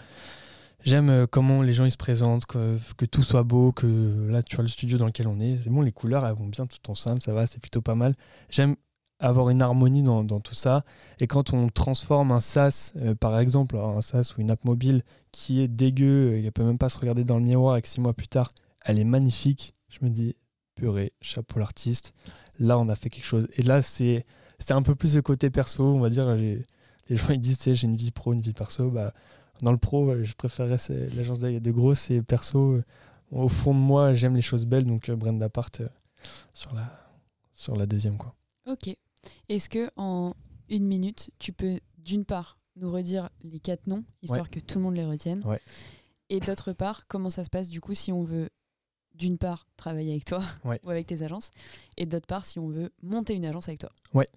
J'aime 0.84 1.08
euh, 1.08 1.26
comment 1.26 1.62
les 1.62 1.72
gens 1.72 1.86
ils 1.86 1.92
se 1.92 1.96
présentent, 1.96 2.44
que, 2.44 2.76
que, 2.98 3.06
tout 3.06 3.22
soit 3.22 3.42
beau, 3.42 3.72
que 3.72 4.28
là 4.30 4.42
tu 4.42 4.56
vois 4.56 4.62
le 4.62 4.68
studio 4.68 4.98
dans 4.98 5.06
lequel 5.06 5.28
on 5.28 5.40
est, 5.40 5.56
c'est 5.56 5.70
bon, 5.70 5.80
les 5.80 5.92
couleurs 5.92 6.26
elles 6.26 6.34
vont 6.34 6.46
bien 6.46 6.66
tout 6.66 6.90
ensemble, 6.90 7.22
ça 7.22 7.32
va, 7.32 7.46
c'est 7.46 7.58
plutôt 7.58 7.80
pas 7.80 7.94
mal. 7.94 8.14
J'aime 8.50 8.76
avoir 9.28 9.50
une 9.50 9.62
harmonie 9.62 10.02
dans, 10.02 10.24
tout 10.40 10.54
ça. 10.54 10.84
Et 11.18 11.26
quand 11.26 11.52
on 11.52 11.68
transforme 11.68 12.32
un 12.32 12.40
SaaS, 12.40 12.92
euh, 12.96 13.14
par 13.14 13.38
exemple, 13.38 13.76
un 13.76 14.02
SaaS 14.02 14.34
ou 14.36 14.40
une 14.40 14.50
app 14.50 14.64
mobile 14.64 15.02
qui 15.32 15.60
est 15.60 15.68
dégueu, 15.68 16.36
elle 16.36 16.52
peut 16.52 16.64
même 16.64 16.78
pas 16.78 16.88
se 16.88 16.98
regarder 16.98 17.24
dans 17.24 17.38
le 17.38 17.44
miroir 17.44 17.76
et 17.76 17.82
que 17.82 17.88
six 17.88 18.00
mois 18.00 18.12
plus 18.12 18.28
tard, 18.28 18.50
elle 18.84 19.00
est 19.00 19.04
magnifique, 19.04 19.72
je 19.88 19.98
me 20.02 20.10
dis, 20.10 20.36
purée, 20.74 21.12
chapeau 21.20 21.58
l'artiste. 21.58 22.12
Là, 22.58 22.78
on 22.78 22.88
a 22.88 22.96
fait 22.96 23.08
quelque 23.08 23.24
chose. 23.24 23.46
Et 23.56 23.62
là, 23.62 23.80
c'est 23.82 24.24
un 24.70 24.82
peu 24.82 24.94
plus 24.94 25.16
le 25.16 25.22
côté 25.22 25.50
perso, 25.50 25.84
on 25.84 26.00
va 26.00 26.10
dire. 26.10 26.34
Les 26.34 27.16
gens 27.16 27.28
ils 27.30 27.40
disent, 27.40 27.58
j'ai 27.64 27.86
une 27.86 27.96
vie 27.96 28.10
pro, 28.10 28.32
une 28.32 28.42
vie 28.42 28.52
perso. 28.52 28.90
Bah, 28.90 29.12
dans 29.62 29.72
le 29.72 29.78
pro, 29.78 30.22
je 30.22 30.34
préférerais 30.34 30.76
l'agence 31.16 31.40
de 31.40 31.70
gros, 31.70 31.94
c'est 31.94 32.22
perso. 32.22 32.80
Au 33.30 33.48
fond 33.48 33.74
de 33.74 33.78
moi, 33.78 34.14
j'aime 34.14 34.36
les 34.36 34.42
choses 34.42 34.66
belles, 34.66 34.84
donc 34.84 35.08
euh, 35.08 35.16
Brenda 35.16 35.48
Part 35.48 35.70
euh, 35.80 35.88
sur, 36.52 36.72
la, 36.74 37.08
sur 37.54 37.74
la 37.74 37.86
deuxième. 37.86 38.16
quoi. 38.16 38.34
Ok. 38.66 38.94
Est-ce 39.48 39.68
que 39.68 39.90
en 39.96 40.34
une 40.68 40.86
minute, 40.86 41.30
tu 41.38 41.52
peux 41.52 41.80
d'une 41.98 42.24
part 42.24 42.58
nous 42.76 42.90
redire 42.90 43.30
les 43.42 43.60
quatre 43.60 43.86
noms, 43.86 44.04
histoire 44.22 44.50
que 44.50 44.60
tout 44.60 44.78
le 44.78 44.84
monde 44.84 44.96
les 44.96 45.04
retienne, 45.04 45.42
et 46.30 46.40
d'autre 46.40 46.72
part, 46.72 47.06
comment 47.06 47.30
ça 47.30 47.44
se 47.44 47.50
passe 47.50 47.68
du 47.68 47.80
coup 47.80 47.94
si 47.94 48.12
on 48.12 48.22
veut 48.22 48.50
d'une 49.14 49.38
part 49.38 49.68
travailler 49.76 50.10
avec 50.12 50.24
toi 50.24 50.42
ou 50.82 50.90
avec 50.90 51.06
tes 51.06 51.22
agences, 51.22 51.50
et 51.96 52.06
d'autre 52.06 52.26
part 52.26 52.44
si 52.44 52.58
on 52.58 52.68
veut 52.68 52.92
monter 53.02 53.34
une 53.34 53.44
agence 53.44 53.68
avec 53.68 53.80
toi? 53.80 53.90
Ouais. 54.12 54.28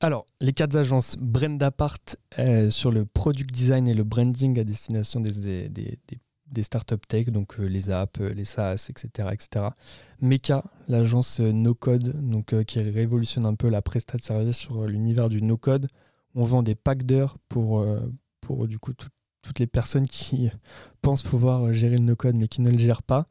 Alors, 0.00 0.26
les 0.40 0.52
quatre 0.52 0.76
agences 0.76 1.16
Brenda 1.16 1.70
Part 1.70 1.96
euh, 2.38 2.68
sur 2.68 2.90
le 2.90 3.06
product 3.06 3.50
design 3.50 3.88
et 3.88 3.94
le 3.94 4.04
branding 4.04 4.58
à 4.58 4.64
destination 4.64 5.20
des, 5.20 5.30
des, 5.32 5.68
des 5.70 5.98
des 6.08 6.18
startups 6.62 7.06
tech, 7.08 7.30
donc 7.30 7.58
euh, 7.58 7.66
les 7.66 7.90
apps, 7.90 8.20
euh, 8.20 8.32
les 8.32 8.44
SaaS, 8.44 8.88
etc. 8.90 9.28
etc. 9.32 9.66
Meka, 10.20 10.64
l'agence 10.88 11.40
euh, 11.40 11.52
no 11.52 11.74
code, 11.74 12.20
donc 12.28 12.54
qui 12.64 12.80
révolutionne 12.80 13.46
un 13.46 13.54
peu 13.54 13.68
la 13.68 13.82
prestat 13.82 14.18
de 14.18 14.22
service 14.22 14.56
sur 14.56 14.86
l'univers 14.86 15.28
du 15.28 15.42
no 15.42 15.56
code. 15.56 15.88
On 16.34 16.44
vend 16.44 16.62
des 16.62 16.74
packs 16.74 17.04
d'heures 17.04 17.38
pour, 17.48 17.86
pour 18.40 18.66
du 18.66 18.80
coup 18.80 18.92
toutes 19.44 19.60
les 19.60 19.66
personnes 19.66 20.08
qui 20.08 20.50
pensent 21.02 21.22
pouvoir 21.22 21.72
gérer 21.72 21.96
le 21.96 22.04
no-code 22.04 22.34
mais 22.34 22.48
qui 22.48 22.62
ne 22.62 22.70
le 22.70 22.78
gèrent 22.78 23.02
pas. 23.02 23.26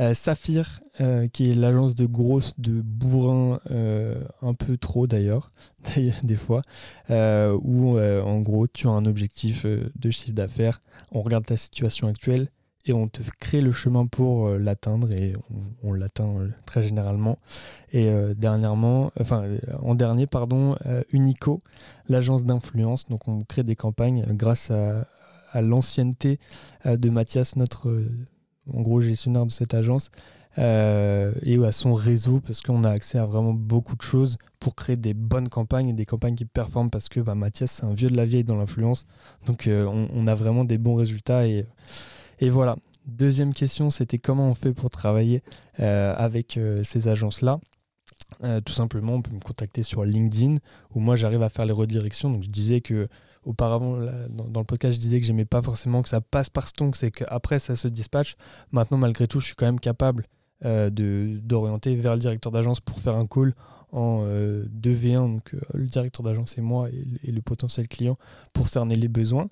Euh, 0.00 0.14
Saphir, 0.14 0.80
euh, 1.00 1.26
qui 1.26 1.50
est 1.50 1.54
l'agence 1.54 1.96
de 1.96 2.06
grosses, 2.06 2.58
de 2.60 2.80
bourrin, 2.80 3.60
euh, 3.72 4.22
un 4.42 4.54
peu 4.54 4.76
trop 4.76 5.08
d'ailleurs, 5.08 5.50
des 6.22 6.36
fois, 6.36 6.62
où 7.10 7.98
en 7.98 8.40
gros 8.40 8.66
tu 8.68 8.86
as 8.86 8.90
un 8.90 9.06
objectif 9.06 9.66
de 9.66 10.10
chiffre 10.10 10.34
d'affaires, 10.34 10.80
on 11.10 11.22
regarde 11.22 11.46
ta 11.46 11.56
situation 11.56 12.06
actuelle 12.06 12.48
et 12.86 12.92
on 12.92 13.08
te 13.08 13.20
crée 13.40 13.60
le 13.60 13.72
chemin 13.72 14.06
pour 14.06 14.50
l'atteindre 14.50 15.12
et 15.14 15.34
on, 15.82 15.92
l'atteint 15.92 16.48
très 16.64 16.82
généralement. 16.82 17.38
Et 17.92 18.08
dernièrement, 18.36 19.10
enfin 19.20 19.44
en 19.82 19.94
dernier, 19.94 20.26
pardon, 20.26 20.76
Unico, 21.12 21.62
l'agence 22.08 22.44
d'influence, 22.44 23.06
donc 23.08 23.26
on 23.28 23.40
crée 23.40 23.64
des 23.64 23.76
campagnes 23.76 24.24
grâce 24.30 24.70
à, 24.70 25.06
à 25.52 25.60
l'ancienneté 25.60 26.38
de 26.84 27.10
Mathias, 27.10 27.56
notre 27.56 28.04
en 28.72 28.82
gros 28.82 29.00
gestionnaire 29.00 29.46
de 29.46 29.50
cette 29.50 29.74
agence, 29.74 30.10
euh, 30.58 31.32
et 31.42 31.62
à 31.64 31.70
son 31.70 31.94
réseau 31.94 32.40
parce 32.40 32.62
qu'on 32.62 32.82
a 32.82 32.90
accès 32.90 33.18
à 33.18 33.26
vraiment 33.26 33.52
beaucoup 33.52 33.94
de 33.94 34.02
choses 34.02 34.38
pour 34.58 34.74
créer 34.74 34.96
des 34.96 35.14
bonnes 35.14 35.48
campagnes 35.48 35.90
et 35.90 35.92
des 35.92 36.06
campagnes 36.06 36.34
qui 36.34 36.46
performent 36.46 36.90
parce 36.90 37.08
que 37.08 37.20
bah, 37.20 37.36
Mathias 37.36 37.70
c'est 37.70 37.84
un 37.84 37.92
vieux 37.92 38.10
de 38.10 38.16
la 38.16 38.24
vieille 38.24 38.42
dans 38.42 38.56
l'influence 38.56 39.06
donc 39.46 39.68
euh, 39.68 39.86
on, 39.86 40.26
a 40.26 40.34
vraiment 40.34 40.64
des 40.64 40.78
bons 40.78 40.96
résultats 40.96 41.46
et, 41.46 41.64
et 42.40 42.50
voilà. 42.50 42.76
Deuxième 43.06 43.54
question 43.54 43.90
c'était 43.90 44.18
comment 44.18 44.48
on 44.48 44.54
fait 44.54 44.72
pour 44.72 44.90
travailler 44.90 45.42
euh, 45.78 46.14
avec 46.16 46.58
ces 46.82 47.08
agences 47.08 47.40
là 47.42 47.60
tout 48.64 48.72
simplement, 48.72 49.14
on 49.14 49.22
peut 49.22 49.34
me 49.34 49.40
contacter 49.40 49.82
sur 49.82 50.04
LinkedIn 50.04 50.56
où 50.94 51.00
moi 51.00 51.16
j'arrive 51.16 51.42
à 51.42 51.48
faire 51.48 51.64
les 51.64 51.72
redirections. 51.72 52.30
Donc 52.30 52.42
je 52.42 52.50
disais 52.50 52.82
que 52.82 53.08
auparavant, 53.48 53.98
dans, 54.28 54.60
le 54.60 54.66
podcast, 54.66 54.94
je 54.94 55.00
disais 55.00 55.20
que 55.20 55.26
j'aimais 55.26 55.46
pas 55.46 55.62
forcément 55.62 56.02
que 56.02 56.08
ça 56.08 56.20
passe 56.20 56.50
par 56.50 56.68
Stonk, 56.68 56.94
c'est 56.96 57.10
qu'après 57.10 57.58
ça 57.58 57.76
se 57.76 57.88
dispatche. 57.88 58.36
Maintenant, 58.72 58.98
malgré 58.98 59.26
tout, 59.26 59.40
je 59.40 59.46
suis 59.46 59.54
quand 59.54 59.66
même 59.66 59.80
capable 59.80 60.26
euh, 60.64 60.90
d'orienter 60.90 61.96
vers 61.96 62.12
le 62.12 62.18
directeur 62.18 62.52
d'agence 62.52 62.80
pour 62.80 63.00
faire 63.00 63.16
un 63.16 63.26
call 63.26 63.54
en 63.90 64.24
2v1, 64.26 64.26
euh, 64.26 65.18
donc 65.18 65.54
euh, 65.54 65.60
le 65.72 65.86
directeur 65.86 66.22
d'agence 66.22 66.58
et 66.58 66.60
moi 66.60 66.90
et, 66.90 67.32
le 67.32 67.40
potentiel 67.40 67.88
client 67.88 68.18
pour 68.52 68.68
cerner 68.68 68.96
les 68.96 69.08
besoins. 69.08 69.48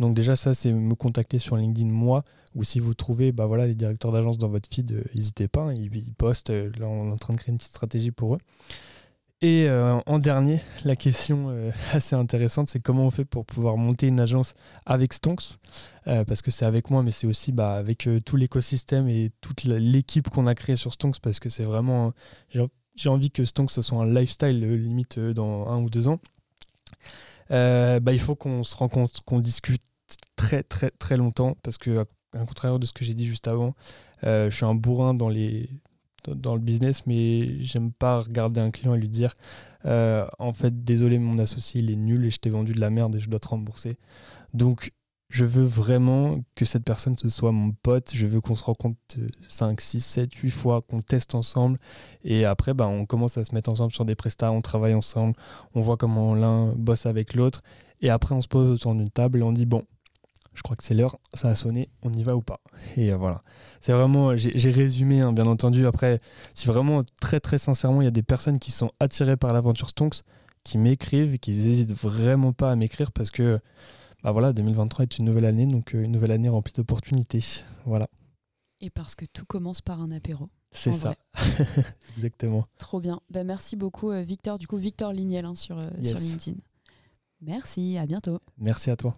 Donc 0.00 0.16
déjà 0.16 0.34
ça 0.34 0.54
c'est 0.54 0.72
me 0.72 0.94
contacter 0.96 1.38
sur 1.38 1.56
LinkedIn 1.56 1.92
moi 1.92 2.24
ou 2.56 2.64
si 2.64 2.80
vous 2.80 2.94
trouvez 2.94 3.30
bah 3.30 3.46
voilà 3.46 3.66
les 3.66 3.76
directeurs 3.76 4.10
d'agence 4.10 4.38
dans 4.38 4.48
votre 4.48 4.68
feed, 4.68 5.04
n'hésitez 5.14 5.46
pas, 5.46 5.60
hein, 5.60 5.74
ils, 5.74 6.12
postent, 6.14 6.50
là 6.50 6.88
on 6.88 7.10
est 7.10 7.12
en 7.12 7.16
train 7.16 7.34
de 7.34 7.38
créer 7.38 7.52
une 7.52 7.58
petite 7.58 7.70
stratégie 7.70 8.10
pour 8.10 8.34
eux. 8.34 8.38
Et 9.42 9.68
euh, 9.68 9.98
en 10.06 10.18
dernier, 10.18 10.60
la 10.84 10.96
question 10.96 11.50
euh, 11.50 11.70
assez 11.92 12.16
intéressante, 12.16 12.68
c'est 12.70 12.80
comment 12.80 13.06
on 13.06 13.10
fait 13.10 13.26
pour 13.26 13.44
pouvoir 13.44 13.76
monter 13.76 14.06
une 14.06 14.20
agence 14.20 14.54
avec 14.86 15.12
Stonks 15.12 15.58
euh, 16.06 16.24
Parce 16.24 16.40
que 16.40 16.50
c'est 16.50 16.64
avec 16.64 16.88
moi, 16.90 17.02
mais 17.02 17.10
c'est 17.10 17.26
aussi 17.26 17.52
bah, 17.52 17.74
avec 17.74 18.08
tout 18.24 18.36
l'écosystème 18.36 19.08
et 19.08 19.32
toute 19.42 19.64
l'équipe 19.64 20.30
qu'on 20.30 20.46
a 20.46 20.54
créée 20.54 20.76
sur 20.76 20.94
Stonks, 20.94 21.20
parce 21.20 21.38
que 21.38 21.50
c'est 21.50 21.64
vraiment... 21.64 22.12
J'ai 22.94 23.10
envie 23.10 23.30
que 23.30 23.44
Stonks 23.44 23.70
soit 23.70 23.98
un 23.98 24.10
lifestyle, 24.10 24.58
limite 24.58 25.18
dans 25.18 25.68
un 25.68 25.82
ou 25.82 25.90
deux 25.90 26.08
ans. 26.08 26.18
bah, 27.50 28.12
il 28.12 28.20
faut 28.20 28.36
qu'on 28.36 28.62
se 28.62 28.74
rencontre, 28.74 29.22
qu'on 29.24 29.40
discute 29.40 29.82
très 30.36 30.62
très 30.62 30.90
très 30.90 31.16
longtemps, 31.16 31.56
parce 31.62 31.78
que 31.78 32.06
à 32.32 32.46
contraire 32.46 32.78
de 32.78 32.86
ce 32.86 32.92
que 32.92 33.04
j'ai 33.04 33.14
dit 33.14 33.26
juste 33.26 33.48
avant, 33.48 33.74
je 34.22 34.48
suis 34.50 34.64
un 34.64 34.74
bourrin 34.74 35.12
dans 35.12 35.28
les 35.28 35.68
dans 36.34 36.54
le 36.54 36.60
business, 36.60 37.06
mais 37.06 37.60
j'aime 37.62 37.92
pas 37.92 38.20
regarder 38.20 38.60
un 38.60 38.70
client 38.70 38.94
et 38.94 38.98
lui 38.98 39.08
dire 39.08 39.34
euh, 39.86 40.26
en 40.38 40.52
fait, 40.52 40.84
désolé, 40.84 41.18
mon 41.18 41.38
associé 41.38 41.80
il 41.80 41.90
est 41.90 41.96
nul 41.96 42.24
et 42.24 42.30
je 42.30 42.38
t'ai 42.38 42.50
vendu 42.50 42.72
de 42.72 42.80
la 42.80 42.90
merde 42.90 43.14
et 43.16 43.20
je 43.20 43.28
dois 43.28 43.38
te 43.38 43.48
rembourser. 43.48 43.96
Donc, 44.54 44.92
je 45.28 45.44
veux 45.44 45.64
vraiment 45.64 46.40
que 46.54 46.64
cette 46.64 46.84
personne 46.84 47.16
ce 47.16 47.28
soit 47.28 47.52
mon 47.52 47.72
pote. 47.72 48.12
Je 48.14 48.26
veux 48.26 48.40
qu'on 48.40 48.54
se 48.54 48.64
rencontre 48.64 48.98
5, 49.48 49.80
6, 49.80 50.00
7, 50.00 50.34
8 50.34 50.50
fois, 50.50 50.82
qu'on 50.82 51.02
teste 51.02 51.34
ensemble. 51.34 51.78
Et 52.24 52.44
après, 52.44 52.74
bah, 52.74 52.86
on 52.86 53.06
commence 53.06 53.36
à 53.36 53.44
se 53.44 53.54
mettre 53.54 53.70
ensemble 53.70 53.92
sur 53.92 54.04
des 54.04 54.14
prestats, 54.14 54.52
on 54.52 54.62
travaille 54.62 54.94
ensemble, 54.94 55.34
on 55.74 55.80
voit 55.80 55.96
comment 55.96 56.34
l'un 56.34 56.72
bosse 56.74 57.06
avec 57.06 57.34
l'autre. 57.34 57.62
Et 58.00 58.10
après, 58.10 58.34
on 58.34 58.40
se 58.40 58.48
pose 58.48 58.70
autour 58.70 58.94
d'une 58.94 59.10
table 59.10 59.38
et 59.40 59.42
on 59.42 59.52
dit 59.52 59.66
bon, 59.66 59.82
je 60.56 60.62
crois 60.62 60.76
que 60.76 60.82
c'est 60.82 60.94
l'heure, 60.94 61.18
ça 61.34 61.48
a 61.48 61.54
sonné, 61.54 61.90
on 62.02 62.12
y 62.12 62.22
va 62.22 62.34
ou 62.34 62.42
pas? 62.42 62.60
Et 62.96 63.12
euh, 63.12 63.16
voilà. 63.16 63.42
C'est 63.80 63.92
vraiment, 63.92 64.34
j'ai 64.34 64.70
résumé, 64.70 65.20
hein, 65.20 65.32
bien 65.32 65.46
entendu. 65.46 65.86
Après, 65.86 66.20
si 66.54 66.66
vraiment, 66.66 67.02
très 67.20 67.40
très 67.40 67.58
sincèrement, 67.58 68.00
il 68.00 68.06
y 68.06 68.08
a 68.08 68.12
des 68.12 68.22
personnes 68.22 68.58
qui 68.58 68.72
sont 68.72 68.90
attirées 68.98 69.36
par 69.36 69.52
l'aventure 69.52 69.90
Stonks, 69.90 70.22
qui 70.64 70.78
m'écrivent 70.78 71.34
et 71.34 71.38
qui 71.38 71.52
n'hésitent 71.52 71.92
vraiment 71.92 72.52
pas 72.52 72.72
à 72.72 72.76
m'écrire 72.76 73.12
parce 73.12 73.30
que, 73.30 73.60
bah 74.22 74.32
voilà, 74.32 74.52
2023 74.52 75.04
est 75.04 75.18
une 75.18 75.26
nouvelle 75.26 75.44
année, 75.44 75.66
donc 75.66 75.94
euh, 75.94 76.02
une 76.02 76.12
nouvelle 76.12 76.32
année 76.32 76.48
remplie 76.48 76.72
d'opportunités. 76.72 77.44
Voilà. 77.84 78.08
Et 78.80 78.90
parce 78.90 79.14
que 79.14 79.24
tout 79.26 79.46
commence 79.46 79.80
par 79.80 80.00
un 80.00 80.10
apéro. 80.10 80.48
C'est 80.72 80.92
ça. 80.92 81.14
Exactement. 82.16 82.64
Trop 82.78 83.00
bien. 83.00 83.20
Bah, 83.30 83.44
merci 83.44 83.76
beaucoup, 83.76 84.10
euh, 84.10 84.22
Victor. 84.22 84.58
Du 84.58 84.66
coup, 84.66 84.76
Victor 84.76 85.12
Lignel 85.12 85.44
hein, 85.44 85.54
sur, 85.54 85.78
sur 86.02 86.18
LinkedIn. 86.18 86.58
Merci, 87.40 87.96
à 87.98 88.06
bientôt. 88.06 88.40
Merci 88.58 88.90
à 88.90 88.96
toi. 88.96 89.16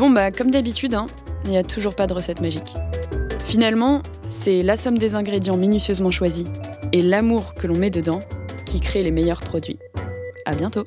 Bon 0.00 0.08
bah 0.08 0.30
comme 0.30 0.50
d'habitude, 0.50 0.94
hein, 0.94 1.04
il 1.44 1.50
n'y 1.50 1.58
a 1.58 1.62
toujours 1.62 1.94
pas 1.94 2.06
de 2.06 2.14
recette 2.14 2.40
magique. 2.40 2.74
Finalement, 3.44 4.00
c'est 4.26 4.62
la 4.62 4.78
somme 4.78 4.96
des 4.96 5.14
ingrédients 5.14 5.58
minutieusement 5.58 6.10
choisis 6.10 6.46
et 6.92 7.02
l'amour 7.02 7.52
que 7.52 7.66
l'on 7.66 7.76
met 7.76 7.90
dedans 7.90 8.20
qui 8.64 8.80
crée 8.80 9.02
les 9.02 9.10
meilleurs 9.10 9.40
produits. 9.40 9.78
À 10.46 10.54
bientôt 10.54 10.86